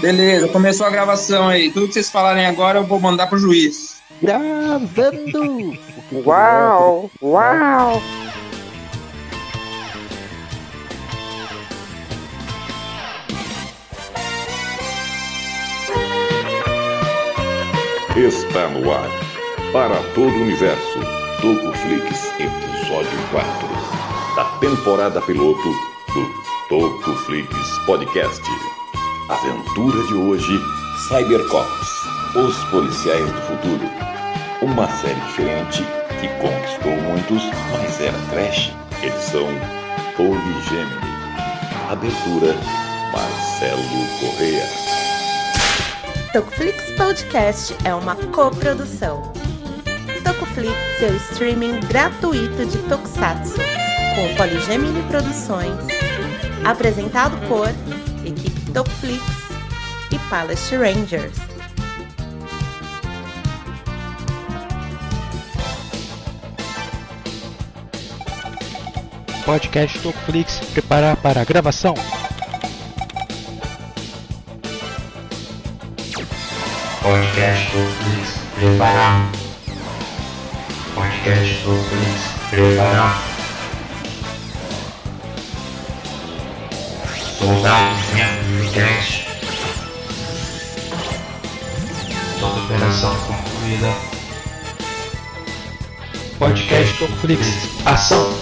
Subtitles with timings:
[0.00, 1.70] Beleza, começou a gravação aí.
[1.70, 4.00] Tudo que vocês falarem agora eu vou mandar pro juiz.
[4.22, 5.78] Gravando!
[6.24, 7.10] Uau!
[7.22, 8.02] Uau!
[18.20, 19.08] Está no ar.
[19.72, 21.00] Para todo o universo.
[21.40, 24.36] Tocoflix, episódio 4.
[24.36, 25.70] Da temporada piloto
[26.12, 26.30] do
[26.68, 27.48] Tocoflix
[27.86, 28.42] Podcast.
[29.26, 30.60] Aventura de hoje:
[31.08, 31.88] Cybercops
[32.36, 33.90] Os Policiais do Futuro.
[34.60, 35.82] Uma série diferente
[36.20, 38.70] que conquistou muitos, mas era trash.
[39.02, 39.48] Edição
[40.18, 41.10] Poligêmini.
[41.88, 42.54] Abertura:
[43.14, 43.82] Marcelo
[44.20, 44.99] Correa.
[46.32, 49.32] Tocoflix Podcast é uma coprodução.
[50.24, 53.56] Tocoflix, seu streaming gratuito de Tokusatsu,
[54.14, 55.74] com Poligemini Produções,
[56.64, 57.68] apresentado por
[58.24, 59.24] equipe Tocoflix
[60.12, 61.36] e Palace Rangers.
[69.44, 71.94] Podcast Tocoflix preparar para a gravação.
[77.02, 79.32] Podcast do Flix preparar.
[80.94, 83.22] Podcast do Flix preparar.
[87.38, 89.26] Soldados dentro do cast.
[92.38, 93.94] Toda operação concluída.
[96.38, 97.46] Podcast Tocoflix.
[97.86, 98.34] Ação!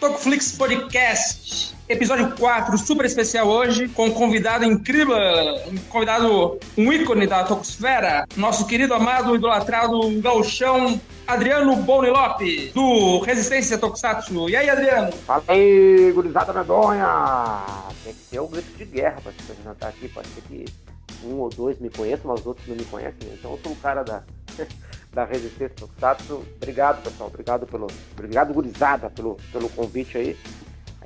[0.00, 5.16] Tocoflix Podcast, episódio 4, super especial hoje, com um convidado incrível,
[5.66, 13.20] um convidado, um ícone da Tocosfera, nosso querido, amado, idolatrado gauchão, Adriano Boni Lopes, do
[13.20, 14.48] Resistência Tokusatsu.
[14.48, 15.12] E aí, Adriano?
[15.12, 17.62] Fala aí, gurizada medonha!
[18.02, 20.08] Tem que ter um grito de guerra pra se apresentar aqui.
[20.08, 20.64] Pode ser que
[21.24, 23.28] um ou dois me conheçam, mas os outros não me conhecem.
[23.32, 24.22] Então eu sou o cara da,
[25.12, 26.44] da Resistência Tokusatsu.
[26.56, 27.28] Obrigado, pessoal.
[27.28, 27.86] Obrigado pelo.
[28.12, 30.36] Obrigado, gurizada, pelo, pelo convite aí.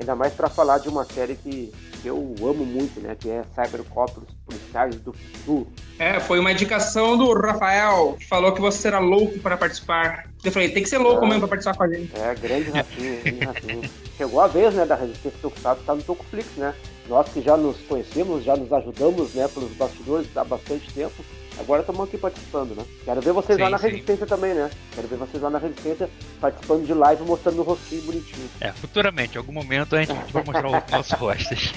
[0.01, 3.15] Ainda mais pra falar de uma série que, que eu amo muito, né?
[3.21, 5.69] Que é Cybercop, policiais do futuro.
[5.99, 10.25] É, foi uma indicação do Rafael, que falou que você era louco para participar.
[10.43, 11.29] Eu falei, tem que ser louco É.
[11.29, 12.11] mesmo para participar com a gente.
[12.19, 13.91] É, grande ratinho, grande ratinho.
[14.17, 16.75] Chegou a vez, né, da Resistência Tokusatsu estar no Tocoflix, né?
[17.07, 21.23] Nós que já nos conhecemos, já nos ajudamos, né, pelos bastidores há bastante tempo.
[21.61, 22.85] Agora estamos aqui participando, né?
[23.05, 23.89] Quero ver vocês lá Sim, na sim.
[23.89, 24.71] Resistência também, né?
[24.95, 26.09] Quero ver vocês lá na Resistência
[26.41, 28.49] participando de live, mostrando o rostinho bonitinho.
[28.61, 31.73] É, futuramente, em algum momento a gente vai mostrar o nosso rostas.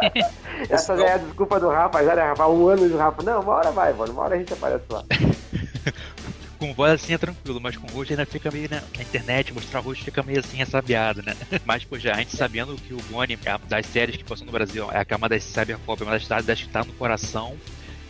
[0.68, 2.46] Essa é a desculpa do Rafa, já, né, Rafa?
[2.48, 3.22] Um ano de Rafa.
[3.22, 4.12] Não, uma hora vai, mano.
[4.12, 5.04] Uma hora a gente aparece lá.
[6.58, 9.80] com voz assim é tranquilo, mas com rosto ainda fica meio, né, na internet, mostrar
[9.80, 11.34] rosto fica meio assim, ressabiado, né?
[11.64, 14.52] Mas, pô, já a gente sabendo que o Bonnie, é das séries que passou no
[14.52, 17.54] Brasil, é a cama das Cyberpop, é uma das das que tá no coração,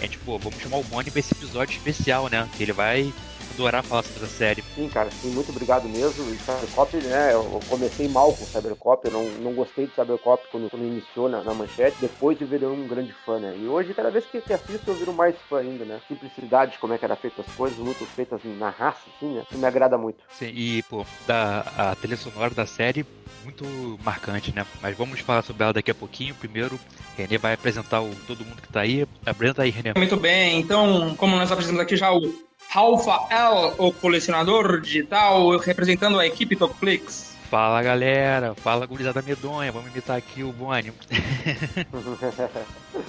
[0.03, 2.49] gente, pô, vamos chamar o Bonnie pra esse episódio especial, né?
[2.57, 3.13] Que ele vai
[3.55, 4.65] adorar falar sobre a série.
[4.75, 6.31] Sim, cara, sim, muito obrigado mesmo.
[6.31, 10.69] E Cybercop, né, eu comecei mal com Cybercop, eu não, não gostei de Cybercop quando,
[10.69, 13.57] quando iniciou na, na manchete, depois eu virei um grande fã, né.
[13.57, 16.01] E hoje, cada vez que, que assisto, eu viro mais fã ainda, né.
[16.09, 19.59] Simplicidade, como é que era feito as coisas, muito feitas na raça, assim, né, isso
[19.59, 20.19] me agrada muito.
[20.31, 23.07] Sim, e, pô, da, a trilha sonora da série,
[23.45, 23.65] muito
[24.03, 24.67] marcante, né?
[24.81, 26.35] Mas vamos falar sobre ela daqui a pouquinho.
[26.35, 26.81] Primeiro,
[27.17, 29.07] Renê vai apresentar o, todo mundo que tá aí.
[29.25, 29.93] Apresenta aí, Renê.
[29.97, 32.23] Muito bem, então, como nós apresentamos aqui já o
[32.69, 37.35] Rafael, o colecionador digital, representando a equipe Tocoflix.
[37.55, 38.53] Fala, galera.
[38.57, 39.71] Fala, gurizada medonha.
[39.71, 40.93] Vamos imitar aqui o Bonnie.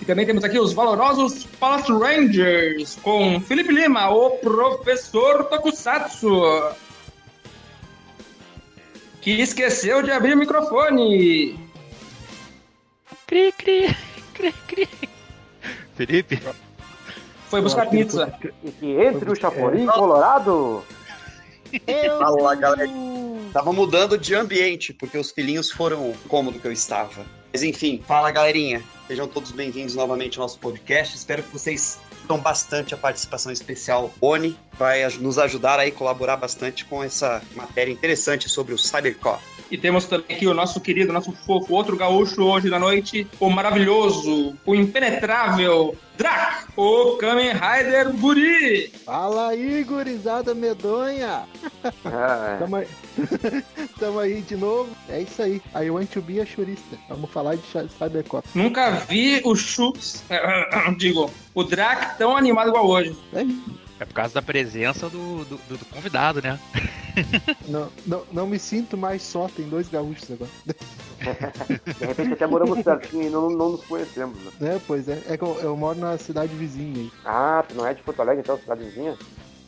[0.02, 6.42] E também temos aqui os valorosos Palace Rangers, com Felipe Lima, o professor Tokusatsu.
[9.22, 11.58] Que esqueceu de abrir o microfone.
[13.28, 13.96] Cri, cri,
[14.34, 14.90] cri, cri.
[15.96, 16.42] Felipe?
[17.50, 18.34] Foi buscar pizza.
[18.64, 20.84] e que entre o Chapolin Colorado...
[22.20, 22.90] Fala, galera.
[23.52, 27.26] Tava mudando de ambiente, porque os filhinhos foram o cômodo que eu estava.
[27.52, 28.84] Mas enfim, fala galerinha.
[29.08, 31.16] Sejam todos bem-vindos novamente ao nosso podcast.
[31.16, 34.12] Espero que vocês curtam bastante a participação especial.
[34.18, 39.42] Boni vai nos ajudar aí, colaborar bastante com essa matéria interessante sobre o Cybercop.
[39.70, 43.50] E temos também aqui o nosso querido, nosso fofo, outro gaúcho hoje da noite, o
[43.50, 48.88] maravilhoso, o impenetrável Drac, o Kamen Rider Guri.
[49.06, 51.44] Fala aí, gurizada medonha!
[52.06, 52.88] Ah, Tamo aí.
[54.00, 54.90] Tamo aí de novo.
[55.10, 55.62] É isso aí.
[55.76, 56.98] I want to be a churista.
[57.10, 57.64] Vamos falar de
[57.98, 58.48] Cybercop.
[58.56, 60.24] Nunca vi o Chutes,
[60.98, 63.16] digo, o Drac tão animado igual hoje.
[63.34, 63.85] É isso.
[64.00, 66.60] É por causa da presença do, do, do- do convidado, né?
[67.70, 70.52] Não, não, não me sinto mais só, tem dois gaúchos agora.
[71.98, 74.52] de repente até moramos pertinho e não, não nos conhecemos, né?
[74.76, 75.22] É, pois é.
[75.30, 77.12] É que eu, eu moro na cidade vizinha aí.
[77.24, 79.18] Ah, tu não é de Porto Alegre, então, cidade vizinha?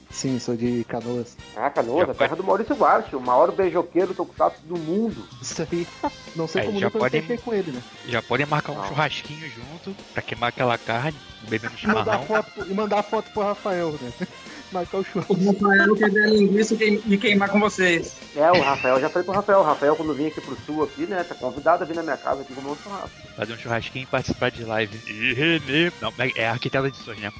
[0.09, 1.35] Sim, sou de Canoas.
[1.55, 5.27] Ah, Canoas, a terra do Maurício Guarte, o maior beijoqueiro tokusatsu do mundo.
[5.41, 5.87] Isso aí.
[6.35, 7.81] Não sei Aí como já podem- com ele, né?
[8.07, 8.87] Já podem marcar um Não.
[8.87, 11.17] churrasquinho junto pra queimar aquela carne,
[11.49, 12.23] bebendo E mandar, chimarrão.
[12.25, 14.11] foto, e mandar foto pro Rafael, né?
[14.71, 15.33] Marcar o churrasco.
[15.33, 18.15] O Rafael quer ver a linguiça e queim- queimar com vocês.
[18.35, 21.05] É, o Rafael, já falei pro Rafael, o Rafael quando vim aqui pro sul aqui,
[21.05, 23.09] né, tá convidado a vir na minha casa aqui comer um churrasco.
[23.35, 24.99] Fazer um churrasquinho e participar de live.
[25.09, 25.91] E Renê.
[26.01, 27.31] Não, é arquiteto de edições, né?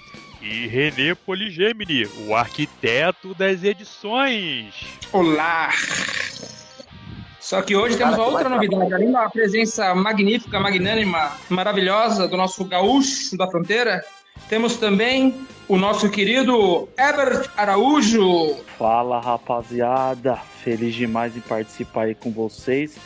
[0.50, 4.74] E Renê Poligemini, o arquiteto das edições.
[5.12, 5.74] Olá!
[7.38, 8.94] Só que hoje temos outra mais novidade.
[8.94, 14.02] Além da presença magnífica, magnânima, maravilhosa do nosso gaúcho da fronteira,
[14.48, 18.56] temos também o nosso querido Herbert Araújo.
[18.78, 22.98] Fala rapaziada, feliz demais em participar aí com vocês.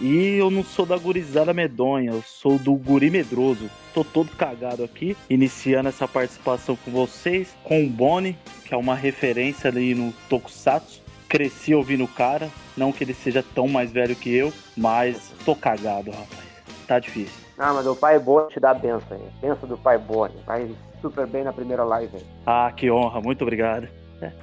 [0.00, 3.70] E eu não sou da gurizada medonha, eu sou do guri medroso.
[3.92, 8.94] Tô todo cagado aqui, iniciando essa participação com vocês, com o Boni, que é uma
[8.94, 11.02] referência ali no Tokusatsu.
[11.28, 15.54] Cresci ouvindo o cara, não que ele seja tão mais velho que eu, mas tô
[15.54, 16.48] cagado, rapaz.
[16.86, 17.38] Tá difícil.
[17.58, 19.22] Ah, mas o pai Boni te dá a benção aí.
[19.40, 20.34] Benção do pai Boni.
[20.46, 20.70] Vai
[21.02, 22.26] super bem na primeira live aí.
[22.46, 23.86] Ah, que honra, muito obrigado.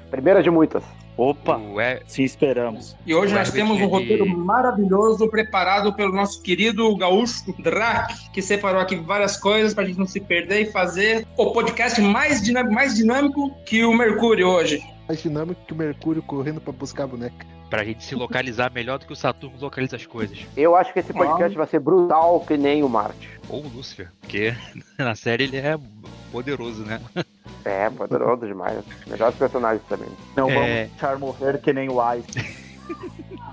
[0.09, 0.83] Primeira de muitas.
[1.17, 2.95] Opa, é, sim esperamos.
[3.03, 8.79] E hoje nós temos um roteiro maravilhoso preparado pelo nosso querido gaúcho Drac, que separou
[8.79, 12.93] aqui várias coisas pra gente não se perder e fazer o podcast mais dinâmico, mais
[12.93, 14.79] dinâmico que o Mercúrio hoje.
[15.07, 17.56] Mais dinâmico que o Mercúrio correndo pra buscar a boneca.
[17.69, 20.39] Pra gente se localizar melhor do que o Saturno localiza as coisas.
[20.55, 23.29] Eu acho que esse podcast vai ser brutal que nem o Marte.
[23.49, 24.55] Ou o Lúcifer, porque
[24.97, 25.77] na série ele é
[26.31, 27.01] poderoso, né?
[27.65, 28.79] É, poderoso demais.
[29.07, 30.09] Melhores personagens também.
[30.35, 30.53] Não É.
[30.53, 32.27] vamos deixar morrer que nem o Ice.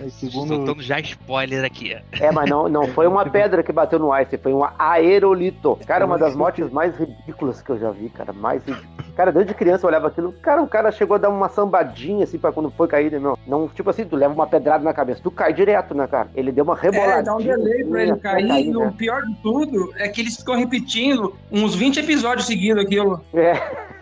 [0.00, 1.96] Aí, segundo, Soltando já spoiler aqui.
[2.20, 5.78] É, mas não, não foi uma pedra que bateu no Ice, foi um aerolito.
[5.86, 8.32] Cara, uma das mortes mais ridículas que eu já vi, cara.
[8.32, 9.10] Mais ridículas.
[9.14, 10.32] Cara, desde criança eu olhava aquilo.
[10.40, 13.38] Cara, o cara chegou a dar uma sambadinha assim pra quando foi cair, né, meu?
[13.46, 16.30] Não, tipo assim, tu leva uma pedrada na cabeça, tu cai direto, né, cara?
[16.34, 17.18] Ele deu uma reboladinha.
[17.18, 18.66] É, dá um delay pra ele até cair.
[18.66, 18.94] e o né?
[18.96, 23.22] pior de tudo é que eles ficam repetindo uns 20 episódios seguidos aquilo.
[23.34, 23.50] É.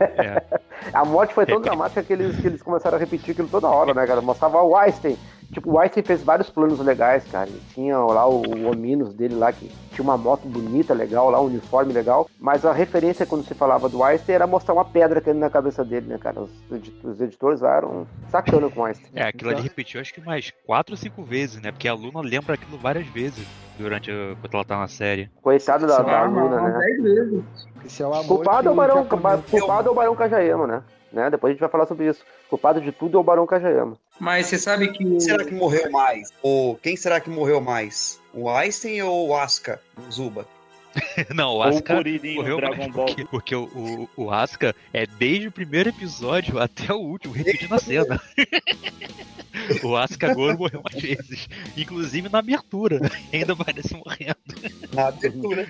[0.00, 0.42] É.
[0.92, 3.92] A morte foi tão dramática que eles, que eles começaram a repetir aquilo toda hora,
[3.92, 4.20] né, cara?
[4.20, 5.18] Mostrava o Einstein.
[5.52, 7.48] Tipo, o Einstein fez vários planos legais, cara.
[7.48, 11.40] Ele tinha lá o, o Ominos dele lá, que tinha uma moto bonita, legal, lá,
[11.40, 12.28] um uniforme legal.
[12.38, 15.84] Mas a referência quando se falava do Einstein era mostrar uma pedra caindo na cabeça
[15.84, 16.40] dele, né, cara?
[16.40, 16.50] Os,
[17.02, 19.10] os editores lá eram sacana com o Einstein.
[19.14, 21.72] É, aquilo ali repetiu acho que mais quatro ou cinco vezes, né?
[21.72, 23.46] Porque a Luna lembra aquilo várias vezes
[23.78, 25.30] durante a, quando ela tá na série.
[25.40, 26.78] Coitado da, da Ah, Luna, né?
[26.78, 27.44] 10 vezes.
[27.86, 30.82] esse é o amor Culpado é o Barão, culpado é o Barão Kajayama, né?
[31.12, 31.30] né?
[31.30, 32.22] Depois a gente vai falar sobre isso.
[32.50, 33.96] Culpado de tudo é o Barão Kajayama.
[34.18, 35.04] Mas você sabe que.
[35.04, 36.28] Quem será que morreu mais?
[36.42, 38.20] Ou quem será que morreu mais?
[38.32, 39.80] O Einstein ou o Asuka?
[39.96, 40.46] O Zuba?
[41.34, 41.94] Não, o Asuka
[42.34, 43.06] morreu Dragon mais Ball.
[43.06, 43.64] porque, porque o,
[44.16, 48.20] o, o Asuka é desde o primeiro episódio até o último, repetindo a cena.
[49.82, 51.48] o Asuka agora morreu mais vezes.
[51.76, 53.00] Inclusive na abertura.
[53.32, 54.36] Ainda aparece morrendo.
[54.92, 55.68] Na abertura.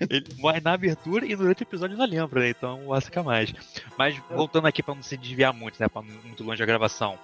[0.00, 2.50] Ele morre na abertura e durante o episódio ainda lembra, né?
[2.50, 3.52] Então o Asuka mais.
[3.96, 5.88] Mas voltando aqui pra não se desviar muito, né?
[5.88, 7.18] Pra não ir muito longe da gravação.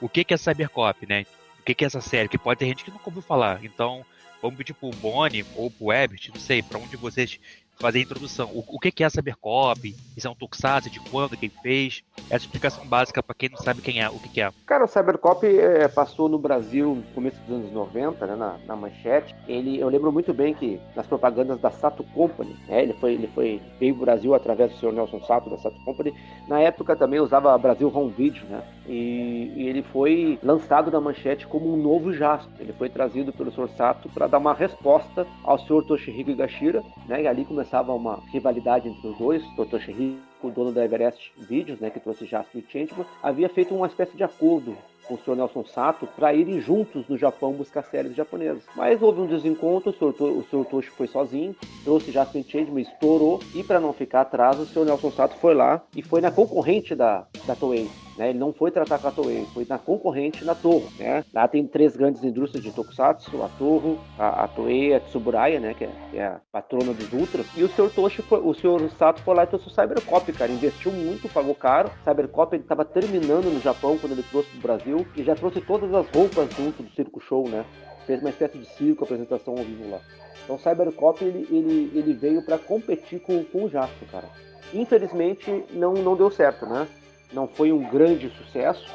[0.00, 1.26] O que, que é Cybercop, né?
[1.60, 2.28] O que, que é essa série?
[2.28, 3.64] Que pode ter gente que nunca ouviu falar.
[3.64, 4.04] Então,
[4.42, 7.40] vamos pedir pro Bonnie ou pro Ebert, não sei, pra onde vocês
[7.78, 8.50] fazer a introdução.
[8.52, 9.94] O, o que, é Cybercop?
[10.16, 10.90] Isso é um Tokusatsu?
[10.90, 11.36] De quando?
[11.36, 12.02] Quem fez?
[12.30, 14.50] Essa explicação básica pra quem não sabe quem é, o que, é.
[14.66, 18.76] Cara, o Cybercop é, passou no Brasil no começo dos anos 90, né, na, na
[18.76, 19.34] manchete.
[19.46, 23.28] Ele, eu lembro muito bem que nas propagandas da Sato Company, né, ele foi, ele
[23.34, 26.14] foi veio pro Brasil através do senhor Nelson Sato da Sato Company.
[26.48, 28.62] Na época também usava Brasil Home Video, né?
[28.86, 32.52] E, e ele foi lançado na manchete como um novo Jasper.
[32.60, 37.22] Ele foi trazido pelo senhor Sato para dar uma resposta ao senhor Toshihiko Higashira, né?
[37.22, 39.42] E ali começava uma rivalidade entre os dois.
[39.58, 43.74] O Toshihiko, o dono da Everest Videos, né, que trouxe Jasper e Changeman, havia feito
[43.74, 45.36] uma espécie de acordo com o Sr.
[45.36, 48.62] Nelson Sato para irem juntos no Japão buscar séries japonesas.
[48.76, 50.12] Mas houve um desencontro, o.
[50.12, 50.64] To- o Sr.
[50.68, 54.84] Toshi foi sozinho, trouxe Jasper Changeman, estourou, e para não ficar atrás, o Sr.
[54.84, 57.88] Nelson Sato foi lá e foi na concorrente da da Toei.
[58.16, 58.30] Né?
[58.30, 60.86] Ele não foi tratar com a Toei, foi na concorrente na Torre.
[60.98, 61.24] Né?
[61.34, 65.74] Lá tem três grandes indústrias de Tokusatsu, a Torre, a, a Toei, a Tsuburaya, né?
[65.74, 67.44] que, é, que é a patrona dos Ultras.
[67.56, 67.90] E o Sr.
[67.92, 68.88] Toshi, foi, o Sr.
[68.96, 70.50] Sato foi lá e trouxe o Cybercop, cara.
[70.52, 71.90] Investiu muito, pagou caro.
[72.00, 75.60] O Cybercop ele estava terminando no Japão quando ele trouxe pro Brasil e já trouxe
[75.60, 77.64] todas as roupas junto do Circo Show, né?
[78.06, 80.00] Fez uma espécie de circo, apresentação ao vivo lá.
[80.44, 84.28] Então Cybercop ele, ele, ele veio para competir com, com o Jasper, cara.
[84.72, 86.86] Infelizmente não, não deu certo, né?
[87.32, 88.92] Não foi um grande sucesso,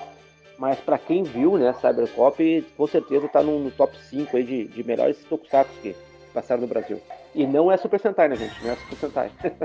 [0.58, 4.68] mas para quem viu, né, Cybercop com certeza tá no, no top 5 aí de,
[4.68, 5.96] de melhores tokusatsu que
[6.34, 7.02] passaram no Brasil.
[7.34, 8.64] E não é Super Sentai, né, gente?
[8.64, 9.32] Não é Super Sentai.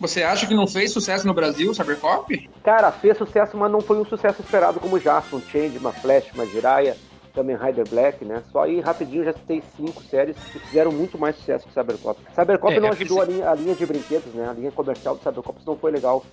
[0.00, 2.50] Você acha que não fez sucesso no Brasil, Cybercop?
[2.62, 6.46] Cara, fez sucesso, mas não foi um sucesso esperado como Jasper, Change, uma Flash, uma
[6.46, 6.96] Jiraiya.
[7.34, 8.42] Kamen Rider Black, né?
[8.52, 12.20] Só aí rapidinho já citei cinco séries que fizeram muito mais sucesso que Cybercop.
[12.32, 14.48] Cybercop É, não é ajudou a linha, a linha de brinquedos, né?
[14.48, 16.24] A linha comercial do Cybercop não foi legal.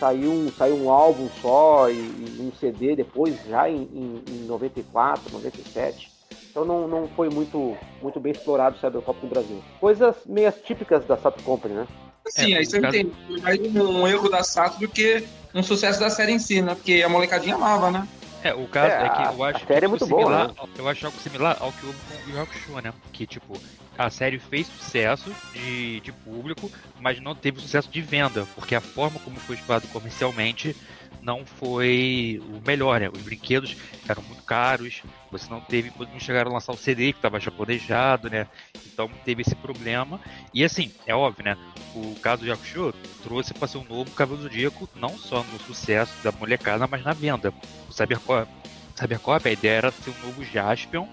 [0.00, 4.46] Saiu um, saiu um álbum só e, e um CD depois, já em, em, em
[4.46, 6.17] 94, 97.
[6.50, 9.62] Então não, não foi muito, muito bem explorado o Cybercop no Brasil.
[9.80, 11.86] Coisas meio típicas da Sato Company, né?
[12.28, 13.12] Sim, É, aí você caso- entende.
[13.42, 15.24] Mais um erro da Sato do que
[15.54, 16.74] um sucesso da série em si, né?
[16.74, 18.06] Porque a molecadinha amava, né?
[18.42, 20.48] É, o caso É, é, que a- eu acho a série que é muito similar,
[20.54, 20.72] boa, né?
[20.78, 22.92] Eu acho algo similar ao que houve com o Hakusho, né?
[23.12, 23.54] Que, tipo,
[23.96, 28.80] a série fez sucesso de, de público, mas não teve sucesso de venda, porque a
[28.80, 30.76] forma como foi explorado comercialmente
[31.22, 33.08] não foi o melhor, né?
[33.08, 33.76] Os brinquedos
[34.08, 38.30] eram muito caros, você não teve, não chegaram a lançar o CD que estava japonejado,
[38.30, 38.46] né?
[38.86, 40.20] Então teve esse problema.
[40.52, 41.56] E assim, é óbvio, né?
[41.94, 46.12] O caso do Yakusho trouxe para ser um novo do Zodíaco, não só no sucesso
[46.22, 47.52] da molecada, mas na venda.
[47.88, 48.50] O Cybercop,
[48.94, 51.06] Cybercop a ideia era ser um novo Jaspion,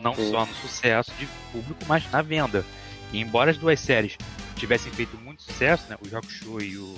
[0.00, 0.30] não Sim.
[0.30, 2.64] só no sucesso de público, mas na venda.
[3.12, 4.16] E embora as duas séries
[4.56, 5.96] tivessem feito muito sucesso, né?
[6.04, 6.96] O Yakusho e o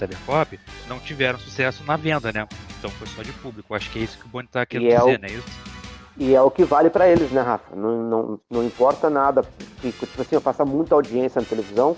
[0.00, 2.46] Cybercop não tiveram sucesso na venda, né?
[2.78, 3.74] Então foi só de público.
[3.74, 5.28] Acho que é isso que o Boni tá querendo E é o- dizer, né?
[5.28, 5.70] Isso?
[6.16, 7.74] E é o que vale pra eles, né, Rafa?
[7.74, 9.44] Não, não, não importa nada.
[9.80, 11.96] Tipo assim, passa muita audiência na televisão,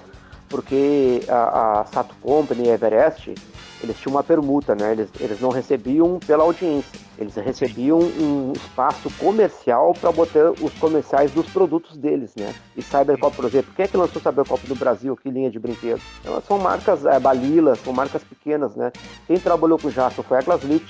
[0.48, 3.34] porque a, a Sato Company e a Everest,
[3.82, 4.92] eles tinham uma permuta, né?
[4.92, 6.98] Eles, eles não recebiam pela audiência.
[7.18, 12.54] Eles recebiam um espaço comercial para botar os comerciais dos produtos deles, né?
[12.76, 15.16] E Cybercop, por exemplo, quem é que lançou Cybercop no Brasil?
[15.16, 16.02] Que linha de brinquedos?
[16.24, 18.92] Elas são marcas é, Balila, são marcas pequenas, né?
[19.26, 20.84] Quem trabalhou com o Jasper foi a Glaslit,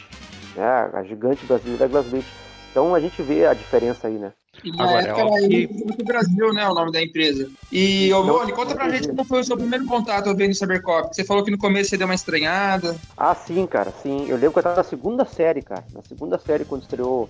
[0.55, 0.91] né?
[0.93, 2.27] A gigante brasileira Glaslit.
[2.71, 4.33] Então a gente vê a diferença aí, né?
[4.63, 6.69] E na Agora, é época óbvio era que- Instituto Brasil, né?
[6.69, 7.51] O nome da empresa.
[7.71, 11.15] E, ô, Boni, conta pra gente como foi o seu primeiro contato vendo Cybercop.
[11.15, 12.95] Você falou que no começo você deu uma estranhada.
[13.17, 14.27] Ah, sim, cara, sim.
[14.29, 15.85] Eu lembro que eu tava na segunda série, cara.
[15.93, 17.29] Na segunda série, quando estreou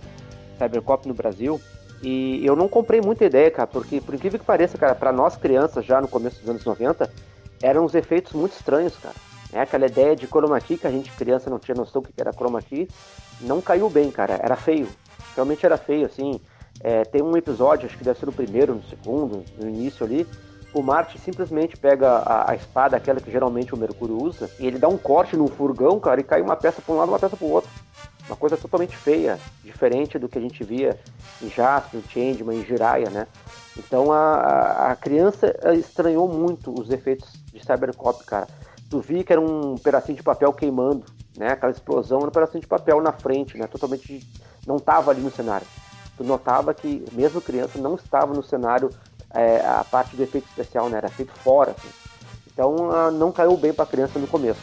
[0.59, 1.61] Cybercop no Brasil.
[2.02, 5.37] E eu não comprei muita ideia, cara, porque, por incrível que pareça, cara, pra nós
[5.37, 7.09] crianças, já no começo dos anos 90,
[7.62, 9.14] eram uns efeitos muito estranhos, cara.
[9.52, 12.21] É aquela ideia de chroma key que a gente, criança, não tinha noção do que
[12.21, 12.88] era chroma key,
[13.43, 14.41] não caiu bem, cara.
[14.43, 14.88] Era feio.
[15.37, 16.41] Realmente era feio, assim.
[16.81, 20.26] É, tem um episódio, acho que deve ser no primeiro, no segundo, no início ali,
[20.75, 24.79] o Marte simplesmente pega a, a espada, aquela que geralmente o Mercúrio usa, e ele
[24.79, 27.37] dá um corte num furgão, cara, e cai uma peça para um lado uma peça
[27.37, 27.71] para o outro.
[28.26, 30.99] Uma coisa totalmente feia, diferente do que a gente via
[31.43, 33.26] em Jasper, em Changeman, em Jiraiya, né?
[33.76, 38.47] Então a, a- criança eh, estranhou muito os efeitos de Cybercop, cara.
[38.88, 41.05] Tu via que era um pedacinho de papel queimando,
[41.37, 41.49] né?
[41.49, 43.67] Aquela explosão era um pedacinho de papel na frente, né?
[43.67, 44.25] Totalmente
[44.67, 45.67] não estava ali no cenário.
[46.23, 48.91] Tu notava que mesmo criança não estava no cenário
[49.35, 50.99] é, a parte do efeito especial, né?
[50.99, 51.73] Era feito fora.
[51.76, 51.88] assim.
[52.47, 54.61] Então não caiu bem para a criança no começo.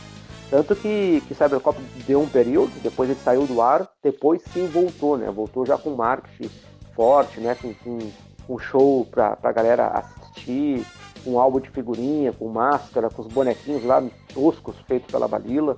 [0.49, 5.17] Tanto que, que Cybercop deu um período, depois ele saiu do ar, depois sim voltou,
[5.17, 5.29] né?
[5.29, 6.49] Voltou já com marketing
[6.95, 7.55] forte, né?
[7.55, 8.11] Com, com,
[8.47, 10.85] com show pra, pra galera assistir,
[11.25, 14.01] com álbum de figurinha, com máscara, com os bonequinhos lá
[14.33, 15.77] toscos feitos pela Balila.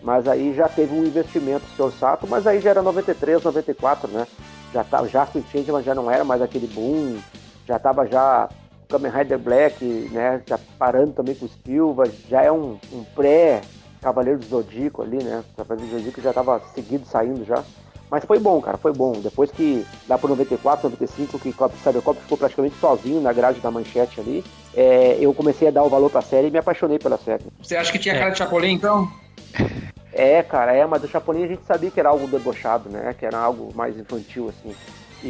[0.00, 1.92] Mas aí já teve um investimento Sr.
[1.98, 4.24] Sato, mas aí já era 93, 94, né?
[4.72, 7.18] Já tava, já Jasper Change, mas já não era mais aquele boom,
[7.66, 8.48] já tava já
[8.88, 10.42] Kamen Rider Black, né?
[10.46, 13.62] Já parando também com o Spielberg, já é um, um pré
[14.00, 15.42] Cavaleiro do Zodíaco ali, né?
[15.52, 17.62] O Cavaleiro do Zodíaco já tava seguido saindo já.
[18.10, 19.12] Mas foi bom, cara, foi bom.
[19.20, 23.70] Depois que, lá por 94, 95, que o Cybercop ficou praticamente sozinho na grade da
[23.70, 24.42] manchete ali,
[24.74, 27.44] é, eu comecei a dar o valor pra série e me apaixonei pela série.
[27.62, 28.18] Você acha que tinha É.
[28.18, 29.10] cara de Chapolin, então?
[30.12, 33.14] É, cara, é, mas o Chapolin a gente sabia que era algo debochado, né?
[33.18, 34.74] Que era algo mais infantil, assim.
[35.22, 35.28] E,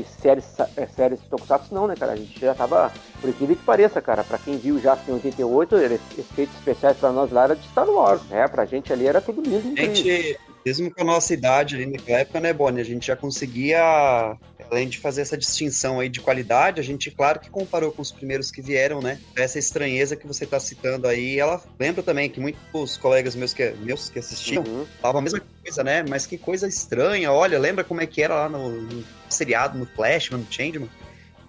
[0.00, 0.44] e séries,
[0.76, 2.12] é, séries Tokusatsu não, né, cara?
[2.12, 5.76] A gente já tava, por incrível que pareça, cara, pra quem viu já em 88,
[5.76, 8.46] eles- efeitos especiais pra nós lá era de Star Wars, né?
[8.46, 9.74] Pra gente ali era tudo incrível.
[9.74, 14.36] gente, mesmo com a nossa idade ali naquela época, né, Bonnie, a gente já conseguia
[14.72, 18.10] além de fazer essa distinção aí de qualidade, a gente, claro que comparou com os
[18.10, 19.20] primeiros que vieram, né?
[19.36, 23.70] Essa estranheza que você tá citando aí, ela lembra também que muitos colegas meus que,
[23.72, 24.86] meus que assistiam Uhum.
[25.02, 26.02] falavam a mesma coisa, né?
[26.02, 29.84] Mas que coisa estranha, olha, lembra como é que era lá no, no seriado, no
[29.84, 30.90] Flash, no Changeman?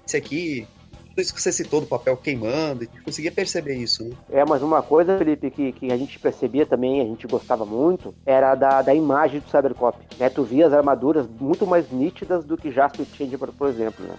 [0.05, 0.67] Esse aqui,
[1.13, 4.15] tudo isso que você citou do papel queimando, eu conseguia perceber isso, né?
[4.31, 8.13] É, mas uma coisa, Felipe, que, que a gente percebia também, a gente gostava muito,
[8.25, 9.97] era da, da imagem do Cybercop.
[10.19, 10.29] Né?
[10.29, 14.15] Tu via as armaduras muito mais nítidas do que Jasper e Changeman, por exemplo, né?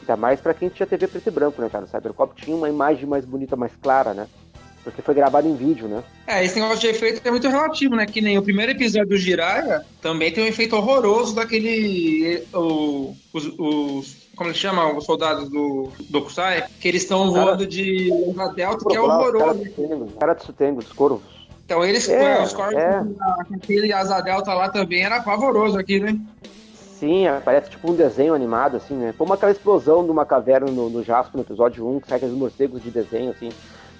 [0.00, 1.84] Ainda mais pra quem tinha TV preto e branco, né, cara?
[1.84, 4.26] O Cybercop tinha uma imagem mais bonita, mais clara, né?
[4.84, 6.02] Porque foi gravado em vídeo, né?
[6.26, 8.06] É, esse negócio de efeito é muito relativo, né?
[8.06, 12.42] Que nem o primeiro episódio do Jiraiya também tem um efeito horroroso daquele.
[12.54, 14.96] O, os, os- Como ele chama?
[14.96, 19.60] Os soldados do Dokusai, que eles estão Cara- voando de Asa Delta, que é horroroso.
[20.18, 21.20] caras do Sutengo, os corvos.
[21.64, 23.02] Então eles, É, os corpos é.
[23.52, 26.16] aquele Asa Delta lá também era pavoroso aqui, né?
[26.72, 29.12] Sim, parece tipo um desenho animado, assim, né?
[29.18, 32.34] Como aquela explosão de uma caverna no, no Jasper no episódio 1, que sai aqueles
[32.34, 33.50] morcegos de desenho, assim.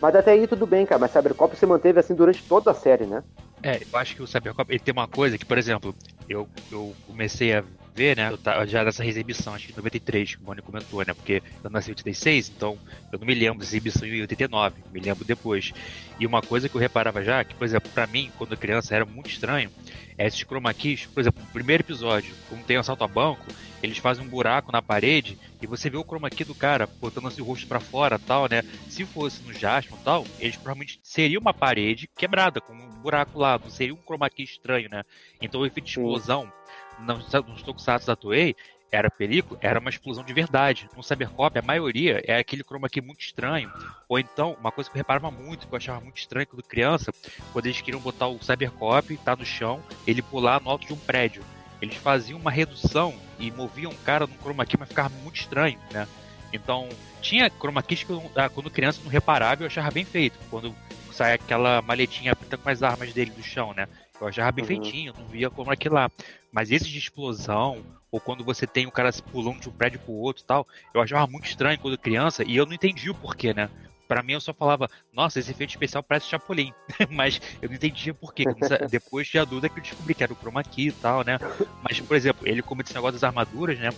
[0.00, 1.00] Mas até aí tudo bem, cara.
[1.00, 3.22] Mas Cybercop se manteve assim durante toda a série, né?
[3.62, 5.92] É, eu acho que o Cybercop ele tem uma coisa que, por exemplo,
[6.28, 7.64] eu, eu comecei a
[7.98, 11.04] ver, né, eu tava já dessa exibição, acho que em 93, que o Boni comentou,
[11.04, 12.78] né, porque eu nasci em 86, então
[13.12, 15.72] eu não me lembro dessa exibição em 89, me lembro depois.
[16.20, 19.04] E uma coisa que eu reparava já, que, por exemplo, pra mim, quando criança, era
[19.04, 19.68] muito estranho,
[20.16, 23.44] é esses chroma keys, por exemplo, no primeiro episódio, como tem assalto a banco,
[23.82, 27.26] eles fazem um buraco na parede e você vê o chroma key do cara botando
[27.26, 28.62] assim o rosto pra fora tal, né?
[28.88, 33.58] Se fosse no Jasper tal, eles provavelmente seria uma parede quebrada, com um buraco lá,
[33.58, 35.04] não seria um chroma key estranho, né?
[35.40, 36.52] Então o efeito de explosão
[36.98, 38.54] nos, nos tokusatsu da Toei
[38.90, 40.88] era película, era uma explosão de verdade.
[40.96, 43.70] No Cybercop, a maioria é aquele chroma key muito estranho.
[44.08, 47.12] Ou então, uma coisa que eu reparava muito, que eu achava muito estranho quando criança,
[47.52, 50.98] quando eles queriam botar o Cybercop, tá no chão, ele pular no alto de um
[50.98, 51.44] prédio.
[51.82, 55.78] Eles faziam uma redução e moviam o cara no chroma key, mas ficava muito estranho,
[55.92, 56.08] né?
[56.50, 56.88] Então,
[57.20, 60.38] tinha chroma keys que eu, ah, quando criança não reparava eu achava bem feito.
[60.48, 60.74] Quando
[61.12, 63.86] sai aquela maletinha preta com as armas dele do chão, né?
[64.20, 64.66] Eu achava bem Uhum.
[64.68, 66.10] feitinho, não via como aquilo lá.
[66.52, 70.00] Mas esses de explosão, ou quando você tem o cara se pulando de um prédio
[70.00, 73.14] pro outro e tal, eu achava muito estranho quando criança e eu não entendi o
[73.14, 73.68] porquê, né?
[74.08, 76.72] Pra mim eu só falava, nossa, esse efeito especial parece Chapolin.
[77.10, 78.44] Mas eu não entendia por quê.
[78.44, 80.92] Quando sa- Depois de adulto é que eu descobri que era o chroma key e
[80.92, 81.38] tal, né?
[81.82, 83.90] Mas, por exemplo, ele como esse negócio das armaduras, né?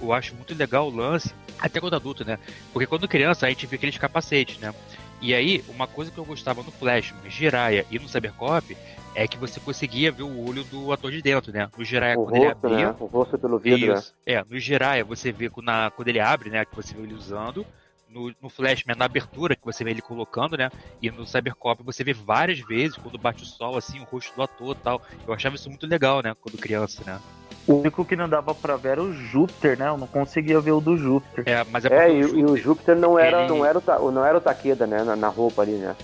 [0.00, 2.38] Eu acho muito legal o lance, até quando adulto, né?
[2.72, 4.72] Porque quando criança a gente vê aqueles capacetes, né?
[5.20, 8.76] E aí, uma coisa que eu gostava no Flash, no Jiraiya e no Cybercop
[9.16, 11.68] é que você conseguia ver o olho do ator de dentro, né?
[11.76, 12.96] No Jiraiya, o quando ele rosto, abria, né?
[13.00, 14.02] O rosto pelo vidro, né?
[14.26, 16.64] É, no Jiraiya você vê quando, na- quando ele abre, né?
[16.64, 17.64] Que você vê ele usando.
[18.08, 20.70] No, no Flashman, na abertura, que você vê ele colocando, né?
[21.02, 24.42] E no Cybercop você vê várias vezes, quando bate o sol, assim, o rosto do
[24.42, 25.02] ator e tal.
[25.26, 26.32] Eu achava isso muito legal, né?
[26.40, 27.18] Quando criança, né?
[27.66, 29.88] O único que não dava pra ver era o Júpiter, né?
[29.88, 31.42] Eu não conseguia ver o do Júpiter.
[31.48, 33.80] É, mas é, É, e, o e o Júpiter não era, ele- não era, o,
[33.80, 35.02] Ta- não era o Takeda, né?
[35.02, 35.96] Na, na roupa ali, né?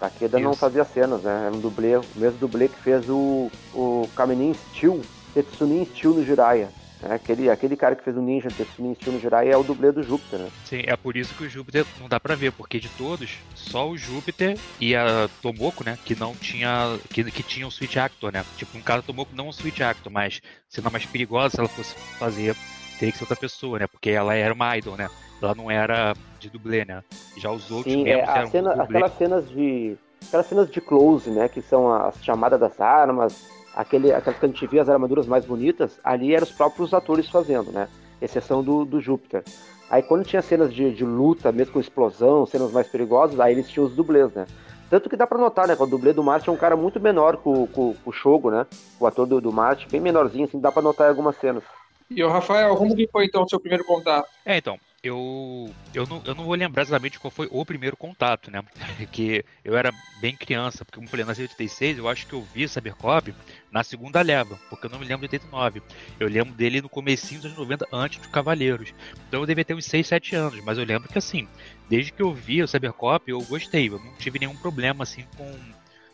[0.00, 0.60] Takeda não Isso.
[0.60, 1.44] fazia cenas, né?
[1.46, 5.02] Era um dublê, o mesmo dublê que fez o, o Kaminin Steel,
[5.34, 6.70] Tetsunin Steel no Jiraiya.
[7.02, 7.14] Né?
[7.14, 10.02] Aquele, aquele cara que fez o Ninja Tetsunin Steel no Jiraiya é o dublê do
[10.02, 10.50] Júpiter, né?
[10.64, 13.88] Sim, é por isso que o Júpiter não dá pra ver, porque de todos, só
[13.88, 18.32] o Júpiter e a Tomoko, né, que não tinha, que, que tinha um Switch Actor,
[18.32, 21.68] né, tipo, um cara Tomoko não um Switch Actor, mas sendo mais perigosa, se ela
[21.68, 22.56] fosse fazer,
[22.98, 25.08] teria que ser outra pessoa, né, porque ela era uma idol, né,
[25.42, 27.02] ela não era de dublê, né,
[27.36, 29.96] já os outros Sim, mesmo é, eram cena- aquelas cenas de.
[30.26, 31.48] Aquelas cenas de close, né?
[31.48, 35.44] Que são as chamadas das armas, aquele, aquelas que a gente via as armaduras mais
[35.44, 37.88] bonitas, ali eram os próprios atores fazendo, né?
[38.20, 39.42] Exceção do, do Júpiter.
[39.88, 43.68] Aí quando tinha cenas de, de luta, mesmo com explosão, cenas mais perigosas, aí eles
[43.68, 44.46] tinham os dublês, né?
[44.90, 45.74] Tanto que dá pra notar, né?
[45.74, 48.08] Que o dublê do Marte é um cara muito menor que o, que o- que
[48.08, 48.66] o Shogo, né?
[49.00, 51.64] O ator do, do Marte, bem menorzinho, assim, dá pra notar em algumas cenas.
[52.10, 54.28] E o Rafael, como que foi então o seu primeiro contato?
[54.44, 58.50] É, então, eu, eu, não, eu não vou lembrar exatamente qual foi o primeiro contato,
[58.50, 58.62] né?
[59.10, 62.34] Que eu era bem criança, porque como eu falei, nasci em 86, eu acho que
[62.34, 63.34] eu vi Cybercop
[63.72, 65.82] na segunda leva, porque eu não me lembro de 89.
[66.18, 68.92] Eu lembro dele no comecinho dos anos 90, antes de Cavaleiros.
[69.26, 71.48] Então eu devia ter uns 6, 7 anos, mas eu lembro que assim,
[71.88, 75.50] desde que eu vi o Cybercop, eu gostei, eu não tive nenhum problema assim com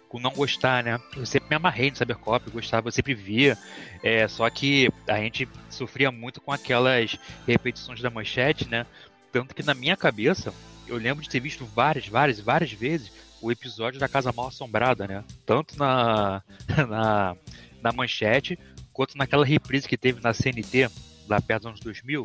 [0.09, 1.01] com não gostar, né?
[1.17, 3.59] Eu sempre me amarrei no Cybercop, gostava, eu sempre via.
[4.03, 8.87] É, só que a gente sofria muito com aquelas repetições da manchete, né?
[9.33, 10.53] Tanto que na minha cabeça,
[10.87, 15.07] eu lembro de ter visto várias, várias, várias vezes o episódio da Casa Mal Assombrada,
[15.07, 15.25] né?
[15.45, 16.43] Tanto na,
[16.89, 17.37] na,
[17.83, 18.59] na manchete,
[18.93, 20.89] quanto naquela reprise que teve na CNT,
[21.29, 22.25] lá perto dos anos 2000.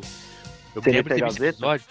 [0.74, 1.86] Eu me CNT lembro de ter visto esse episódio.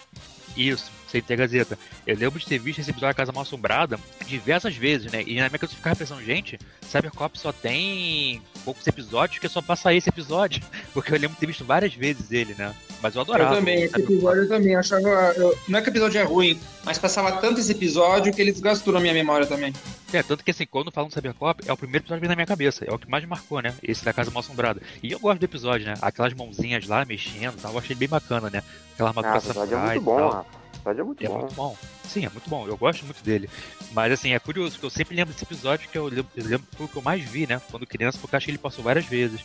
[0.56, 1.78] Isso, sem ter Gazeta.
[2.06, 5.22] Eu lembro de ter visto esse episódio da Casa Mal Assombrada diversas vezes, né?
[5.22, 9.60] E na minha cabeça eu ficava pensando, gente, Cybercop só tem poucos episódios que só
[9.62, 10.62] passa esse episódio.
[10.92, 12.74] Porque eu lembro de ter visto várias vezes ele, né?
[13.02, 13.54] Mas eu adorava.
[13.54, 15.08] Eu também, esse episódio eu também achava.
[15.36, 18.52] eu- não é que o episódio é ruim, mas passava tanto esse episódio que ele
[18.52, 19.72] desgastou na minha memória também.
[20.12, 22.36] É, tanto que assim, quando falam do Cybercop, é o primeiro episódio que vem na
[22.36, 22.84] minha cabeça.
[22.84, 23.74] É o que mais me marcou, né?
[23.82, 24.80] Esse da Casa Mal Assombrada.
[25.02, 25.94] E eu gosto do episódio, né?
[26.02, 27.72] Aquelas mãozinhas lá mexendo e tal.
[27.72, 28.62] Eu achei bem bacana, né?
[28.94, 30.30] Aquela Ah, armadura episódio é samurai muito e bom, tal.
[30.30, 30.61] Rafa.
[30.84, 31.38] É muito É bom.
[31.38, 31.76] muito bom.
[32.08, 32.66] Sim, é muito bom.
[32.66, 33.48] Eu gosto muito dele.
[33.92, 36.66] Mas assim, é curioso, que eu sempre lembro desse episódio que eu lembro, eu lembro
[36.70, 37.60] que foi o que eu mais vi, né?
[37.70, 39.40] Quando criança, porque eu acho que ele passou várias vezes.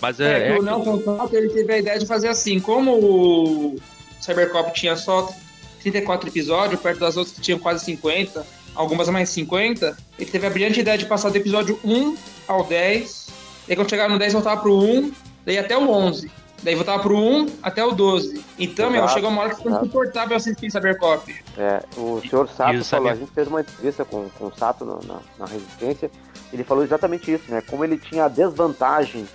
[0.00, 0.46] Mas É, é.
[0.46, 3.76] que é o Nelson ele teve a ideia de fazer assim, como o
[4.20, 5.32] Cybercop tinha só
[5.80, 10.50] 34 episódios, perto das outras que tinham quase 50, algumas mais 50, ele teve a
[10.50, 13.28] brilhante ideia de passar do episódio 1 ao 10,
[13.66, 15.12] daí quando chegava no 10 voltava pro 1,
[15.44, 16.30] daí até o 11.
[16.62, 18.44] Daí voltava pro 1 até o 12.
[18.58, 21.34] Então, meu, Exato, chegou uma hora que ficou insuportável assistir Cybercop.
[21.58, 24.84] É, o senhor Sato E falou, a gente fez uma entrevista com, com o Sato
[24.84, 26.10] no- na, na Resistência,
[26.52, 27.62] ele falou exatamente isso, né?
[27.68, 29.26] Como ele tinha a desvantagem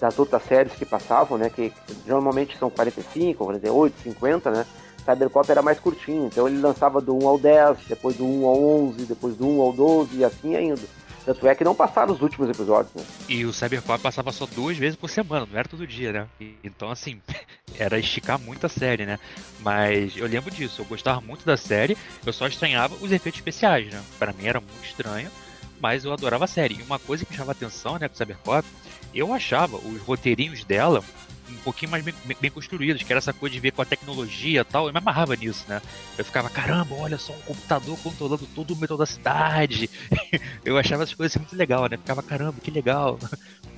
[0.00, 1.48] das outras séries que passavam, né?
[1.50, 4.66] Que, que normalmente são 45, 48, 50, né?
[5.04, 8.64] Cybercop era mais curtinho, então ele lançava do 1 ao 10, depois do 1 ao
[8.64, 10.80] 11, depois do 1 ao 12 e assim ainda.
[11.24, 13.04] Tanto é que não passaram os últimos episódios, né?
[13.28, 16.26] E o Cybercop passava só duas vezes por semana, não era todo dia, né?
[16.64, 17.20] Então, assim,
[17.78, 19.18] era esticar muito a série, né?
[19.60, 23.92] Mas eu lembro disso, eu gostava muito da série, eu só estranhava os efeitos especiais,
[23.92, 24.02] né?
[24.18, 25.30] Pra mim era muito estranho,
[25.80, 26.78] mas eu adorava a série.
[26.78, 28.66] E uma coisa que me chamava atenção, né, com o Cybercop,
[29.14, 31.02] eu achava os roteirinhos dela
[31.52, 34.60] um pouquinho mais bem, bem construídos, que era essa coisa de ver com a tecnologia
[34.60, 35.80] e tal, eu me amarrava nisso, né?
[36.16, 39.88] Eu ficava, caramba, olha só um computador controlando todo o metrô da cidade.
[40.64, 41.96] eu achava essas coisas muito legal, né?
[41.96, 43.18] Ficava, caramba, que legal.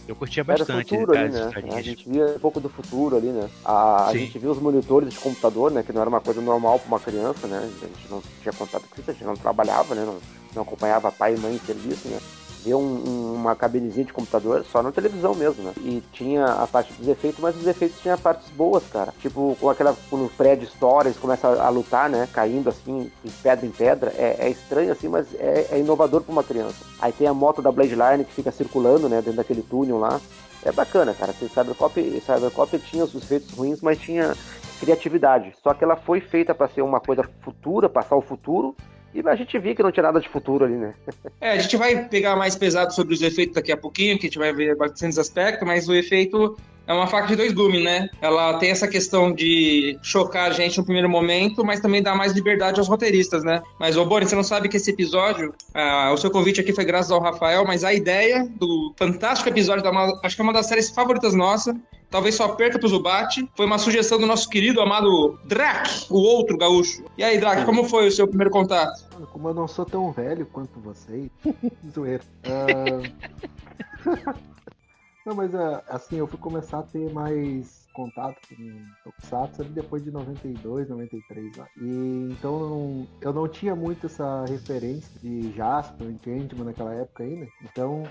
[0.06, 1.50] Eu curtia Era bastante futuro ali, né?
[1.72, 3.48] A gente via um pouco do futuro ali, né?
[3.64, 5.82] A, a gente via os monitores de computador, né?
[5.82, 7.58] Que não era uma coisa normal para uma criança, né?
[7.58, 10.04] A gente não tinha contato com isso, a gente não trabalhava, né?
[10.04, 10.18] Não,
[10.54, 12.18] não acompanhava pai e mãe em serviço, né?
[12.64, 15.72] Via um- um- uma cabinezinha de computador só na televisão mesmo, né?
[15.76, 19.12] E tinha a parte dos efeitos, mas os efeitos tinham partes boas, cara.
[19.20, 22.26] Tipo, com aquela, quando o prédio estoura, eles começam a, lutar, né?
[22.32, 24.12] Caindo assim, de pedra em pedra.
[24.16, 26.84] É, é estranho assim, mas é, é inovador para uma criança.
[27.00, 29.16] Aí tem a moto da Blade Line que fica circulando, né?
[29.16, 30.18] Dentro daquele túnel lá.
[30.64, 31.34] É bacana, cara.
[31.34, 34.34] Cybercop, Cybercop tinha os efeitos ruins, mas tinha
[34.80, 35.52] criatividade.
[35.62, 38.74] Só que ela foi feita para ser uma coisa futura, passar o futuro.
[39.14, 40.92] E a gente via que não tinha nada de futuro ali, né?
[41.40, 44.28] É, a gente vai pegar mais pesado sobre os efeitos daqui a pouquinho, que a
[44.28, 48.08] gente vai ver bastantes aspectos, mas o efeito é uma faca de dois gumes, né?
[48.20, 52.32] Ela tem essa questão de chocar a gente no primeiro momento, mas também dá mais
[52.32, 53.62] liberdade aos roteiristas, né?
[53.78, 56.84] Mas, ô Boris, você não sabe que esse episódio, ah, o seu convite aqui foi
[56.84, 59.90] graças ao Rafael, mas a ideia do fantástico episódio, da
[60.22, 61.74] acho que é uma das séries favoritas nossa,
[62.14, 66.56] talvez só perca pro Zubat, foi uma sugestão do nosso querido amado Drac, o outro
[66.56, 67.02] gaúcho.
[67.18, 69.04] E aí, Drac, como foi o seu primeiro contato?
[69.32, 71.28] Como eu não sou tão velho quanto vocês.
[71.92, 72.22] Zoeira.
[72.44, 73.02] Ah,
[75.26, 80.04] não, mas ah, assim, eu fui começar a ter mais contato com Tokusatsu ali depois
[80.04, 81.66] de 92, 93 lá.
[81.76, 87.48] E então eu não, tinha muito essa referência de Jasper, Changeman naquela época ainda.
[87.64, 88.04] Então,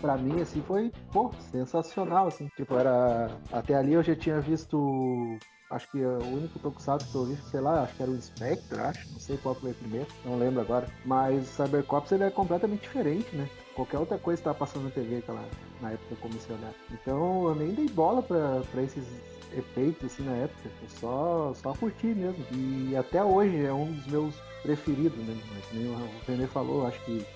[0.00, 2.48] pra mim, assim, foi, pô, sensacional, assim.
[2.56, 3.30] Tipo, era...
[3.52, 5.38] Até ali eu já tinha visto
[5.70, 8.80] Acho que o único Tokusatsu que eu vi, sei lá, acho que era o Spectre,
[8.80, 9.12] acho.
[9.12, 10.88] Não sei qual foi o primeiro, não lembro agora.
[11.04, 13.46] Mas Cybercops ele é completamente diferente, né?
[13.74, 15.44] Qualquer outra coisa que tava passando na TV aquela,
[15.82, 16.74] na época que eu comecei a olhar.
[16.90, 19.04] Então eu nem dei bola pra, pra esses
[19.52, 20.70] efeitos assim na época.
[20.82, 22.42] Eu só, só curti mesmo.
[22.50, 25.38] E até hoje é um dos meus preferidos, né?
[25.52, 27.26] Mas nem o René falou, acho que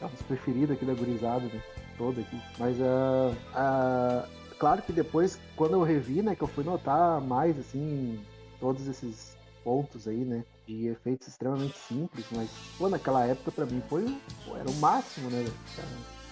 [0.00, 1.62] é um dos preferidos aqui da gurizada, né?
[1.98, 2.40] Todo aqui.
[2.58, 4.26] Mas a.
[4.26, 8.18] Uh, claro que depois, quando eu revi, né, que eu fui notar mais, assim,
[8.60, 13.82] todos esses pontos aí, né, de efeitos extremamente simples, mas, pô, naquela época pra mim
[13.88, 14.04] foi,
[14.44, 15.44] pô, era o máximo, né,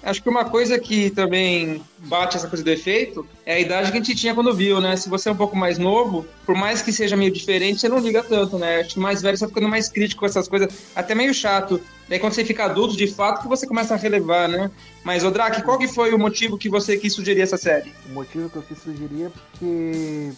[0.02, 3.98] Acho que uma coisa que também bate essa coisa do efeito é a idade que
[3.98, 4.96] a gente tinha quando viu, né?
[4.96, 7.98] Se você é um pouco mais novo, por mais que seja meio diferente, você não
[7.98, 8.80] liga tanto, né?
[8.80, 11.80] Acho que mais velho você vai ficando mais crítico com essas coisas, até meio chato.
[12.08, 14.70] Daí quando você fica adulto, de fato, que você começa a relevar, né?
[15.04, 17.92] Mas, ô Drac, qual que foi o motivo que você quis sugerir essa série?
[18.08, 20.32] O motivo que eu quis sugerir é porque,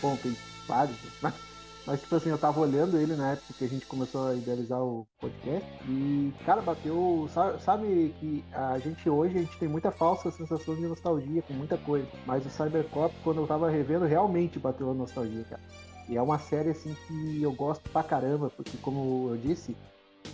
[0.00, 1.32] bom, tem vários, né?
[1.88, 4.78] Mas, tipo assim, eu tava olhando ele na época que a gente começou a idealizar
[4.78, 7.26] o podcast e, cara, bateu.
[7.60, 11.78] Sabe, que a gente hoje a gente tem muita falsa sensação de nostalgia com muita
[11.78, 12.06] coisa.
[12.26, 15.62] Mas o Cybercop, quando eu tava revendo, realmente bateu a nostalgia, cara.
[16.10, 19.74] E é uma série, assim, que eu gosto pra caramba, porque, como eu disse,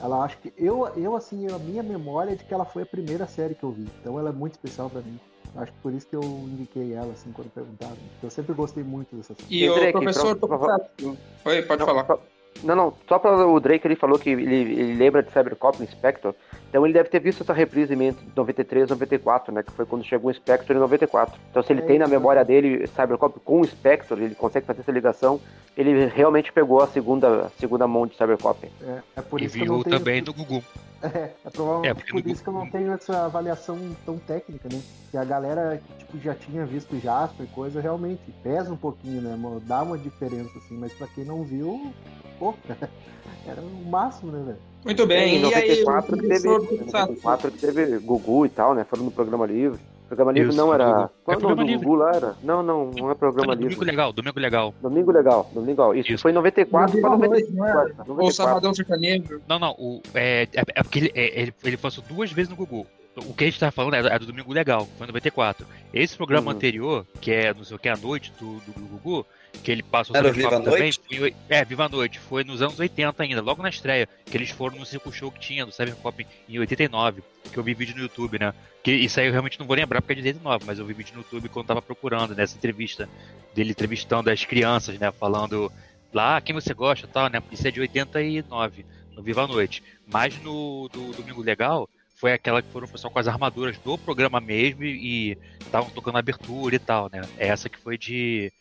[0.00, 0.52] ela acho que.
[0.58, 3.62] Eu, eu assim, a minha memória é de que ela foi a primeira série que
[3.62, 3.88] eu vi.
[4.00, 5.20] Então ela é muito especial pra mim.
[5.56, 7.96] Acho que por isso que eu indiquei ela, assim, quando perguntaram.
[8.22, 9.54] Eu sempre gostei muito dessa série.
[9.64, 11.16] E o professor Tokusatsu.
[11.44, 12.06] Oi, pode Não, falar.
[12.06, 12.20] só-
[12.62, 15.86] Não, não, só para o Drake ele falou que ele, ele lembra de Cybercop no
[15.86, 16.32] Spectre,
[16.68, 20.30] então ele deve ter visto essa reprise em 93, 94, né, que foi quando chegou
[20.30, 21.38] o Spectre em 94.
[21.50, 24.80] Então se ele É tem na memória dele Cybercop com o Spectre, ele consegue fazer
[24.80, 25.40] essa ligação,
[25.76, 28.66] ele realmente pegou a segunda, segunda mão de Cybercop.
[28.82, 29.98] É, é por E isso que eu viu não tenho...
[29.98, 30.62] também no Gugu.
[31.04, 34.80] É, é provavelmente É, por isso que eu não tenho essa avaliação tão técnica, né?
[35.10, 39.20] Que a galera que tipo, já tinha visto Jasper e coisa, realmente pesa um pouquinho,
[39.20, 39.38] né?
[39.66, 41.92] Dá uma diferença, assim, mas pra quem não viu,
[42.38, 42.54] pô,
[43.46, 44.58] era o máximo, né, velho?
[44.84, 47.12] Muito bem, em e aí, 94 o que teve, professor em Tokusatsu?
[47.14, 48.84] 94 que teve Gugu e tal, né?
[48.84, 49.78] Foram no programa livre.
[50.06, 51.08] Programa livre Isso, não era.
[51.24, 51.84] Qual É é o nome programa do livre.
[51.86, 52.14] Gugu lá?
[52.14, 52.36] Era?
[52.42, 53.86] Não, não, não é programa Domingo livre.
[53.86, 54.74] legal, domingo legal.
[54.82, 55.94] Domingo legal, domingo legal.
[55.94, 56.22] Isso, Isso.
[56.22, 57.72] foi em 94 para Domingo à noite, não é?
[57.72, 58.00] 94.
[58.12, 58.32] Ou 94.
[58.34, 59.40] Sabadão Sertanejo.
[59.48, 62.56] Não, não, o, é, é, é porque ele, é, ele, ele passou duas vezes no
[62.56, 62.86] Gugu.
[63.16, 65.66] O que a gente tá falando é do, é do Domingo Legal, foi em 94.
[65.94, 66.56] Esse programa Uhum.
[66.56, 69.24] anterior, que é não sei o que, a noite do, do, do Gugu,
[69.62, 71.00] que ele passou Era o Viva também, Noite?
[71.18, 74.50] foi- é, Viva a Noite, foi nos anos 80 ainda, logo na estreia, que eles
[74.50, 78.02] foram no circo show que tinha, do Cyberpop em 89, que eu vi vídeo no
[78.02, 78.52] YouTube, né?
[78.82, 80.92] Que isso aí eu realmente não vou lembrar porque é de 89, mas eu vi
[80.92, 83.08] vídeo no YouTube quando tava procurando nessa entrevista,
[83.54, 85.10] dele entrevistando as crianças, né?
[85.12, 85.72] Falando
[86.12, 87.42] lá quem você gosta e tal, né?
[87.50, 89.82] Isso é de 89, no Viva a Noite.
[90.06, 94.40] Mas no do Domingo Legal, foi aquela que foram só com as armaduras do programa
[94.40, 97.22] mesmo e estavam tocando abertura e tal, né?
[97.38, 98.52] Essa que foi de,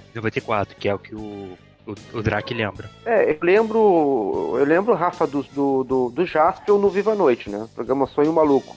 [0.00, 2.90] de 94, que é o que o, o, o Drake lembra.
[3.04, 4.54] É, eu lembro.
[4.58, 7.68] Eu lembro, Rafa, do, do, do, do Jaspion no Viva a Noite, né?
[7.74, 8.76] Programa Sonho Maluco.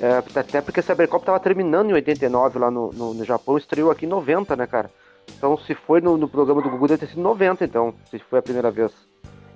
[0.00, 4.06] É, até porque Cybercop tava terminando em 89 lá no, no, no Japão, estreou aqui
[4.06, 4.90] em 90, né, cara?
[5.36, 8.38] Então se foi no, no programa do Gugu, deve ter sido 90, então, se foi
[8.38, 8.92] a primeira vez.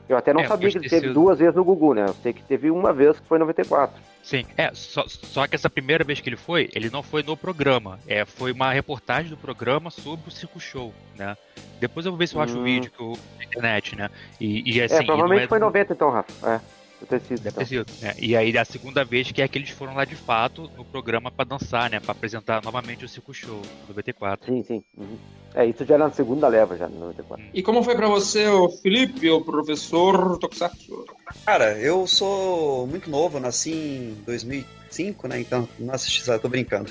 [0.08, 1.14] Eu até não É, sabia que ele teve sido.
[1.14, 2.04] duas vezes no Gugu, né?
[2.08, 3.94] Eu sei que teve uma vez que foi em 94.
[4.22, 7.36] Sim, é, só, só que essa primeira vez que ele foi, ele não foi no
[7.36, 7.98] programa.
[8.06, 11.36] É, foi uma reportagem do programa sobre o Circo Show, né?
[11.80, 12.64] Depois eu vou ver se eu acho o Hum.
[12.64, 14.10] vídeo que eu, na internet, né?
[14.40, 16.50] E, e assim, é, provavelmente é foi em do- 90 então, Rafa.
[16.50, 16.60] É,
[17.06, 17.42] deve ter sido.
[17.42, 17.64] Deve Então.
[17.64, 18.14] ter sido, né?
[18.18, 21.30] E aí a segunda vez que é que eles foram lá de fato no programa
[21.30, 22.00] pra dançar, né?
[22.00, 24.46] Pra apresentar novamente o Circo Show, do 94.
[24.52, 24.82] Sim, sim.
[24.96, 25.16] uhum.
[25.54, 27.44] É, isso já era na segunda leva, já, no 94.
[27.52, 31.04] E como foi pra você, o Felipe, o professor Tokusatsu?
[31.44, 35.40] Cara, eu sou muito novo, nasci em 2005, né?
[35.40, 36.90] Então não assisti, tô brincando.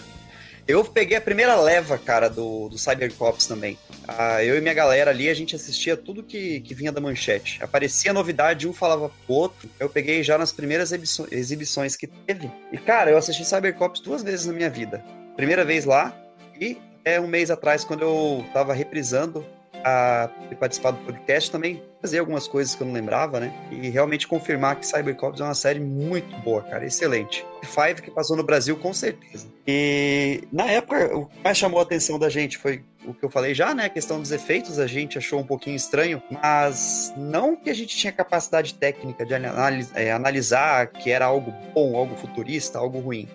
[0.67, 3.77] Eu peguei a primeira leva, cara, do, do Cybercops também.
[4.07, 7.61] Ah, eu e minha galera ali, a gente assistia tudo que, que vinha da manchete.
[7.63, 9.69] Aparecia novidade, um falava pro outro.
[9.79, 12.49] Eu peguei já nas primeiras exibições que teve.
[12.71, 15.03] E, cara, eu assisti Cybercops duas vezes na minha vida.
[15.35, 16.15] Primeira vez lá
[16.59, 19.45] e é um mês atrás, quando eu tava reprisando
[19.83, 23.53] a ter participado do podcast também, fazer algumas coisas que eu não lembrava, né?
[23.71, 27.45] E realmente confirmar que Cybercops é uma série muito boa, cara, excelente.
[27.63, 29.47] Five que passou no Brasil com certeza.
[29.67, 33.29] E na época, o que mais chamou a atenção da gente foi o que eu
[33.29, 33.85] falei já, né?
[33.85, 37.95] A questão dos efeitos, a gente achou um pouquinho estranho, mas não que a gente
[37.95, 43.27] tinha capacidade técnica de analis- é, analisar que era algo bom, algo futurista, algo ruim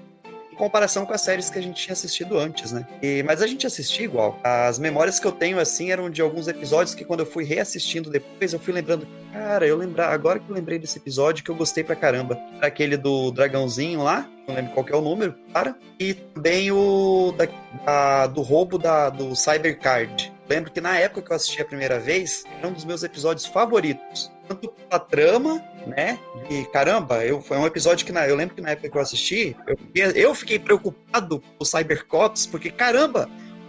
[0.56, 2.86] comparação com as séries que a gente tinha assistido antes, né?
[3.02, 4.38] E- mas a gente assistia igual.
[4.42, 8.10] As memórias que eu tenho, assim, eram de alguns episódios que quando eu fui reassistindo
[8.10, 11.54] depois, eu fui lembrando, cara, eu lembrar, agora que eu lembrei desse episódio que eu
[11.54, 12.38] gostei pra caramba.
[12.60, 15.76] Aquele do dragãozinho lá, não lembro qual é o número, cara.
[16.00, 17.46] E também o da,
[17.84, 20.32] da- do roubo da, do Cybercard.
[20.48, 23.44] Lembro que na época que eu assisti a primeira vez, era um dos meus episódios
[23.46, 24.30] favoritos.
[24.48, 26.18] Tanto pela trama, né?
[26.48, 29.00] E caramba, eu, foi um episódio que na, eu lembro que na época que eu
[29.00, 29.56] assisti,
[29.94, 33.28] eu, eu fiquei preocupado com o Cybercops, porque caramba,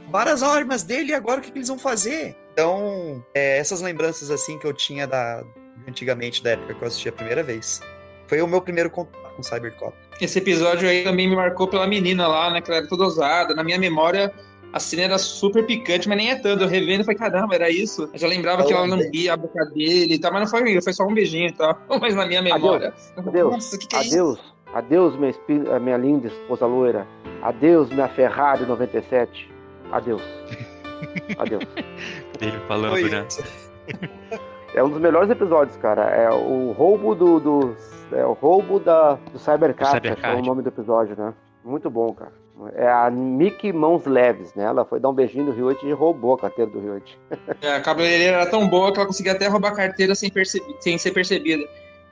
[0.10, 2.36] várias armas dele e agora o que, que eles vão fazer?
[2.54, 5.44] Então, é, essas lembranças assim que eu tinha da
[5.88, 7.82] antigamente, da época que eu assisti a primeira vez.
[8.28, 9.96] Foi o meu primeiro contato com Cybercop.
[10.20, 12.62] Esse episódio aí também me marcou pela menina lá, né?
[12.62, 13.56] Que ela era toda ousada.
[13.56, 14.34] Na minha memória,
[14.74, 16.64] a cena era super picante, mas nem é tanto.
[16.64, 18.10] Eu revendo e falei, caramba, era isso?
[18.14, 20.94] Eu já lembrava que ela lambia a boca dele e tal, mas não foi, foi
[20.94, 21.80] só um beijinho e tal.
[22.02, 22.94] Mas na minha memória.
[23.16, 23.52] Adeus.
[23.52, 24.14] Nossa, que que é isso?
[24.14, 24.58] Adeus.
[24.74, 27.08] Adeus, minha, minha linda esposa loira.
[27.42, 29.50] Adeus, minha Ferrari 97.
[29.92, 30.22] Adeus.
[31.38, 31.64] Adeus.
[32.40, 33.26] Dele falando, né?
[34.74, 36.04] É um dos melhores episódios, cara.
[36.04, 37.40] É o roubo do.
[37.40, 37.78] do
[38.12, 39.40] é o roubo da, do
[39.74, 41.34] que é o nome do episódio, né?
[41.64, 42.32] Muito bom, cara.
[42.74, 44.66] É a Mickey Mãos Leves, né?
[44.66, 47.02] Ela foi dar um beijinho no Rio e roubou a carteira do Rio
[47.62, 50.32] É, a cabeleireira era tão boa que ela conseguia até roubar a carteira sem,
[50.80, 51.64] sem ser percebida.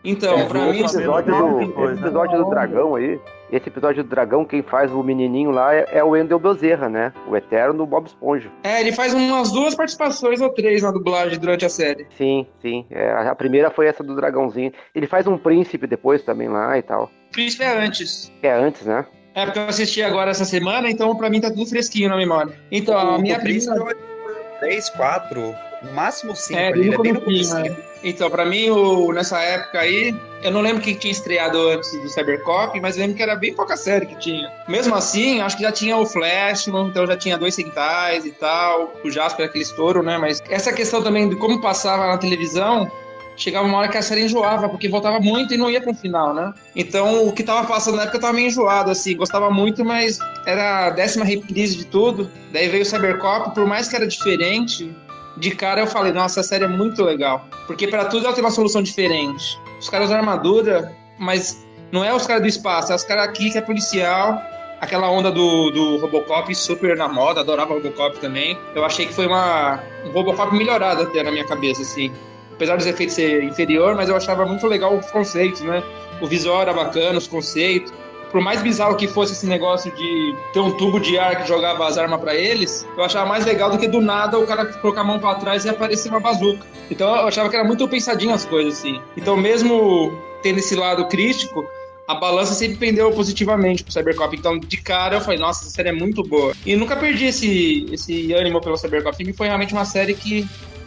[0.06, 1.94] Então, É, pra mim, Esse fazer episódio, do, coisa.
[1.94, 3.20] esse episódio do dragão aí,
[3.52, 7.12] esse episódio do dragão, quem faz o menininho lá é, é o Wendel Bezerra, né?
[7.28, 8.52] O eterno Bob Esponja.
[8.64, 12.06] é, ele faz umas duas participações ou três na dublagem durante a série.
[12.16, 12.86] Sim, sim.
[12.92, 14.72] É, a primeira foi essa do dragãozinho.
[14.94, 17.10] Ele faz um príncipe depois também lá e tal.
[17.32, 18.32] Príncipe é antes.
[18.44, 19.08] É antes, né?
[19.36, 22.58] É, porque eu assisti agora essa semana, então pra mim tá tudo fresquinho na memória.
[22.72, 23.76] Então, a minha primeira...
[23.76, 27.76] é o 3, 4, no máximo 5 É, ali, ele é bem no comecinho, né?
[28.04, 32.08] Então, pra mim, o, nessa época aí, eu não lembro que tinha estreado antes do
[32.08, 34.50] Cybercop, mas eu lembro que era bem pouca série que tinha.
[34.68, 38.94] Mesmo assim, acho que já tinha o Flashman, então já tinha dois centais e tal,
[39.04, 40.18] o Jasper, aquele estouro, né?
[40.18, 42.90] Mas essa questão também de como passava na televisão,
[43.36, 46.34] chegava uma hora que a série enjoava, porque voltava muito e não ia pro final,
[46.34, 46.54] né?
[46.76, 50.20] Então, o que tava passando na época eu tava meio enjoado, assim, gostava muito, mas
[50.46, 52.30] era a décima reprise de tudo.
[52.52, 54.96] Daí veio o Cybercop, por mais que era diferente,
[55.38, 57.46] de cara eu falei, nossa, a série é muito legal.
[57.68, 59.60] Porque para tudo ela tem uma solução diferente.
[59.80, 63.52] Os caras usam armadura, mas não é os caras do espaço, é os caras aqui
[63.52, 64.42] que é policial.
[64.80, 68.58] Aquela onda do, do Robocop super na moda, adorava Robocop também.
[68.76, 72.12] Eu achei que foi uma, um Robocop melhorado até na minha cabeça, assim.
[72.56, 75.84] Apesar dos efeitos ser inferior, mas eu achava muito legal os conceitos, né?
[76.22, 77.92] O visual era bacana, os conceitos
[78.36, 81.88] por mais bizarro que fosse esse negócio de ter um tubo de ar que jogava
[81.88, 85.02] as armas para eles, eu achava mais legal do que do nada o cara colocar
[85.02, 86.66] a mão para trás e aparecer uma bazuca.
[86.92, 89.00] Então eu achava que era muito pensadinho as coisas, assim.
[89.16, 90.12] Então, mesmo
[90.44, 91.66] tendo esse lado crítico,
[92.08, 94.36] a balança sempre pendeu positivamente pro Cybercop.
[94.36, 96.54] Então, de cara, eu falei, nossa, essa série é muito boa.
[96.66, 99.16] E nunca perdi esse, esse ânimo pelo Cybercop.
[99.24, 100.46] E foi realmente uma série que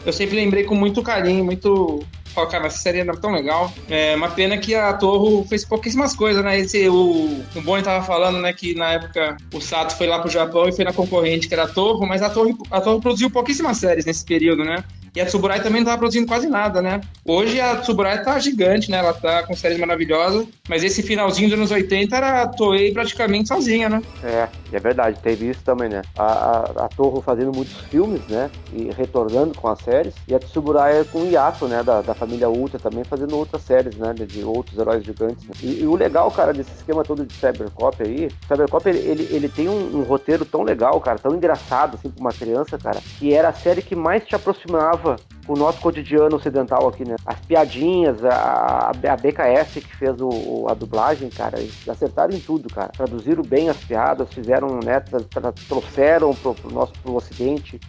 [0.08, 2.04] eu sempre lembrei com muito carinho, muito
[2.38, 3.72] Fala, cara, essa série era tão legal.
[3.88, 6.58] É uma pena que a Torro fez pouquíssimas coisas, né?
[6.58, 10.30] Esse, o, o Boni tava falando, né, que na época o Sato foi lá pro
[10.30, 13.30] Japão e foi na concorrente, que era a Torro, mas a Torro, a Torro produziu
[13.30, 14.84] pouquíssimas séries nesse período, né?
[15.18, 17.00] E a Tsuburai também não tava produzindo quase nada, né?
[17.24, 18.98] Hoje a Tsuburai tá gigante, né?
[18.98, 23.48] Ela tá com séries maravilhosas, mas esse finalzinho dos anos 80 era a Toei praticamente
[23.48, 24.00] sozinha, né?
[24.22, 26.02] É, é verdade, teve isso também, né?
[26.16, 28.48] A, a, a fazendo muitos filmes, né?
[28.72, 31.82] E retornando com as séries, e a Tsuburai com o Yato, né?
[31.82, 34.14] Da, da família Ultra também fazendo outras séries, né?
[34.14, 35.42] De outros heróis gigantes.
[35.42, 35.54] Né?
[35.60, 39.48] E, e, o legal, cara, desse esquema todo de Cybercop aí, Cybercop ele, ele, ele
[39.48, 43.34] tem um, um, roteiro tão legal, cara, tão engraçado, assim, pra uma criança, cara, que
[43.34, 45.07] era a série que mais te aproximava
[45.48, 47.16] o nosso cotidiano ocidental aqui, né?
[47.24, 52.68] As piadinhas, a, a BKS que fez o, a dublagem, cara, eles acertaram em tudo,
[52.72, 52.90] cara.
[52.94, 55.02] Traduziram bem as piadas, fizeram, né,
[55.66, 57.80] trouxeram pro, pro nosso pro ocidente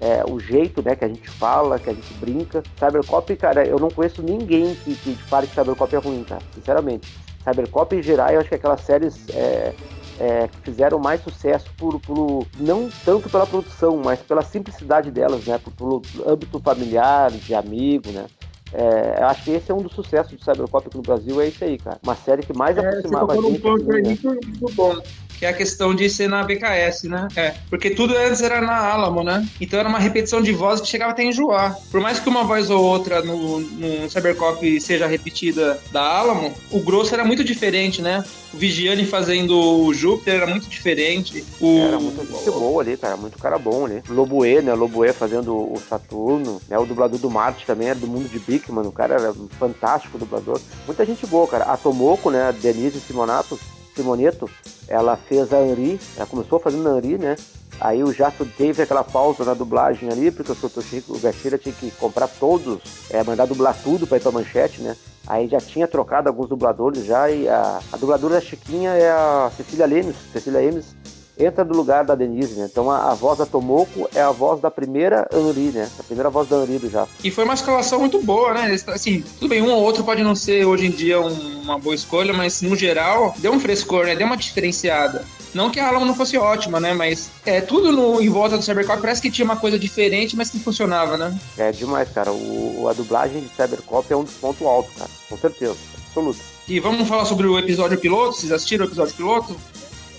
[0.00, 2.62] é, o jeito né, que a gente fala, que a gente brinca.
[2.78, 7.12] Cybercop, cara, eu não conheço ninguém que, que fale que Cybercop é ruim, cara, sinceramente.
[7.42, 9.74] Cybercop em geral, eu acho que aquelas séries é,
[10.18, 15.44] é, que fizeram mais sucesso por, por, não tanto pela produção, mas pela simplicidade delas,
[15.44, 15.58] né?
[15.58, 18.26] Por, pelo âmbito familiar, de amigo, né?
[18.72, 21.64] É, acho que esse é um dos sucessos do Cybercop aqui no Brasil, é isso
[21.64, 21.98] aí, cara.
[22.02, 23.46] Uma série que mais é, aproximava a gente.
[23.46, 24.94] Um ponto aí, muito, muito bom
[25.38, 27.28] que é a questão de ser na BKS, né?
[27.36, 29.46] É, porque tudo antes era na Alamo, né?
[29.60, 31.78] Então era uma repetição de voz que chegava até enjoar.
[31.90, 36.80] Por mais que uma voz ou outra no, no Cybercop seja repetida da Alamo, o
[36.80, 38.24] grosso era muito diferente, né?
[38.52, 41.44] O Vigiane fazendo o Júpiter era muito diferente.
[41.60, 41.78] O...
[41.78, 43.16] Era muito gente boa ali, cara.
[43.16, 44.02] Muito cara bom ali.
[44.08, 44.74] Loboe, né?
[44.74, 46.60] Loboe fazendo o Saturno.
[46.68, 46.78] Né?
[46.78, 48.86] O dublador do Marte também era do mundo de Bickman.
[48.86, 50.60] O cara era um fantástico dublador.
[50.86, 51.64] Muita gente boa, cara.
[51.64, 52.48] A Tomoko, né?
[52.48, 53.58] A Denise Simonato,
[53.94, 54.48] Simoneto,
[54.88, 57.36] ela fez a Henri, ela começou fazendo a Henri, né?
[57.80, 61.90] Aí o Jato teve aquela pausa na dublagem ali, porque o o Gashira tinha que
[61.92, 64.96] comprar todos, é, mandar dublar tudo para ir pra manchete, né?
[65.26, 69.50] Aí já tinha trocado alguns dubladores já, e a, a dubladora da Chiquinha é a
[69.56, 70.96] Cecília Lemes, Cecília Lemes,
[71.38, 72.68] entra no lugar da Denise, né?
[72.70, 75.88] Então a, a, voz da Tomoko é a voz da primeira Anri, né?
[75.98, 77.10] A primeira voz da Anri do Jato.
[77.22, 78.76] E foi uma escalação muito boa, né?
[78.88, 81.94] Assim, tudo bem, um ou outro pode não ser hoje em dia um, uma boa
[81.94, 84.16] escolha, mas no geral deu um frescor, né?
[84.16, 85.24] Deu uma diferenciada.
[85.54, 86.92] Não que a Alamo não fosse ótima, né?
[86.92, 90.50] Mas é, tudo no, em volta do Cybercop parece que tinha uma coisa diferente, mas
[90.50, 91.38] que funcionava, né?
[91.56, 92.32] É demais, cara.
[92.32, 95.10] O, a dublagem de Cybercop é um dos pontos altos, cara.
[95.28, 95.76] Com certeza.
[96.08, 96.38] Absoluto.
[96.66, 98.34] E vamos falar sobre o episódio piloto?
[98.34, 99.56] Vocês assistiram o episódio piloto?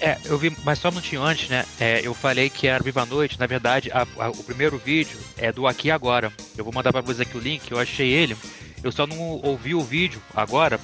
[0.02, 1.66] É, eu vi, mas só um minutinho antes, né?
[1.80, 3.40] É, eu falei que era Viva a Noite.
[3.40, 6.32] Na verdade, a, a, o primeiro vídeo é do Aqui Agora.
[6.58, 8.36] Eu vou mandar pra vocês aqui o link, eu achei ele.
[8.82, 10.80] Eu só não ouvi o vídeo agora,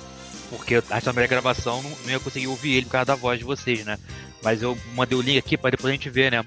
[0.49, 3.45] porque a primeira gravação não, não ia conseguir ouvir ele por causa da voz de
[3.45, 3.97] vocês, né?
[4.43, 6.43] Mas eu mandei o link aqui para depois a gente ver, né?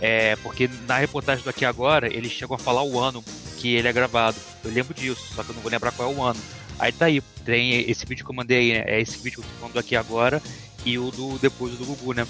[0.00, 3.22] É, porque na reportagem do Aqui Agora, eles chegam a falar o ano
[3.58, 4.36] que ele é gravado.
[4.64, 6.40] Eu lembro disso, só que eu não vou lembrar qual é o ano.
[6.80, 8.84] Aí tá aí, tem esse vídeo que eu mandei né?
[8.86, 10.42] É esse vídeo que eu tô falando do Aqui Agora
[10.88, 12.26] e o do depois do Gugu, né?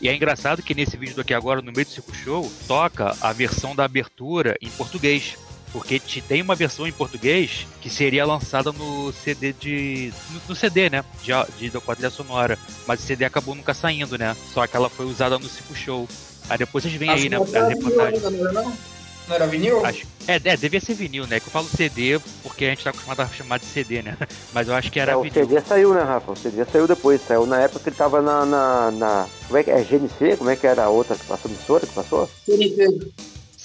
[0.00, 3.32] E é engraçado que nesse vídeo daqui agora, no meio do Circo Show, toca a
[3.32, 5.36] versão da abertura em português.
[5.70, 10.10] Porque tem uma versão em português que seria lançada no CD de.
[10.30, 11.04] no, no CD, né?
[11.22, 12.58] De, de, quadrilha sonora.
[12.86, 14.34] Mas o CD acabou nunca saindo, né?
[14.54, 16.08] Só que ela foi usada no Circo Show.
[16.48, 17.36] Aí depois vocês veem aí, né?
[17.36, 18.20] A reportagem.
[18.52, 18.97] Não
[19.34, 19.84] era vinil?
[19.84, 21.40] Acho, é, é, devia ser vinil, né?
[21.40, 24.16] Que eu falo CD porque a gente tá acostumado a chamar de CD, né?
[24.52, 25.30] Mas eu acho que era é, vinil.
[25.30, 26.32] O CD saiu, né, Rafa?
[26.32, 28.44] O CD saiu depois, saiu na época que ele tava na.
[28.44, 29.28] na, na...
[29.46, 29.82] Como é que é?
[29.82, 30.36] GNC?
[30.36, 32.30] Como é que era a outra que passou, emissora que passou?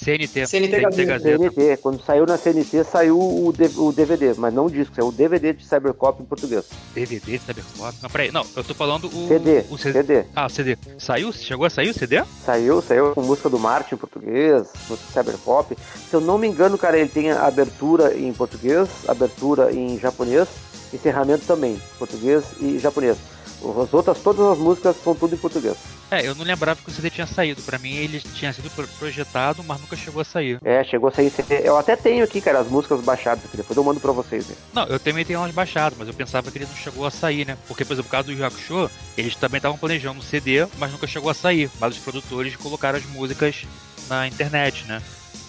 [0.04, 0.46] CNT.
[0.46, 0.80] CNT.
[0.80, 1.38] CNT Gazeta.
[1.38, 1.76] CNT.
[1.78, 5.54] Quando saiu na CNT, saiu o, o DVD, mas não o disco, saiu o DVD
[5.54, 6.66] de Cybercop em português.
[6.94, 7.96] DVD, Cyberpop.
[8.02, 8.30] Não, peraí.
[8.30, 9.28] Não, eu tô falando o.
[9.28, 10.02] CD, o CD.
[10.02, 10.24] CD.
[10.36, 10.76] Ah, CD.
[10.98, 11.32] Saiu?
[11.32, 12.22] Chegou a sair o CD?
[12.44, 15.76] Saiu, saiu com música do Martin em português, música Cyberpop.
[16.10, 20.48] Se eu não me engano, cara, ele tem abertura em português, abertura em japonês,
[20.94, 23.16] encerramento também, português e japonês.
[23.82, 25.74] As outras, todas as músicas são tudo em português.
[26.10, 27.62] É, eu não lembrava que o CD tinha saído.
[27.62, 30.58] Pra mim, ele tinha sido pro- projetado, mas nunca chegou a sair.
[30.62, 31.32] É, chegou a sair.
[31.64, 34.46] Eu até tenho aqui, cara, as músicas baixadas aqui, depois eu mando pra vocês.
[34.48, 34.54] Né?
[34.74, 37.46] Não, eu também tenho elas baixadas, mas eu pensava que ele não chegou a sair,
[37.46, 37.56] né?
[37.66, 41.06] Porque, por exemplo, no caso do Yakusho, eles também estavam planejando um CD, mas nunca
[41.06, 41.70] chegou a sair.
[41.80, 43.64] Mas os produtores colocaram as músicas
[44.10, 45.00] na internet, né?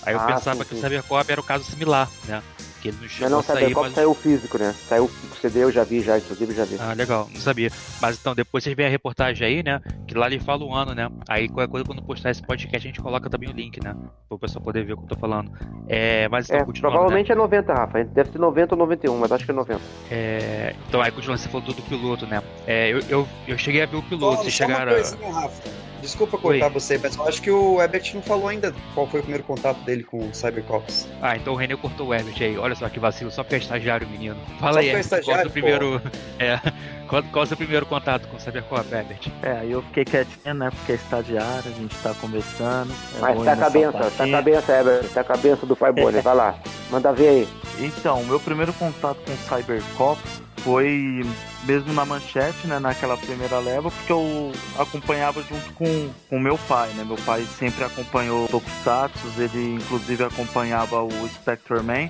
[0.03, 0.79] Aí eu Ah, pensava sim, que sim.
[0.79, 2.41] o Cybercop era o caso similar, né?
[2.85, 3.95] Que ele não chegou não, a sair, Cybercop mas...
[3.95, 4.75] saiu físico, né?
[4.87, 6.77] Saiu o CD, eu já vi, já, inclusive já vi.
[6.79, 7.71] Ah, legal, não sabia.
[7.99, 9.81] Mas então, depois vocês veem a reportagem aí, né?
[10.07, 11.09] Que lá ele fala o ano, né?
[11.27, 13.95] Aí qualquer coisa, quando postar esse podcast, a gente coloca também o link, né?
[14.29, 15.51] Para o pessoal poder ver o que eu tô falando.
[15.87, 16.99] É, mas então, É, continuando, né?
[16.99, 18.03] provavelmente é 90, Rafa.
[18.03, 19.81] Deve ser 90 ou 91, mas acho que é 90.
[20.11, 22.43] É, então, aí continuando, você falou do, do piloto, né?
[22.67, 24.95] É, eu, eu, eu cheguei a ver o piloto, Só, vocês uma chegaram a...
[24.95, 25.85] coisinha, Rafa.
[26.05, 26.71] Desculpa cortar Oi.
[26.71, 29.79] você, mas eu acho que o Ebert não falou ainda qual foi o primeiro contato
[29.79, 31.07] dele com o Cybercops.
[31.19, 32.55] Ah, então o René cortou o Herbert aí.
[32.59, 34.37] Olha só que vacilo, só porque é estagiário, menino.
[34.59, 35.99] Fala Só aí, é é o estagiário, primeiro...
[36.37, 36.59] É,
[37.07, 39.31] qual, qual é o seu primeiro contato com o Cybercop, Herbert?
[39.41, 40.69] É, aí eu fiquei quietinho, né?
[40.69, 42.91] Porque é estagiário, a gente tá começando.
[43.15, 45.09] é Mas tá com a benção, tá com a benção, Herbert.
[45.09, 46.21] Tá com a benção do Bonner.
[46.23, 46.55] Vai lá,
[46.91, 47.47] manda ver aí.
[47.79, 51.23] Então, meu primeiro contato com Cybercops foi
[51.63, 56.89] mesmo na manchete, né, naquela primeira leva, porque eu acompanhava junto com o meu pai,
[56.93, 57.03] né?
[57.03, 62.09] Meu pai sempre acompanhou Tokusatsu, ele inclusive acompanhava o Spectre Man.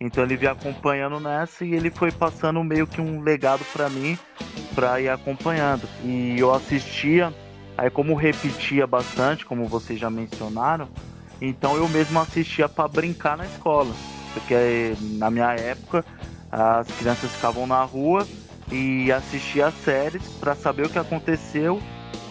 [0.00, 4.18] Então ele vinha acompanhando nessa e ele foi passando meio que um legado pra mim
[4.74, 5.88] pra ir acompanhando.
[6.02, 7.32] E eu assistia,
[7.78, 10.88] aí como repetia bastante, como vocês já mencionaram,
[11.40, 13.94] então eu mesmo assistia pra brincar na escola.
[14.34, 16.04] Porque na minha época
[16.52, 18.28] as crianças ficavam na rua
[18.70, 21.80] e assistiam as séries pra saber o que aconteceu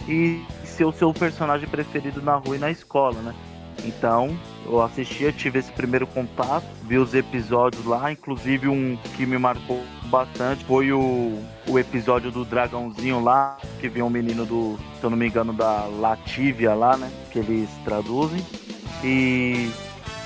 [0.08, 3.34] e ser o seu personagem preferido na rua e na escola, né?
[3.84, 9.36] Então, eu assistia, tive esse primeiro contato, vi os episódios lá, inclusive um que me
[9.38, 15.04] marcou bastante foi o, o episódio do dragãozinho lá, que vinha um menino do, se
[15.04, 17.10] eu não me engano, da Latívia lá, né?
[17.30, 18.44] Que eles traduzem.
[19.02, 19.70] E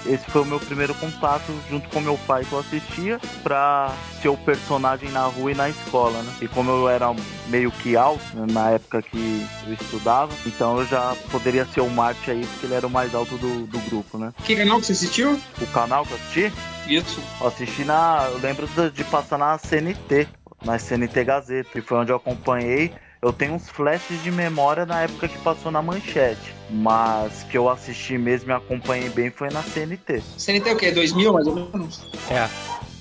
[0.08, 4.28] esse foi o meu primeiro contato junto com meu pai que eu assistia pra ser
[4.28, 6.32] o personagem na rua e na escola, né?
[6.40, 7.14] E como eu era
[7.48, 11.90] meio que alto né, na época que eu estudava, então eu já poderia ser o
[11.90, 14.32] Marte aí, porque ele era o mais alto do, do grupo, né?
[14.44, 15.40] Que canal que você assistiu?
[15.60, 16.52] O canal que eu assisti,
[16.88, 17.20] Isso.
[17.40, 18.28] eu assisti na.
[18.30, 20.28] Eu lembro de, de passar na CNT,
[20.64, 22.92] na CNT Gazeta, que foi onde eu acompanhei.
[23.26, 27.68] Eu tenho uns flashes de memória na época que passou na manchete, mas que eu
[27.68, 30.22] assisti mesmo e acompanhei bem foi na CNT.
[30.38, 30.92] CNT é o quê?
[30.92, 32.06] 2000, mais ou menos?
[32.30, 32.48] É.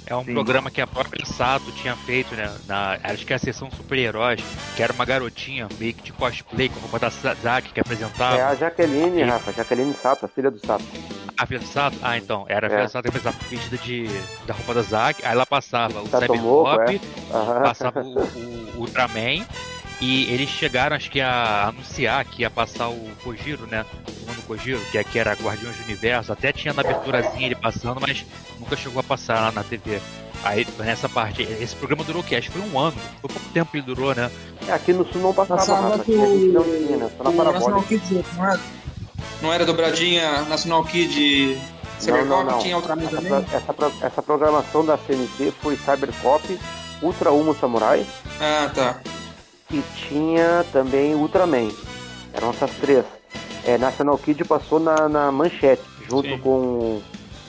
[0.07, 0.33] É um Sim.
[0.33, 2.51] programa que a própria Sato tinha feito, né?
[2.67, 4.39] Na, acho que é a sessão super-heróis,
[4.75, 8.35] que era uma garotinha meio que de cosplay com a roupa da Zack que apresentava.
[8.37, 9.51] É a Jaqueline, E- Rafa.
[9.53, 10.83] Jaqueline Sato, a filha do Sato.
[11.37, 11.97] A filha do Sato?
[12.03, 12.45] Ah, então.
[12.47, 12.73] Era a É.
[12.73, 14.07] filha do Sato que apresentava vestida de,
[14.47, 15.23] da roupa da Zack.
[15.25, 17.63] Aí ela passava o Cybercop, é.
[17.63, 19.43] Passava o, o Ultraman.
[20.01, 23.85] E eles chegaram, acho que, a anunciar que ia passar o Kojiro, né?
[24.23, 26.33] O Mano Kojiro, que aqui era Guardiões do Universo.
[26.33, 28.25] Até tinha na aberturazinha ele passando, mas
[28.59, 30.01] nunca chegou a passar lá na TV.
[30.43, 32.35] Aí, nessa parte, esse programa durou o quê?
[32.35, 32.95] Acho que foi um ano.
[33.21, 34.29] Foi pouco tempo que ele durou, né?
[34.67, 36.03] É, Aqui no Sul não passava, Passava Rafa.
[36.03, 37.09] com Aqui a gente não tinha, né?
[37.17, 37.87] Só na Parabólica.
[37.87, 38.59] Kids, não era?
[39.41, 41.57] Não era dobradinha National Kid
[41.99, 42.61] Cybercop?
[42.61, 43.29] Tinha Ultraman essa, também?
[43.43, 46.59] pro- essa, pro- essa programação da CNT foi Cybercop,
[47.01, 48.05] Ultra Humo Samurai
[48.39, 48.99] Ah, tá.
[49.71, 51.69] E tinha também Ultraman.
[52.33, 53.05] Eram essas três.
[53.63, 56.37] É, National Kid passou na, na manchete, junto Sim.
[56.39, 57.01] com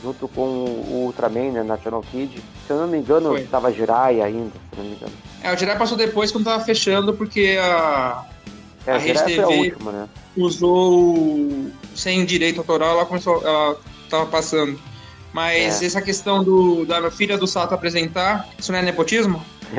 [0.03, 2.41] junto com o Ultraman, né, National Kid.
[2.67, 3.41] Se eu não me engano, Foi.
[3.41, 5.12] estava Jirai ainda, se não me engano.
[5.43, 8.25] É, o Jirai passou depois quando tava fechando, porque a
[8.87, 10.09] É, A Rede foi a TV última, né?
[10.37, 13.77] usou sem direito autoral, ela começou, ela
[14.09, 14.79] tava passando.
[15.37, 15.84] Mas É.
[15.84, 19.45] essa questão do, da filha do Sato apresentar, isso não é nepotismo?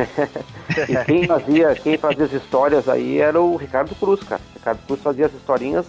[0.88, 4.41] E quem fazia, quem fazia as histórias aí era o Ricardo Cruz, cara.
[4.53, 5.88] O Ricardo Cruz fazia as historinhas,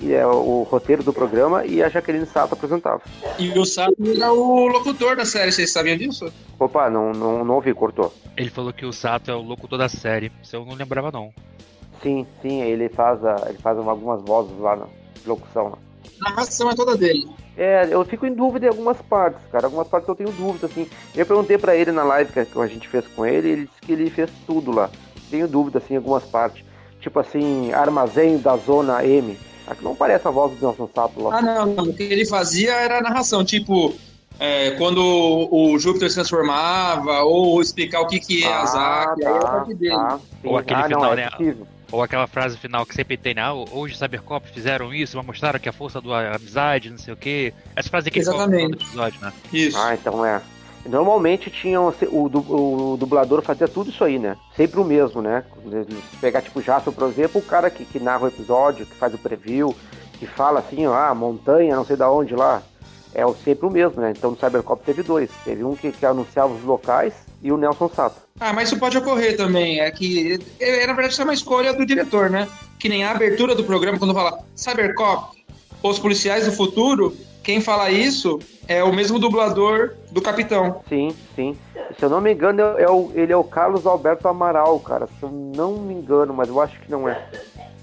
[0.00, 3.00] e é o roteiro do programa, e a Jaqueline Sato apresentava.
[3.38, 6.32] E o Sato era o locutor da série, vocês sabiam disso?
[6.58, 8.12] Opa, não, não, não ouvi, cortou.
[8.36, 10.32] Ele falou que o Sato é o locutor da série.
[10.42, 11.32] Isso eu não lembrava, não.
[12.02, 14.86] Sim, sim, ele faz, a, ele faz algumas vozes lá na
[15.24, 15.78] locução.
[16.20, 17.28] A narração é toda dele.
[17.58, 19.66] É, eu fico em dúvida em algumas partes, cara.
[19.66, 20.88] Algumas partes eu tenho dúvida, assim.
[21.12, 23.92] Eu perguntei pra ele na live que a gente fez com ele, ele disse que
[23.92, 24.88] ele fez tudo lá.
[25.28, 26.64] Tenho dúvida, assim, em algumas partes.
[27.00, 29.36] Tipo assim, armazém da zona M.
[29.66, 31.38] Acho que não parece a voz do Nelson Sato lá.
[31.38, 31.84] Ah, não, não.
[31.84, 33.92] O que ele fazia era narração, tipo,
[34.38, 39.32] é, quando o Júpiter se transformava, ou explicar o que, que é a Zack, aí
[39.32, 39.94] é a parte dele.
[39.94, 40.20] tá.
[40.44, 41.30] Ou aquele ah, final, não, é né?
[41.30, 41.66] possível.
[41.90, 43.42] Ou aquela frase final que sempre tem, né?
[43.42, 47.14] Ah, hoje os Cybercop fizeram isso, mas mostraram que a força da amizade, não sei
[47.14, 47.54] o quê.
[47.74, 49.32] Essa frase que ele fala no episódio, né?
[49.52, 49.78] Isso.
[49.78, 50.40] Ah, então é.
[50.86, 54.36] Normalmente tinham o, du- o dublador fazia tudo isso aí, né?
[54.56, 55.44] Sempre o mesmo, né?
[56.10, 59.12] Se pegar tipo Jasper, por exemplo, o cara que, que narra o episódio, que faz
[59.12, 59.74] o preview,
[60.18, 62.62] que fala assim, ó, ah, montanha, não sei da onde lá,
[63.14, 64.12] é sempre o mesmo, né?
[64.16, 65.30] Então no Cybercop teve dois.
[65.44, 68.16] Teve um que, que anunciava os locais e o Nelson Sato.
[68.40, 69.80] Ah, mas isso pode ocorrer também.
[69.80, 72.48] É que, é, na verdade, isso é uma escolha do diretor, né?
[72.78, 75.36] Que nem a abertura do programa, quando fala Cybercop,
[75.82, 80.82] os policiais do futuro, quem fala isso é o mesmo dublador do Capitão.
[80.88, 81.56] Sim, sim.
[81.98, 85.06] Se eu não me engano, é o, ele é o Carlos Alberto Amaral, cara.
[85.06, 87.26] Se eu não me engano, mas eu acho que não é.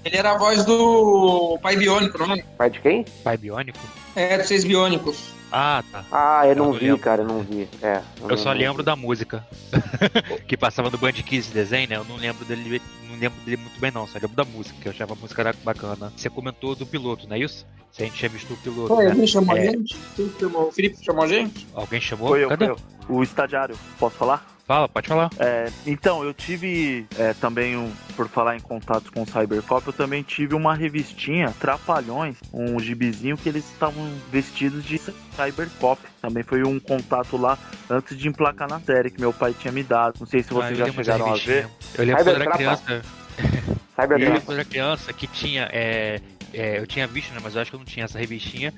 [0.06, 2.40] Ele era a voz do Pai Biônico, não é?
[2.56, 3.04] Pai de quem?
[3.24, 3.76] Pai biônico?
[4.14, 5.18] É, dos Seis Biônicos.
[5.50, 6.04] Ah, tá.
[6.12, 6.98] Ah, eu Eu não não vi, lembro.
[7.00, 7.68] cara, eu não vi.
[7.82, 9.44] É, Eu só não- lembro da música.
[10.46, 11.96] que passava no Band Kids desenho, né?
[11.96, 12.80] Eu não lembro dele,
[13.10, 14.06] não lembro dele muito bem, não.
[14.06, 16.12] Só lembro da música, que eu achava a música bacana.
[16.16, 17.66] Você comentou do piloto, não é isso?
[17.90, 18.94] Se a gente tinha visto o piloto.
[18.94, 19.10] Foi, né?
[19.10, 19.70] alguém chamou a É.
[19.72, 19.96] gente?
[20.14, 20.68] Quem chamou?
[20.68, 21.66] O Felipe chamou a gente?
[21.74, 22.28] Alguém chamou?
[22.28, 22.66] Foi eu, Cadê?
[22.66, 22.80] foi eu.
[23.16, 24.46] O estagiário, posso falar?
[24.66, 25.30] Fala, pode falar.
[25.38, 29.92] É, então, eu tive é, também, um, por falar em contatos com o Cybercop, eu
[29.92, 36.02] também tive uma revistinha, Trapalhões, um gibizinho que eles estavam vestidos de Cybercop.
[36.20, 37.56] Também foi um contato lá
[37.88, 40.16] antes de emplacar na série que meu pai tinha me dado.
[40.18, 41.68] Não sei se Ah, vocês eu já chegaram a ver.
[41.96, 43.02] Eu lembro quando era criança.
[43.98, 44.44] Eu lembro Trap.
[44.44, 45.70] quando era criança que tinha.
[45.72, 46.20] é,
[46.52, 47.40] é, eu tinha visto, né?
[47.42, 48.72] Mas eu acho que eu não tinha essa revistinha.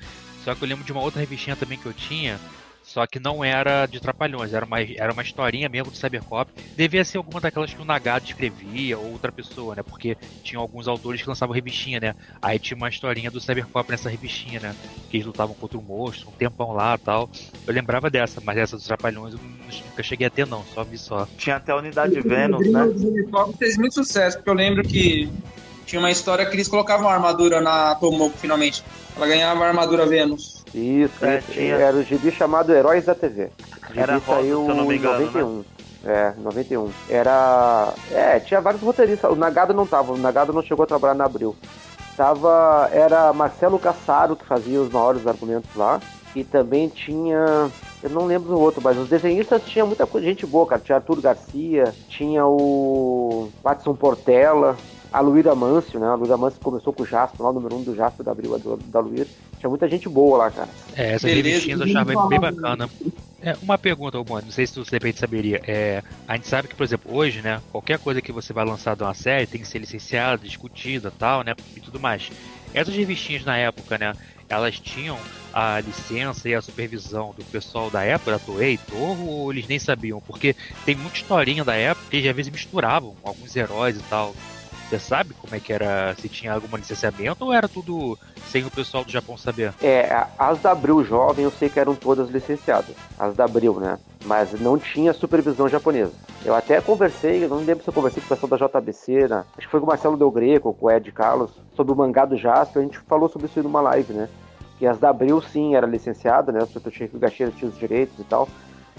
[0.45, 2.39] Só que eu lembro de uma outra revistinha também que eu tinha.
[2.89, 6.51] Só que não era de Trapalhões, era uma, era uma historinha mesmo do Cybercop.
[6.75, 9.83] Devia ser alguma daquelas que o Nagado escrevia, ou outra pessoa, né?
[9.83, 12.15] Porque tinha alguns autores que lançavam revistinha, né?
[12.41, 14.75] Aí tinha uma historinha do Cybercop nessa revistinha, né?
[15.11, 17.29] Que eles lutavam contra o monstro, um tempão lá e tal.
[17.67, 20.97] Eu lembrava dessa, mas essa dos Trapalhões eu nunca cheguei a ter, não, só vi
[20.97, 21.29] só.
[21.37, 22.85] Tinha até a unidade Vênus, né?
[22.85, 25.31] O Cybercop fez muito sucesso, porque eu lembro que
[25.85, 28.83] tinha uma história que eles colocavam a armadura na Tomoko, finalmente.
[29.15, 30.58] Ela ganhava a armadura Vênus.
[30.75, 31.53] Isso, É, isso.
[31.53, 33.45] tinha- Era o gibi chamado Heróis da TV.
[33.45, 35.65] O gibi Era rosa, saiu não me em engano, 91.
[36.05, 36.91] É, 91.
[37.09, 37.93] Era.
[38.13, 39.31] É, tinha vários roteiristas.
[39.31, 41.57] O Nagado não tava, o Nagado não chegou a trabalhar na Abril.
[42.17, 42.89] Tava.
[42.93, 46.01] Era Marcelo Cassaro que fazia os maiores argumentos lá.
[46.35, 47.71] E também tinha.
[48.03, 50.81] Eu não lembro do outro, mas os desenhistas tinha muita coisa, gente boa, cara.
[50.81, 54.77] Tinha Arthur Garcia, tinha o Watson Portela,
[55.13, 56.07] a Luíra Mâncio, né?
[56.07, 58.33] A Luíra Mâncio começou com o Jasper, lá o número 1 um do Jasper da
[58.33, 59.27] Abril, da Luíra.
[59.59, 60.69] Tinha muita gente boa lá, cara.
[60.95, 62.89] É, essas revistinhas eu achava bem bacana.
[63.41, 65.61] É, uma pergunta, Boni, não sei se tu de repente saberia.
[65.67, 68.97] É, a gente sabe que, por exemplo, hoje, né, qualquer coisa que você vai lançar
[68.97, 72.31] de uma série tem que ser licenciada, discutida tal, né, e tudo mais.
[72.75, 74.13] Essas revistinhas na época, né,
[74.49, 75.19] elas tinham
[75.53, 79.79] a licença e a supervisão do pessoal da época, da Toei, Toho, ou eles nem
[79.79, 80.21] sabiam?
[80.21, 80.55] Porque
[80.85, 84.35] tem muita historinha da época que eles às vezes misturavam alguns heróis e tal.
[84.89, 88.71] Você sabe como é que era, se tinha algum licenciamento ou era tudo sem o
[88.71, 89.75] pessoal do Japão saber?
[89.83, 92.97] É, as da Abril Jovem eu sei que eram todas licenciadas.
[93.19, 93.99] As da Abril, né?
[94.25, 96.13] Mas não tinha supervisão japonesa.
[96.43, 99.45] Eu até conversei, não lembro se eu conversei com o pessoal da JBC, né?
[99.59, 102.25] acho que foi com o Marcelo Del Greco, com o Ed Carlos, sobre o mangá
[102.25, 102.81] do Jasper.
[102.81, 104.27] A gente falou sobre isso aí numa live, né?
[104.79, 106.61] Que as da Abril sim era licenciada, né?
[106.63, 108.49] O Gacheiro tinha os direitos e tal.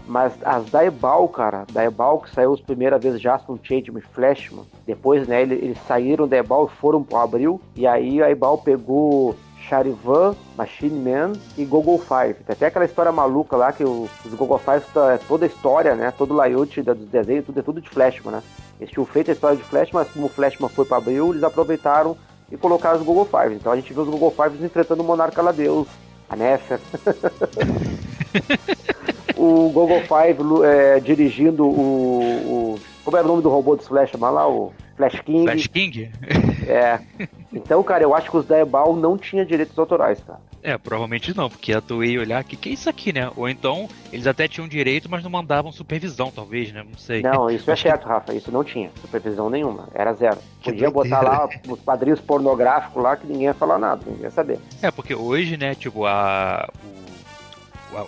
[0.10, 4.02] Mas as da Ebal, cara, da Ebal que saiu as primeiras vezes já com Changeman
[4.02, 8.32] e Flashman, depois, né, eles, saíram da Ebal e foram pro Abril, e aí a
[8.32, 12.44] Ebal pegou Charivan, Machine Man e Google Five.
[12.44, 16.12] Tem até aquela história maluca lá que os Google Five, tá- toda a história, né,
[16.18, 18.44] todo o layout dos desenhos, tudo é tudo de Flashman, né.
[18.80, 21.44] Eles tinham feito a história de Flashman, mas como o Flashman foi pro Abril, eles
[21.44, 22.18] aproveitaram
[22.52, 23.54] e colocaram os Google Five.
[23.54, 25.88] Então a gente viu os Google Fives enfrentando o Monarca Ladeus,
[26.28, 26.80] a Nefer.
[29.40, 34.12] o Google Five é, dirigindo o, o- Como era o nome do robô dos Flash,
[34.20, 35.44] lá, o Flash King.
[35.44, 36.12] Flash King?
[36.68, 37.00] É.
[37.54, 40.40] Então, cara, eu acho que os da Ebal não tinha direitos autorais, cara.
[40.62, 43.32] É, provavelmente não, porque a Toei ia olhar, que que é isso aqui, né?
[43.38, 46.84] Ou então, eles até tinham direito, mas não mandavam supervisão, talvez, né?
[46.88, 47.22] Não sei.
[47.22, 48.34] Não, isso é Acho que- certo, Rafa.
[48.34, 48.92] Isso não tinha.
[49.00, 49.88] Supervisão nenhuma.
[49.94, 50.38] Era zero.
[50.62, 54.32] Que Podia botar lá os padrinhos pornográficos lá que ninguém ia falar nada, ninguém ia
[54.32, 54.60] saber.
[54.82, 56.10] É, porque hoje, né, tipo, a.
[56.10, 56.70] O, a-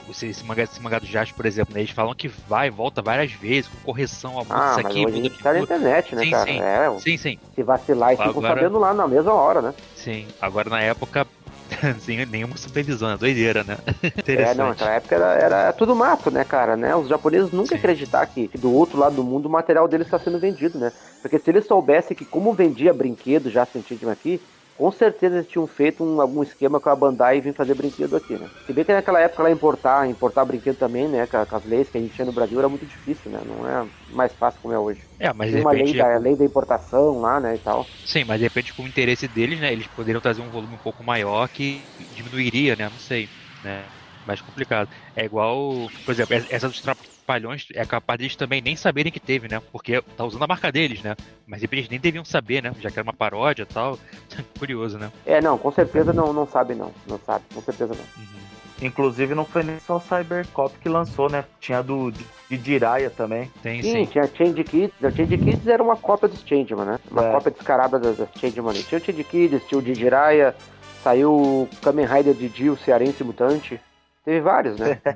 [0.09, 2.71] esse, esse mangá, esse mangá do Jasper, por exemplo, né, eles falam que vai e
[2.71, 5.61] volta várias vezes, com correção, muda Ah, isso mas aqui, hoje a muda tá na
[5.61, 6.51] internet, né, Sim, cara?
[6.53, 6.59] sim.
[6.61, 9.73] É, Sim, sim, se vacilar e ficam sabendo lá na mesma hora, né?
[9.93, 10.27] sim.
[10.39, 11.27] Agora na época,
[11.99, 13.77] sem nenhuma supervisão, é doideira, né?
[14.33, 14.53] É, Interessante.
[14.53, 16.77] não, naquela época era, era tudo mato, né, cara?
[16.77, 16.95] Né?
[16.95, 17.75] Os japoneses nunca Sim.
[17.75, 20.93] acreditar que, que do outro lado do mundo o material deles está sendo vendido, né?
[21.21, 24.41] Porque se eles soubessem que como vendia brinquedo já sentido aqui,
[24.81, 28.15] Com certeza eles tinham feito um- algum esquema com a Bandai e vir fazer brinquedo
[28.15, 28.51] aqui, né?
[28.65, 31.27] Se bem que naquela época lá importar, importar brinquedo também, né?
[31.27, 33.43] Com, com as leis que a gente tinha no Brasil era muito difícil, né?
[33.45, 35.07] Não é mais fácil como é hoje.
[35.19, 37.55] É, mas de Tem uma lei repente, da, lei da importação lá, né?
[37.55, 37.91] E tal.
[38.03, 40.79] sim, mas de repente com o interesse deles, né, eles poderiam trazer um volume um
[40.79, 43.29] pouco maior que diminuiria, né, não sei,
[43.61, 43.91] né,
[44.25, 44.89] mais complicado.
[45.15, 49.47] É igual, por exemplo, essa dos trapalhões é capaz deles também nem saberem que teve,
[49.47, 51.15] né, porque tá usando a marca deles, né,
[51.47, 53.97] mas de repente eles nem deviam saber, né, já que era uma paródia e tal,
[54.59, 55.11] curioso, né.
[55.25, 56.91] É, não, com certeza não, não sabe não.
[57.07, 58.23] Não sabe, com certeza não.
[58.23, 58.41] Uhum.
[58.81, 61.45] Inclusive não foi nem só o Cybercop que lançou, né?
[61.59, 63.51] Tinha do de, Jiraiya também.
[63.61, 64.05] Tem Sim, sim.
[64.07, 65.03] tinha Change Kids.
[65.03, 66.99] A Change Kids era uma cópia dos Changeman, né?
[67.11, 67.31] Uma É.
[67.31, 68.73] cópia descarada das, das Changeman.
[68.73, 70.55] Tinha o Change Kids, tinha o de Jiraiya,
[71.03, 73.79] saiu o Kamen Rider de Dio, Cearense Mutante.
[74.23, 75.01] Teve vários, né?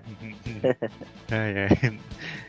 [1.31, 1.69] É, é.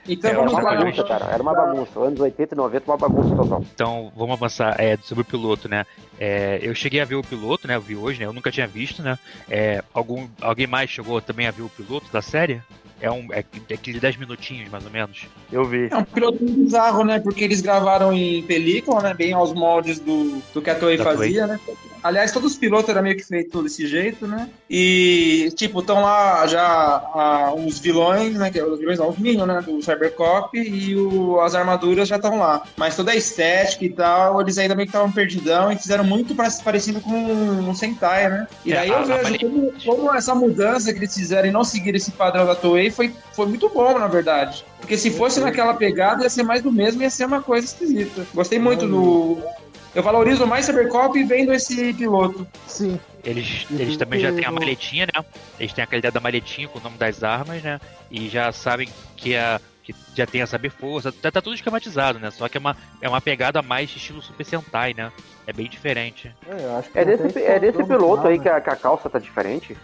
[0.08, 0.74] Então É, Era vamos uma lá.
[0.76, 1.26] bagunça, cara.
[1.26, 2.00] Era uma bagunça.
[2.00, 3.64] Anos 80 e 90, uma bagunça total.
[3.74, 5.84] Então, vamos avançar é, sobre o piloto, né?
[6.18, 7.76] É, eu cheguei a ver o piloto, né?
[7.76, 8.26] Eu vi hoje, né?
[8.26, 9.18] Eu nunca tinha visto, né?
[9.48, 12.62] É, algum, alguém mais chegou também a ver o piloto da série?
[12.98, 15.26] É um é, é aquele 10 minutinhos, mais ou menos.
[15.52, 15.88] Eu vi.
[15.90, 17.20] É um piloto muito bizarro, né?
[17.20, 19.12] Porque eles gravaram em película, né?
[19.12, 21.60] Bem aos moldes do, do que a Toei Da fazia, né?
[22.02, 24.48] Aliás, todos os pilotos eram meio que feitos desse jeito, né?
[24.70, 28.50] E, tipo, estão lá já ah, os vilões, né?
[28.50, 29.60] Que, os vilões não, os Minions, né?
[29.60, 32.62] Do Cybercop e o- as armaduras já estão lá.
[32.76, 36.34] Mas toda a estética e tal, eles ainda meio que estavam perdidão e fizeram muito
[36.34, 38.46] pra- parecido com um Sentai, né?
[38.64, 41.52] E É, daí a- eu a vejo como, como essa mudança que eles fizeram e
[41.52, 44.64] não seguir esse padrão da Toei foi, foi muito bom, na verdade.
[44.80, 48.26] Porque se fosse naquela pegada, ia ser mais do mesmo, ia ser uma coisa esquisita.
[48.34, 49.38] Gostei muito do.
[49.94, 52.46] Eu valorizo mais Cybercop vendo esse piloto.
[52.66, 53.00] Sim.
[53.24, 55.24] Eles, eles do também já têm a maletinha, né?
[55.58, 57.80] Eles têm aquela ideia da maletinha com o nome das armas, né?
[58.10, 61.12] E já sabem que, a, que já tem a saber força.
[61.12, 62.32] Tá, tá tudo esquematizado, né?
[62.32, 65.12] Só que é uma, é uma pegada mais estilo Super Sentai, né?
[65.46, 66.34] É bem diferente.
[66.48, 68.74] É, eu acho que É até desse, é desse piloto aí que a, que a
[68.74, 69.76] calça tá diferente.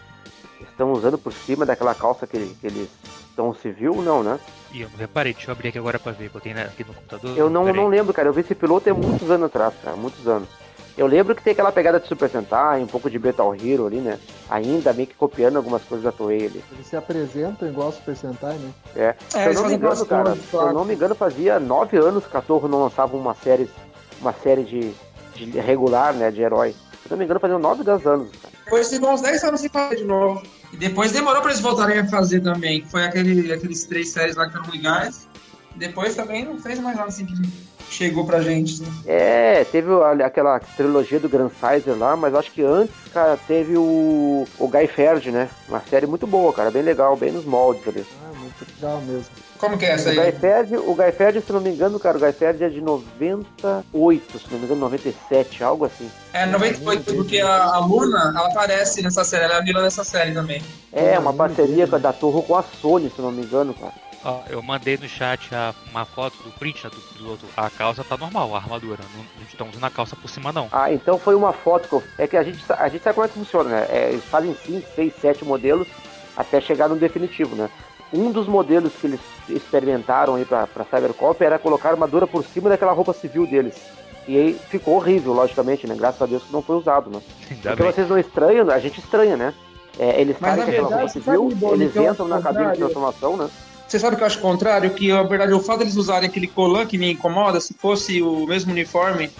[0.60, 2.88] Estão usando por cima daquela calça que, que eles
[3.30, 4.40] estão civil, não, né?
[4.72, 6.82] E eu não reparei, deixa eu abrir aqui agora pra ver, que eu tenho aqui
[6.82, 7.38] no computador.
[7.38, 8.28] Eu não, não lembro, cara.
[8.28, 9.96] Eu vi esse piloto há muitos anos atrás, cara.
[9.96, 10.48] Muitos anos.
[10.96, 13.96] Eu lembro que tem aquela pegada de Super Sentai, um pouco de Metal Hero ali,
[13.96, 14.18] né?
[14.50, 16.62] Ainda meio que copiando algumas coisas da Toei ali.
[16.72, 18.70] Eles se apresentam igual Super Sentai, né?
[18.94, 19.06] É.
[19.08, 22.26] É, Se eu não me engano, cara, se eu não me engano, fazia nove anos
[22.26, 23.70] que a Torre não lançava uma série,
[24.20, 24.92] uma série de,
[25.34, 26.72] de regular, né, de herói.
[26.72, 28.52] Se eu não me engano, fazia nove, dez anos, cara.
[28.64, 30.42] Depois ficou uns 10 anos sem fazer de novo.
[30.72, 32.80] E depois demorou pra eles voltarem a fazer também.
[32.80, 35.28] que Foi aquele, aqueles três séries lá que eram legais.
[35.76, 37.34] Depois também não fez mais nada assim que
[37.92, 38.82] chegou pra gente.
[38.82, 38.88] Né?
[39.06, 39.88] É, teve
[40.24, 44.86] aquela trilogia do Grand Sizer lá, mas acho que antes, cara, teve o, o Guy
[44.86, 45.48] Ferd, né?
[45.68, 48.04] Uma série muito boa, cara, bem legal, bem nos moldes ali.
[48.24, 49.26] Ah, muito legal mesmo.
[49.58, 50.32] Como que é essa O Guy aí?
[50.32, 54.38] Ferd, o Guy Ferd, se não me engano, cara, o Guy Ferd é de 98,
[54.38, 56.10] se não me engano, 97, algo assim.
[56.32, 60.02] É 98, porque a, a Luna, ela aparece nessa série, ela é a vilã dessa
[60.02, 60.60] série também.
[60.92, 63.92] É, uma parceria da Torre com a Sony, se não me engano, cara.
[64.24, 67.44] Ó, eu mandei no chat a- uma foto do print né, do piloto.
[67.56, 69.00] A calça tá normal, a armadura.
[69.16, 70.68] Não, não estão usando a calça por cima, não.
[70.70, 72.02] Ah, então foi uma foto que eu...
[72.18, 73.86] É que a gente, a gente sabe como é que funciona, né?
[73.90, 75.88] É, eles fazem 5, 6, 7 modelos
[76.36, 77.68] até chegar no definitivo, né?
[78.12, 82.44] Um dos modelos que eles experimentaram aí pra, pra Cybercop era colocar a armadura por
[82.44, 83.74] cima daquela roupa civil deles.
[84.28, 85.96] E aí ficou horrível, logicamente, né?
[85.98, 87.20] Graças a Deus que não foi usado, né?
[87.50, 87.92] Ainda Porque bem.
[87.92, 89.52] vocês não estranham, a gente estranha, né?
[89.98, 93.36] É, eles Mas, com aquela verdade, roupa civil, eles eu entram na cabine de transformação,
[93.36, 93.50] né?
[93.92, 94.88] Você sabe que eu acho o contrário?
[94.88, 98.46] Que, na verdade, o fato deles usarem aquele colã que me incomoda, se fosse o
[98.46, 99.30] mesmo uniforme,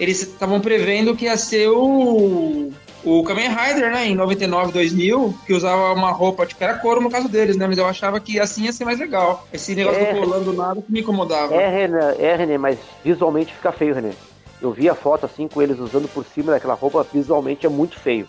[0.00, 2.72] eles estavam prevendo que ia ser o.
[3.04, 7.10] O Kamen Rider, né, em 99, 2000, que usava uma roupa, tipo, era couro no
[7.10, 9.46] caso deles, né, mas eu achava que assim ia ser mais legal.
[9.52, 10.12] Esse negócio É.
[10.14, 11.54] do colã do nada que me incomodava.
[11.54, 14.12] É, René, é, René, mas visualmente fica feio, René.
[14.60, 17.98] Eu vi a foto assim com eles usando por cima daquela roupa, visualmente é muito
[18.00, 18.26] feio.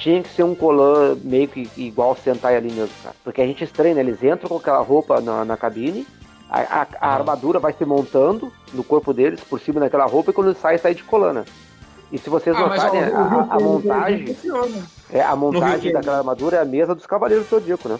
[0.00, 3.14] Tinha que ser um colã meio que igual o Sentai ali mesmo, cara.
[3.22, 4.00] Porque a gente estranha, né?
[4.00, 6.06] Eles entram com aquela roupa na, na cabine,
[6.48, 10.34] a, a- a armadura vai se montando no corpo deles, por cima daquela roupa, e
[10.34, 11.44] quando sai, sai de colana.
[12.10, 14.26] E se vocês Ah, mas, ó, notarem, a, a- montagem.
[14.28, 14.86] funciona.
[15.12, 17.98] É, a montagem daquela armadura é a mesma dos Cavaleiros do Zodíaco, né?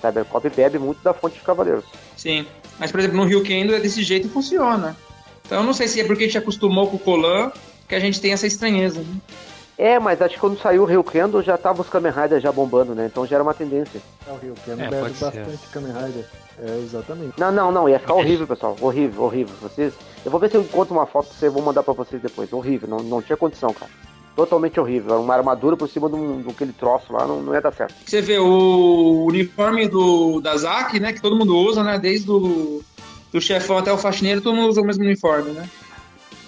[0.00, 1.84] Cybercop bebe muito da fonte de Cavaleiros.
[2.16, 2.46] Sim.
[2.78, 4.96] Mas, por exemplo, no Rio Kendo é desse jeito e funciona.
[5.44, 7.50] Então eu não sei se é porque a gente acostumou com o colã
[7.88, 9.00] que a gente tem essa estranheza.
[9.00, 9.06] Né?
[9.76, 12.52] É, mas acho que quando saiu o Rio Kendo já tava os Kamen Riders já
[12.52, 13.06] bombando, né?
[13.06, 14.00] Então já era uma tendência.
[14.26, 15.24] É o Rio Kendo É, bebe ser.
[15.24, 16.24] bastante Kamen Rider.
[16.58, 17.38] É, exatamente.
[17.38, 18.76] Não, não, não, ia ficar horrível, pessoal.
[18.80, 19.54] Horrível, horrível.
[19.60, 19.92] Vocês.
[20.24, 22.52] Eu vou ver se eu encontro uma foto pra vocês, vou mandar pra vocês depois.
[22.52, 23.90] Horrível, não, não tinha condição, cara.
[24.36, 25.20] Totalmente horrível.
[25.20, 27.94] Uma armadura por cima de um, de aquele troço lá, não, não ia dar certo.
[28.06, 31.12] Você vê o uniforme do, da Zack, né?
[31.12, 31.98] Que todo mundo usa, né?
[31.98, 32.82] Desde o
[33.32, 35.68] do chefão até o faxineiro, todo mundo usa o mesmo uniforme, né?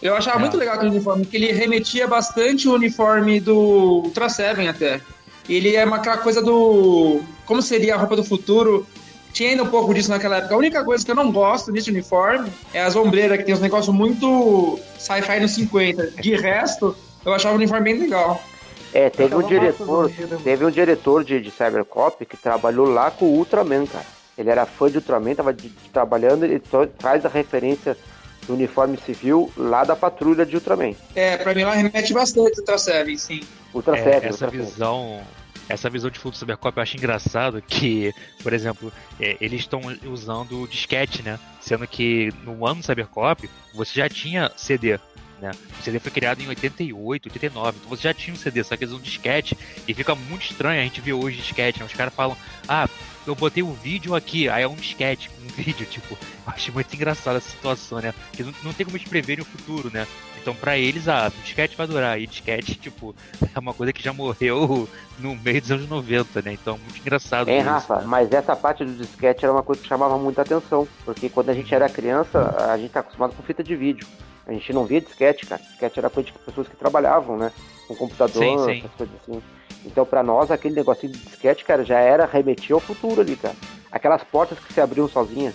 [0.07, 0.40] Eu achava É.
[0.40, 3.57] muito legal aquele uniforme, porque ele remetia bastante o uniforme do
[4.04, 5.00] Ultra Seven até.
[5.48, 7.20] Ele é uma, aquela coisa do.
[7.44, 8.86] Como seria a roupa do futuro?
[9.32, 10.54] Tinha ainda um pouco disso naquela época.
[10.54, 13.61] A única coisa que eu não gosto desse uniforme é as ombreiras, que tem uns
[13.61, 16.11] negócios muito sci-fi nos 50.
[16.22, 18.42] De resto, eu achava o uniforme bem legal.
[18.94, 20.11] É, teve um diretor,
[20.42, 24.07] teve um diretor de, de Cybercop que trabalhou lá com o Ultraman, cara.
[24.38, 27.96] Ele era fã de Ultraman, tava de- de- trabalhando, ele to- traz a referência
[28.47, 30.94] do uniforme civil lá da patrulha de Ultraman.
[31.14, 33.40] É, pra mim ela remete bastante Ultra Seven, sim.
[33.74, 34.66] Ultra É, Seven, essa Ultra Seven.
[34.66, 35.20] visão
[35.68, 39.80] essa visão de fundo do Cybercop eu acho engraçado que, por exemplo, é, eles estão
[40.05, 41.40] usando o disquete, né?
[41.61, 44.97] Sendo que no ano do Cybercop você já tinha CD,
[45.42, 45.51] né?
[45.80, 48.84] O CD foi criado em 88, 89, então você já tinha um CD, só que
[48.84, 51.86] eles usam disquete e fica muito estranho a gente ver hoje disquete, né?
[51.86, 52.36] Os caras falam,
[52.68, 52.88] ah,
[53.26, 56.94] eu botei o vídeo aqui, aí é um disquete um vídeo, tipo, eu acho muito
[56.94, 58.12] engraçado essa situação, né?
[58.28, 60.07] Porque não, não tem como eles preverem o futuro, né?
[60.40, 62.20] Então, pra eles, ah, o disquete vai durar.
[62.20, 63.14] E disquete, tipo,
[63.54, 64.88] é uma coisa que já morreu
[65.18, 66.52] no meio dos anos 90, né?
[66.52, 67.50] Então, muito engraçado.
[67.50, 67.96] Isso, Rafa?
[67.96, 68.04] né?
[68.07, 70.86] Mas essa parte do disquete era uma coisa que chamava muita atenção.
[71.04, 74.07] Porque quando a gente era criança, a gente tá acostumado com fita de vídeo.
[74.46, 75.61] A gente não via disquete, cara.
[75.61, 77.50] Disquete era coisa de pessoas que trabalhavam, né?
[77.88, 78.78] Com computador, Sim, sim.
[78.78, 79.42] essas coisas assim.
[79.84, 83.54] Então, pra nós, aquele negocinho de disquete, cara, já era remetia ao futuro ali, cara.
[83.97, 85.55] Aquelas portas que se abriam sozinhas.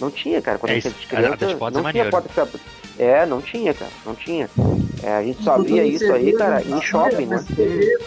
[0.00, 0.58] Não tinha, cara.
[0.58, 2.10] Quando É a isso, gente era a- a das criança, portas é não tinha maneiro.
[2.10, 2.60] porta que se abria.
[2.98, 3.90] É, não tinha, cara.
[4.06, 4.50] Não tinha.
[5.02, 7.38] É, a gente só via isso aí, cara, em shopping, né?
[7.38, 7.98] CD,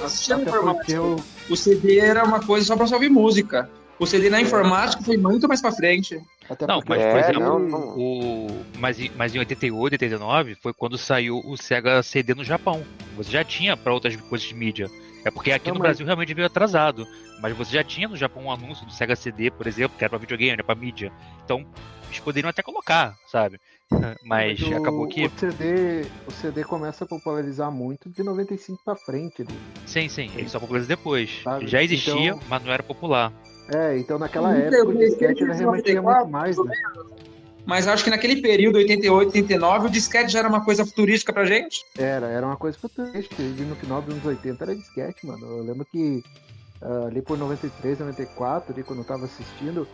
[0.42, 0.92] informática.
[0.92, 1.16] eu,
[1.50, 3.70] O CD era uma coisa só pra ouvir música.
[4.00, 6.20] O CD na informática foi muito mais pra frente.
[6.50, 7.80] até Não, mas, É, por exemplo, não, não.
[7.98, 8.48] O,
[8.78, 12.84] mas, em- mas em 88, 89 foi quando saiu o Sega CD no Japão.
[13.18, 14.90] Você já tinha pra outras coisas de mídia.
[15.26, 17.08] É porque aqui Não, no mas- Brasil realmente veio atrasado.
[17.42, 20.10] Mas você já tinha no Japão um anúncio do Sega CD, por exemplo, que era
[20.10, 21.12] pra videogame, era pra mídia.
[21.44, 21.66] Então,
[22.06, 23.60] eles poderiam até colocar, sabe?
[24.24, 25.26] Mas o- acabou que.
[25.26, 29.42] O CD, o CD começa a popularizar muito de 95 pra frente.
[29.42, 29.60] ali.
[29.86, 31.42] Sim, sim, ele só popularizou depois.
[31.44, 31.68] Sabe?
[31.68, 33.34] Já existia, Então- mas não era popular.
[33.74, 36.72] É, então naquela época o disquete remetia 94, muito mais, né?
[37.66, 41.46] Mas acho que naquele período, 88, 89, o disquete já era uma coisa futurística pra
[41.46, 41.84] gente.
[41.98, 43.42] Era, era uma coisa futurística.
[43.42, 45.46] E no final dos anos 80 era disquete, mano.
[45.46, 46.24] Eu lembro que
[46.82, 49.88] ah, ali por 93, 94, ali quando eu tava assistindo,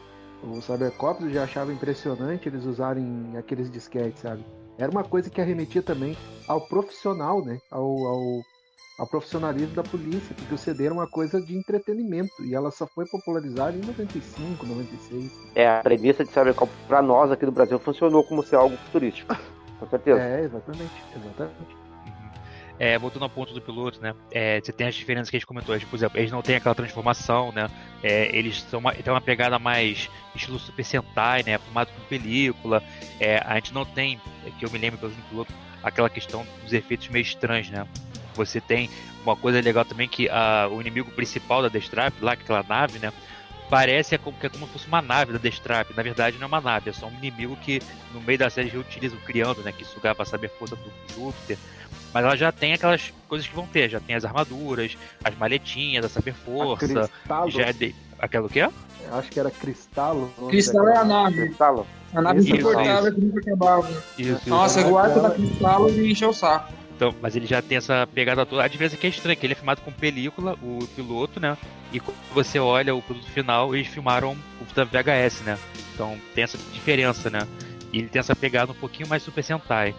[0.44, 4.44] o Cybercops eu já achava impressionante eles usarem aqueles disquetes, sabe?
[4.78, 6.18] Era uma coisa que arremetia também
[6.48, 7.60] ao profissional, né?
[7.70, 8.42] Ao, ao,
[9.02, 12.86] ao profissionalismo da polícia, porque o CD era uma coisa de entretenimento e ela só
[12.86, 15.32] foi popularizada em 95, 96.
[15.56, 19.36] É, a premissa de Cybercop pra nós aqui do Brasil funcionou como ser algo futurístico.
[19.80, 20.22] Com certeza.
[20.22, 21.74] É, exatamente, exatamente.
[22.06, 22.30] Uhum.
[22.78, 24.14] É, voltando ao ponto do piloto, né?
[24.32, 25.76] é, você tem as diferenças que a gente comentou.
[25.80, 27.68] Por exemplo, eles não têm aquela transformação, né?
[28.04, 31.58] é, eles são uma, têm uma pegada mais estilo Super Sentai, né?
[31.58, 32.84] Filmado com película.
[33.20, 36.72] é, a gente não tem, é, que eu me lembro pelo piloto, aquela questão dos
[36.72, 37.88] efeitos meio estranhos, né?
[38.46, 38.90] Você tem
[39.24, 43.12] uma coisa legal também que a, o inimigo principal da Destrap, lá, aquela nave, né?
[43.70, 45.92] Parece é como, que é como se fosse uma nave da Destrap.
[45.96, 47.82] Na verdade, não é uma nave, é só um inimigo que
[48.14, 49.72] no meio da série reutilizam, criando, né?
[49.72, 51.58] Que sugar para saber a força do Júpiter.
[52.14, 56.04] Mas ela já tem aquelas coisas que vão ter, já tem as armaduras, as maletinhas,
[56.04, 57.96] a saber força, Cristalo, já é de...
[58.20, 58.68] aquela o quê?
[59.12, 60.32] acho que era Cristalo.
[60.38, 61.48] o nome Cristal é a nave.
[61.48, 61.88] Cristalo.
[62.14, 64.04] A nave insuportável que nunca acabava.
[64.18, 64.90] Isso, Nossa, isso.
[64.90, 66.74] o arco da Cristal e encheu o saco.
[67.02, 68.64] Então, mas ele já tem essa pegada toda.
[68.64, 71.58] A diferença é que é estranha, que ele é filmado com película, o piloto, né?
[71.92, 75.58] E quando você olha o produto final, eles filmaram o VHS, né?
[75.96, 77.48] Então tem essa diferença, né?
[77.92, 79.96] E ele tem essa pegada um pouquinho mais Super Sentai.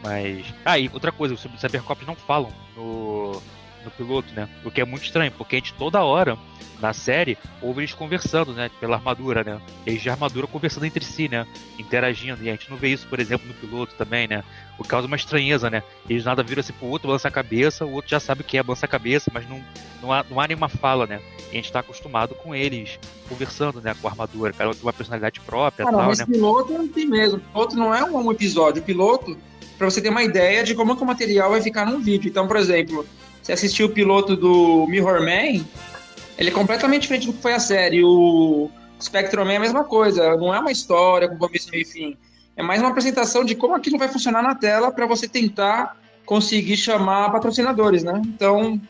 [0.00, 0.46] Mas.
[0.64, 3.42] Ah, e outra coisa, os Cybercops não falam no,
[3.84, 4.48] no piloto, né?
[4.64, 6.38] O que é muito estranho, porque a gente toda hora,
[6.78, 8.70] na série, ouve eles conversando, né?
[8.78, 9.60] Pela armadura, né?
[9.84, 11.48] Eles de armadura conversando entre si, né?
[11.80, 12.44] Interagindo.
[12.44, 14.44] E a gente não vê isso, por exemplo, no piloto também, né?
[14.78, 15.82] O que causa uma estranheza, né?
[16.08, 18.56] Eles nada viram assim pro outro, balança a cabeça, o outro já sabe o que
[18.56, 19.60] é balança a cabeça, mas não,
[20.00, 21.20] não, há, não há nenhuma fala, né?
[21.48, 22.98] E a gente tá acostumado com eles
[23.28, 23.94] conversando, né?
[24.00, 24.52] Com a armadura.
[24.52, 26.26] Cada um tem uma personalidade própria tal, mas né?
[26.26, 27.40] piloto não tem mesmo.
[27.40, 28.82] Piloto não é um episódio.
[28.82, 29.36] Piloto,
[29.76, 32.28] pra você ter uma ideia de como que o material vai ficar num vídeo.
[32.28, 33.04] Então, por exemplo,
[33.42, 35.64] você assistiu o piloto do Mirror Man,
[36.36, 38.04] ele é completamente diferente do que foi a série.
[38.04, 38.70] O
[39.02, 40.36] Spectrum Man é a mesma coisa.
[40.36, 42.16] Não é uma história com começo, meio e fim.
[42.58, 45.96] É mais uma apresentação de como aquilo vai funcionar na tela para você tentar
[46.26, 48.20] conseguir chamar patrocinadores, né?
[48.26, 48.80] Então,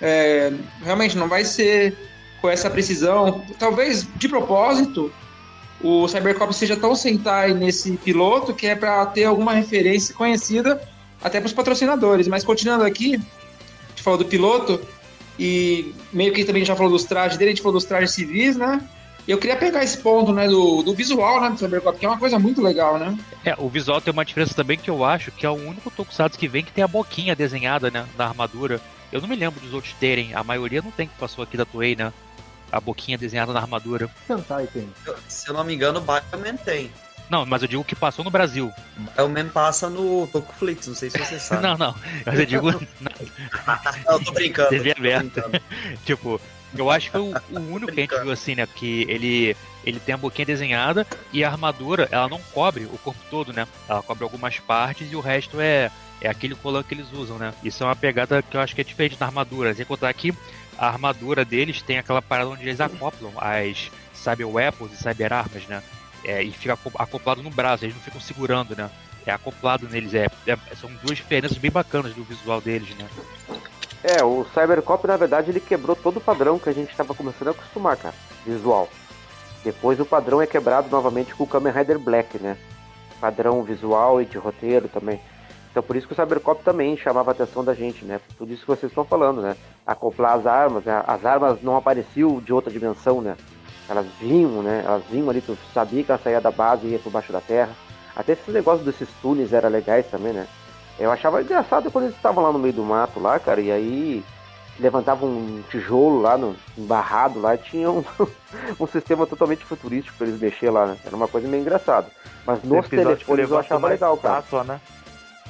[0.00, 0.52] é,
[0.84, 1.98] realmente não vai ser
[2.40, 3.44] com essa precisão.
[3.58, 5.12] Talvez de propósito
[5.80, 10.80] o Cybercop seja tão Sentai nesse piloto que é para ter alguma referência conhecida
[11.20, 12.28] até para os patrocinadores.
[12.28, 14.80] Mas continuando aqui, a gente falou do piloto
[15.36, 18.56] e meio que também já falou dos trajes dele, a gente falou dos trajes civis,
[18.56, 18.80] né?
[19.28, 22.18] Eu queria pegar esse ponto, né, do, do visual, né, do Cybercop, que é uma
[22.18, 23.14] coisa muito legal, né?
[23.44, 26.38] É, o visual tem uma diferença também que eu acho que é o único Tokusatsu
[26.38, 28.80] que vem que tem a boquinha desenhada, né, na armadura.
[29.12, 31.66] Eu não me lembro dos outros terem, a maioria não tem que passou aqui da
[31.66, 32.10] Toei, né?
[32.72, 34.08] A boquinha desenhada na armadura.
[34.26, 34.88] Sentai tem.
[35.28, 36.90] Se eu não me engano, o Bioman tem.
[37.28, 38.72] Não, mas eu digo que passou no Brasil.
[38.96, 41.62] O Bioman passa no Tokuflix, não sei se você sabe.
[41.62, 41.94] Não, não.
[42.24, 42.70] Mas eu digo.
[44.06, 44.70] Não, tô brincando.
[44.70, 45.40] TV tô aberta.
[45.42, 45.62] brincando.
[46.76, 48.66] eu acho que foi o, o único que a gente viu assim, né?
[48.66, 53.20] Que ele, ele tem a boquinha desenhada e a armadura, ela não cobre o corpo
[53.30, 53.66] todo, né?
[53.88, 55.90] Ela cobre algumas partes e o resto é,
[56.20, 57.52] é aquele colã que eles usam, né?
[57.62, 59.74] Isso é uma pegada que eu acho que é diferente da armadura.
[59.74, 60.32] Sem contar que
[60.76, 65.66] a armadura deles tem aquela parada onde eles acoplam as cyber weapons e cyber armas,
[65.66, 65.82] né?
[66.24, 68.90] É, e fica aco- acoplado no braço, eles não ficam segurando, né?
[69.24, 73.06] É acoplado neles, é, é- são duas diferenças bem bacanas do visual deles, né?
[74.02, 77.48] É, o Cybercop, na verdade, ele quebrou todo o padrão que a gente estava começando
[77.48, 78.14] a acostumar, cara,
[78.46, 78.88] visual.
[79.64, 82.56] Depois o padrão é quebrado novamente com o Kamen Rider Black, né?
[83.20, 85.20] Padrão visual e de roteiro também.
[85.70, 88.20] Então por isso que o Cybercop também chamava a atenção da gente, né?
[88.36, 89.56] Tudo isso que vocês estão falando, né?
[89.84, 91.02] Acoplar as armas, né?
[91.06, 93.36] as armas não apareciam de outra dimensão, né?
[93.88, 94.82] Elas vinham, né?
[94.86, 97.40] Elas vinham ali, tu sabia que ela saía da base e ia por baixo da
[97.40, 97.70] terra.
[98.14, 100.46] Até esses negócios desses túneis eram legais também, né?
[100.98, 104.24] Eu achava engraçado quando eles estavam lá no meio do mato lá, cara, e aí
[104.78, 108.04] levantavam um tijolo lá no embarrado lá e tinha um,
[108.78, 110.96] um sistema totalmente futurístico pra eles mexer lá, né?
[111.04, 112.08] Era uma coisa meio engraçada.
[112.46, 114.64] Mas nos Episódio que telefones eu achava legal, cara.
[114.64, 114.80] né?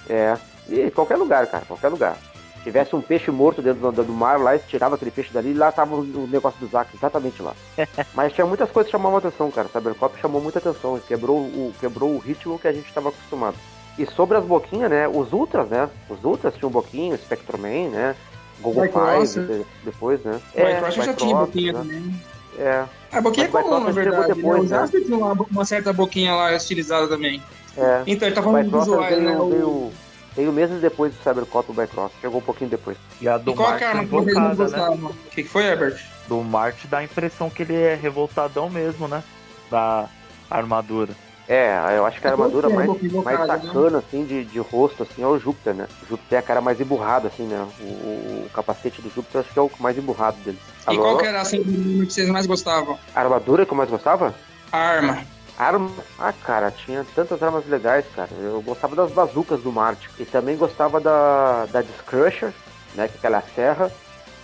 [0.08, 0.36] É.
[0.68, 2.16] E qualquer lugar, cara, qualquer lugar.
[2.56, 5.50] Se tivesse um peixe morto dentro do, do mar lá, eles tiravam aquele peixe dali
[5.50, 7.54] e lá tava o, negócio do Zack, exatamente lá.
[8.14, 9.68] Mas tinha muitas coisas que chamavam atenção, cara.
[9.68, 13.56] Cybercop chamou muita atenção, quebrou o, quebrou o ritmo que a gente estava acostumado.
[13.98, 15.08] E sobre as boquinhas, né?
[15.08, 15.88] Os Ultras, né?
[16.08, 18.14] Os Ultras tinham boquinha, Spectroman, né?
[18.60, 20.40] Google Five, de- depois, né?
[20.54, 21.78] O Bycross já tinha boquinha né?
[21.80, 22.20] também.
[22.58, 24.34] É, A boquinha é comum, na verdade.
[24.34, 24.76] depois, né?
[24.76, 24.86] O né?
[24.86, 27.42] Jasper tinha uma, uma certa boquinha lá estilizada também.
[27.76, 28.02] é.
[28.06, 29.38] Então, ele tá O falando visuais, veio, né?
[29.38, 29.92] O- veio,
[30.36, 32.12] veio meses depois do Cybercop o Bycross.
[32.20, 32.96] Chegou um pouquinho depois.
[33.20, 34.78] E a do E qual Marte que é a arma que vocês não invocada, né?
[34.86, 35.10] gostavam?
[35.10, 36.00] O que, que foi, Herbert?
[36.28, 39.22] Do Marte dá a impressão que ele é revoltadão mesmo, né?
[39.70, 40.08] Da
[40.50, 41.12] armadura.
[41.48, 43.46] É, eu acho que a É armadura boquinha, mais, mais né?
[43.46, 45.86] sacana, assim, de, de rosto, assim, é o Júpiter, né?
[46.02, 47.66] O Júpiter é a cara mais emburrada, assim, né?
[47.80, 50.60] O, o- o capacete do Júpiter acho que é o mais emburrado deles.
[50.86, 51.00] E Alô?
[51.02, 52.98] qual que era a assim, que vocês mais gostavam?
[53.14, 54.34] A armadura que eu mais gostava?
[54.70, 55.18] A arma.
[55.58, 55.90] Arma?
[56.18, 58.28] Ah, cara, tinha tantas armas legais, cara.
[58.38, 60.08] Eu gostava das bazucas do Marte.
[60.18, 62.52] E também gostava da, da Discrusher,
[62.94, 63.08] né?
[63.08, 63.90] Que é aquela serra.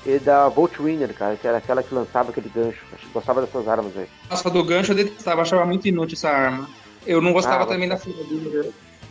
[0.07, 2.81] E da Voltwinner, cara, que era aquela que lançava aquele gancho.
[2.95, 4.07] Acho que Gostava dessas armas aí.
[4.29, 6.69] Nossa, do gancho eu detestava, achava muito inútil essa arma.
[7.07, 7.99] Eu não gostava Ah, também da.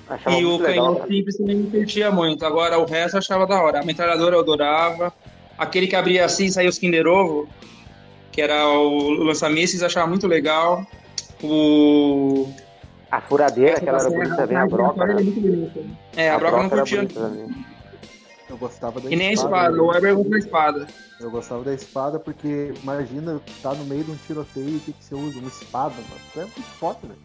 [0.09, 1.07] Achava E o legal, canhão cara.
[1.07, 2.45] simples também me curtia muito.
[2.45, 3.79] Agora o resto eu achava da hora.
[3.79, 5.13] A metralhadora eu adorava.
[5.57, 7.47] Aquele que abria assim e saía os Kinder Ovo,
[8.31, 10.85] que era o lança-mísseis, eu achava muito legal.
[11.41, 12.49] O.
[13.11, 15.03] A furadeira, aquela era bonita também, a a broca.
[15.03, 15.13] é né?
[15.21, 15.79] muito bonita.
[16.15, 17.07] É, a, broca eu não curtia.
[18.49, 19.67] Eu gostava da E nem a espada.
[19.71, 20.87] espada, o Weber com a espada.
[21.19, 24.93] Eu gostava da espada porque, imagina, tá no meio de um tiroteio e o que,
[24.93, 25.39] que você usa?
[25.39, 26.21] Uma espada, mano.
[26.29, 27.19] Isso é muito foda, velho.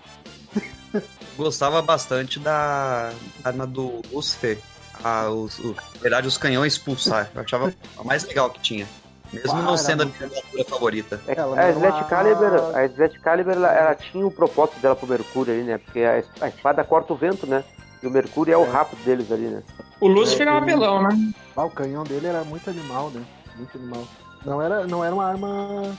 [1.37, 3.13] Gostava bastante da
[3.45, 4.59] arma do Lucifer.
[5.05, 7.31] Ah, os, o- na verdade, os canhões pulsar.
[7.35, 8.87] Eu achava a mais legal que tinha.
[9.33, 11.21] Mesmo Ah, não sendo a era minha armadura favorita.
[11.29, 14.81] É, Ela a não Sledge a- Caliber, a Sledge Caliber ela, ela tinha o propósito
[14.81, 15.79] dela pro Mercúrio ali, né?
[15.79, 17.63] Porque a, a espada corta o vento, né?
[18.03, 18.71] E o Mercúrio é o É.
[18.71, 19.63] rápido deles ali, né?
[20.01, 21.33] O Lucifer É, é um apelão, né?
[21.57, 23.23] Ah, o canhão dele era muito animal, né?
[23.57, 24.05] Muito animal.
[24.45, 25.95] Não era, não era uma arma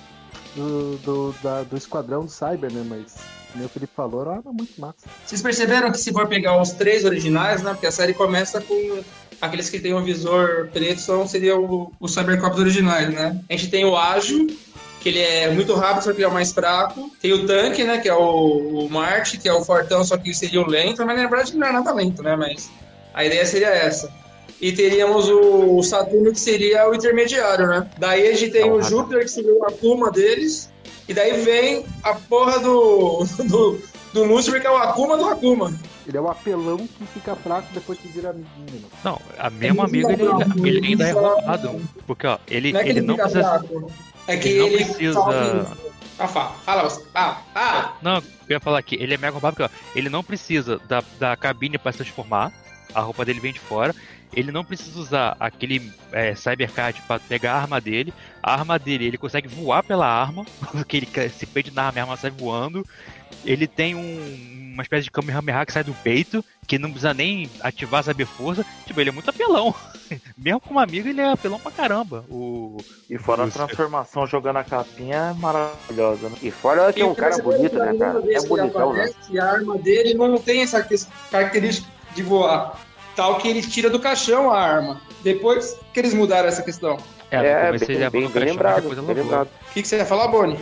[0.55, 2.83] do, do, da- do esquadrão do Cyber, né?
[2.89, 3.15] Mas,
[3.51, 4.95] como o Felipe falou, era muito massa.
[5.25, 7.71] Vocês perceberam que se for pegar os três originais, né?
[7.71, 9.01] Porque a série começa com
[9.41, 13.39] aqueles que têm um visor preto, são, seriam o- os Cybercops originais, né?
[13.49, 14.47] A gente tem o Ágil,
[15.01, 17.09] que ele é muito rápido, só que ele é o mais fraco.
[17.21, 17.97] Tem o Tanque, né?
[17.99, 21.05] Que é o, o Marte, que é o fortão, só que seria o lento.
[21.05, 22.35] Mas na verdade não é nada lento, né?
[22.35, 22.69] Mas
[23.13, 24.11] a ideia seria essa.
[24.61, 27.89] E teríamos o, o Saturno, que seria o intermediário, né?
[27.97, 30.69] Daí a gente tem o Júpiter, que seria o Akuma deles.
[31.07, 33.79] E daí vem a porra do, do,
[34.13, 35.73] do Lucifer, que é o Akuma do Akuma.
[36.07, 38.85] Ele é um apelão que fica fraco depois que vira amiguinho?
[39.03, 41.81] Não, a mesma amiga ele, ele ainda é roubado.
[42.07, 43.49] Porque, ó, ele, Não é que ele ele, não fica precisa.
[43.59, 43.91] fraco.
[44.27, 44.85] É que ele não ele.
[44.85, 45.77] precisa-
[46.17, 47.03] Ah, fala, fala você.
[47.13, 47.97] Fala, fala.
[48.01, 51.03] Não, eu ia falar aqui, ele é mega roubado porque ó, ele não precisa da,
[51.19, 52.51] da cabine para se transformar,
[52.93, 53.95] a roupa dele vem de fora.
[54.33, 58.13] Ele não precisa usar aquele é, cybercard para pegar a arma dele.
[58.41, 62.03] A arma dele, ele consegue voar pela arma, porque ele se pede na arma, a
[62.03, 62.85] arma sai voando.
[63.43, 67.49] Ele tem um, uma espécie de Kamehameha que sai do peito, que não precisa nem
[67.61, 68.65] ativar saber força.
[68.85, 69.73] Tipo, ele é muito apelão.
[70.37, 72.23] Mesmo com uma amiga, ele é apelão pra caramba.
[72.29, 72.77] O.
[73.09, 76.37] E fora a transformação jogando a capinha é maravilhosa, né?
[76.41, 78.21] E fora que é um cara bonito, né, cara?
[78.31, 79.11] É bonitão, né?
[79.29, 80.85] E a arma dele não tem essa
[81.31, 82.79] característica de voar.
[83.19, 85.01] Tal que ele tira do caixão a arma.
[85.21, 86.97] Depois que eles mudaram essa questão.
[87.29, 89.29] É, É, bem, bem, no bem caixão, lembrado, bem.
[89.43, 90.57] O que, que você ia falar, Boni?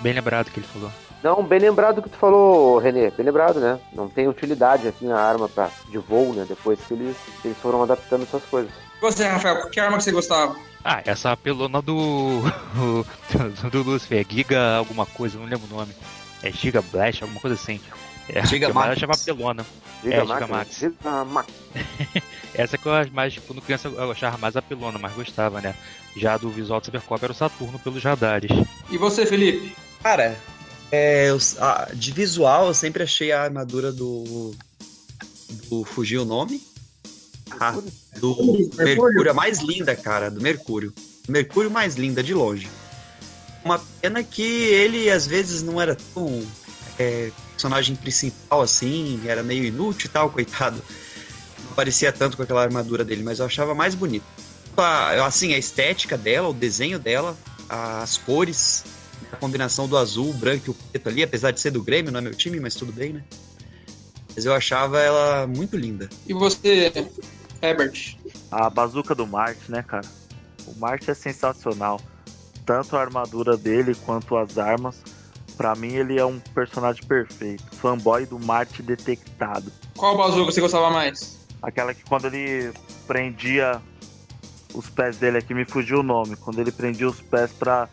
[0.00, 0.90] Bem lembrado que ele falou.
[1.22, 3.78] Não, bem lembrado que tu falou, Renê, bem lembrado, né?
[3.92, 6.44] Não tem utilidade, assim, a arma pra, de voo, né?
[6.48, 8.72] Depois que eles, eles foram adaptando essas coisas.
[9.00, 10.56] Você, Rafael, que arma que você gostava?
[10.84, 12.42] Ah, essa apelona do.
[13.70, 15.94] do Lucifer, Giga alguma coisa, não lembro o nome.
[16.42, 17.80] É Giga Blast, alguma coisa assim.
[18.28, 18.98] É, Giga que eu mais Max.
[19.02, 19.66] achava apelona.
[20.02, 20.52] Giga É, Max, Giga né?
[20.56, 20.76] Max.
[20.76, 21.48] Giga Max.
[22.54, 25.74] Essa que eu acho mais, quando criança eu achava mais apelona, mas gostava, né?
[26.16, 28.50] Já do visual do Cybercop era o Saturno pelos radares.
[28.90, 29.74] E você, Felipe?
[30.02, 30.36] Cara,
[30.90, 34.52] é, eu- a- de visual eu sempre achei a armadura do.
[35.68, 35.84] do.
[35.84, 36.60] fugiu o nome?
[37.58, 37.72] Ah,
[38.18, 40.92] do Mercúrio, a mais linda, cara, do Mercúrio.
[41.28, 42.68] Mercúrio mais linda, de longe.
[43.64, 46.42] Uma pena que ele às vezes não era tão
[47.00, 50.82] é, personagem principal assim, era meio inútil e tal, coitado.
[51.66, 54.24] Não parecia tanto com aquela armadura dele, mas eu achava mais bonito.
[54.76, 57.36] A- Assim, a estética dela, o desenho dela,
[57.68, 58.84] as cores,
[59.32, 62.12] a combinação do azul, o branco e o preto ali, apesar de ser do Grêmio,
[62.12, 63.24] não é meu time, mas tudo bem, né?
[64.34, 66.08] Mas eu achava ela muito linda.
[66.26, 66.92] E você,
[67.62, 68.16] Herbert?
[68.50, 70.06] A bazuca do Marte, né, cara?
[70.66, 72.00] O Marte é sensacional.
[72.64, 74.96] Tanto a armadura dele quanto as armas.
[75.60, 77.62] Pra mim, ele é um personagem perfeito.
[77.76, 79.70] Fanboy do Marte detectado.
[79.94, 81.38] Qual bazuca você gostava mais?
[81.60, 82.72] Aquela que quando ele
[83.06, 83.78] prendia
[84.72, 86.34] os pés dele aqui, me fugiu o nome.
[86.36, 87.90] Quando ele prendia os pés pra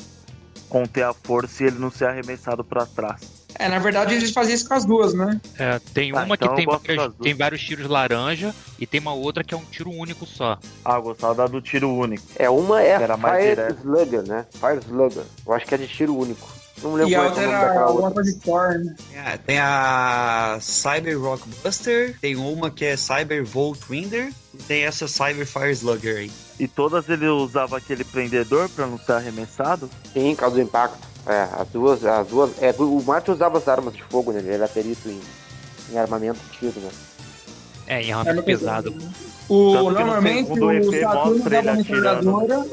[0.69, 3.19] conter a força e ele não ser arremessado pra trás.
[3.59, 5.41] É, na verdade eles faziam isso com as duas, né?
[5.59, 9.13] É, tem Ah, uma então que tem vários, tem vários tiros laranja e tem uma
[9.13, 10.57] outra que é um tiro único só.
[10.85, 12.23] Ah, eu gostava da do tiro único.
[12.37, 13.79] É, uma é Era mais Fire direto.
[13.81, 14.45] Slugger, né?
[14.53, 15.23] Fire Slugger.
[15.45, 16.55] Eu acho que é de tiro único.
[16.81, 18.95] Não lembro E a qual é outra o era alguma coisa de Thor, né?
[19.13, 25.07] É, tem a Cyber Rockbuster, tem uma que é Cyber Volt Winder, e tem essa
[25.07, 26.31] Cyber Fire Slugger aí.
[26.59, 29.89] E todas ele usava aquele prendedor pra não ser arremessado.
[30.13, 30.99] Sim, causa do impacto.
[31.25, 32.51] É, as duas, as duas.
[32.61, 34.39] É, o Marte usava as armas de fogo, né?
[34.39, 35.19] Ele era perito em,
[35.91, 36.89] em armamento de tiro, né?
[37.85, 38.95] É, em Era armamento pesado.
[39.49, 41.77] O, Tanto que no normalmente o EP Saturno atirando.
[41.77, 42.65] metralhadora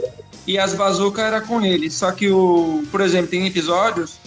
[0.47, 1.91] e as bazucas era com ele.
[1.91, 4.19] Só que o, por exemplo, tem episódios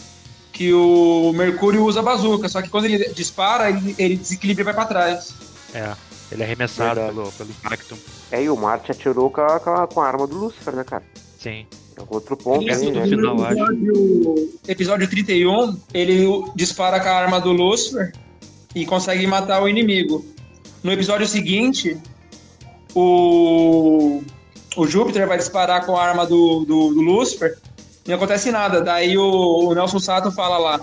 [0.52, 4.66] que o Mercúrio usa a bazuca, só que quando ele dispara, ele, ele desequilibra e
[4.66, 5.34] vai pra trás.
[5.74, 5.94] É,
[6.32, 7.96] ele é arremessado pelo, pelo impacto.
[8.32, 10.84] É, e o Marte atirou com a, com a- com a arma do Lucifer, né,
[10.84, 11.04] cara?
[11.40, 11.66] Sim.
[11.96, 13.08] É outro ponto Isso, aí, no né?
[13.08, 18.14] final, episódio, episódio 31, ele dispara com a arma do Lucifer
[18.76, 20.24] e consegue matar o inimigo.
[20.84, 21.98] No episódio seguinte,
[22.96, 24.22] o,
[24.78, 27.58] o Júpiter vai disparar com a arma do, do, do Lucifer
[28.06, 28.80] e não acontece nada.
[28.80, 30.80] Daí o, o Nelson Sato fala lá.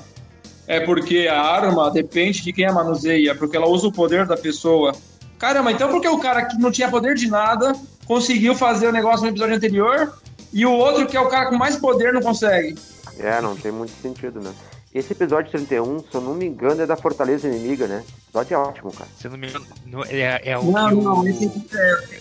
[0.67, 4.37] É porque a arma depende de quem a manuseia, porque ela usa o poder da
[4.37, 4.95] pessoa.
[5.39, 7.75] Caramba, então por que o cara que não tinha poder de nada
[8.07, 10.13] conseguiu fazer o negócio no episódio anterior
[10.53, 12.77] e o outro, que é o cara com mais poder, não consegue?
[13.19, 14.53] É, não tem muito sentido, né?
[14.95, 18.05] Esse episódio 31, se eu não me engano, é da Fortaleza Inimiga, né?
[18.07, 19.11] Esse episódio é ótimo, cara.
[19.19, 21.29] Se eu não me engano, no- é, é o Não, não, o...
[21.29, 21.51] esse é,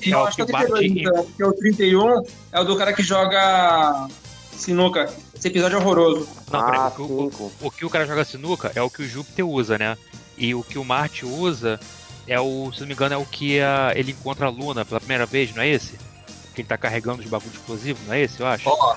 [0.10, 2.60] é eu o acho que que é o 32, bate- então, porque o 31 é
[2.60, 4.08] o do cara que joga
[4.58, 5.14] sinuca.
[5.36, 6.28] Esse episódio é horroroso.
[6.52, 7.52] Não, peraí, ah, o, que o- com...
[7.68, 9.96] o que o cara joga sinuca é o que o Júpiter usa, né?
[10.36, 11.80] E o que o Marte usa
[12.28, 15.00] é o, se não me engano, é o que a- ele encontra a Luna pela
[15.00, 15.92] primeira vez, não é esse?
[16.56, 18.68] Que ele tá carregando os bagulhos explosivos, não é esse, eu acho?
[18.68, 18.96] Ó,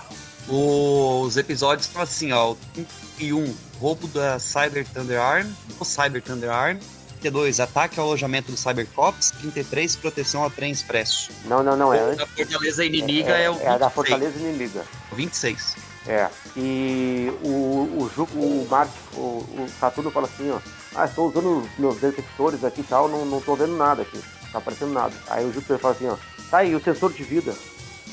[0.49, 2.53] os episódios estão assim, ó.
[2.53, 6.78] o 31, roubo da Cyber Thunder Arm, do Cyber Thunder Arm.
[7.20, 9.30] 32, ataque ao alojamento do Cybercops.
[9.32, 11.30] 33, proteção ao trem expresso.
[11.47, 12.18] Não, não, não, é O antes.
[12.18, 13.92] da Fortaleza Inimiga é, o é a da 26.
[13.92, 14.84] Fortaleza Inimiga.
[15.12, 15.76] 26.
[16.07, 16.28] É.
[16.57, 20.59] E o, o, o Marte, o, o Saturno fala assim, ó.
[20.94, 24.16] Ah, estou usando os meus detectores aqui e tal, não, não tô vendo nada aqui.
[24.44, 25.14] Não tá aparecendo nada.
[25.28, 26.16] Aí o Júpiter fala assim, ó.
[26.51, 27.55] Tá aí, o sensor de vida.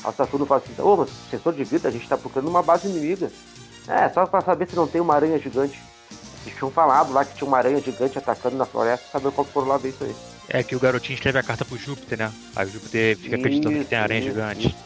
[0.04, 3.30] O Saturno fala assim, ô, sensor de vida, a gente tá procurando uma base inimiga.
[3.88, 5.80] É, só pra saber se não tem uma aranha gigante.
[6.44, 9.52] Eles tinham falado lá que tinha uma aranha gigante atacando na floresta, saber qual que
[9.52, 10.14] foram lá isso aí.
[10.48, 12.32] É que o garotinho escreve a carta pro Júpiter, né?
[12.54, 14.76] Aí o Júpiter fica acreditando que tem aranha Isso, gigante.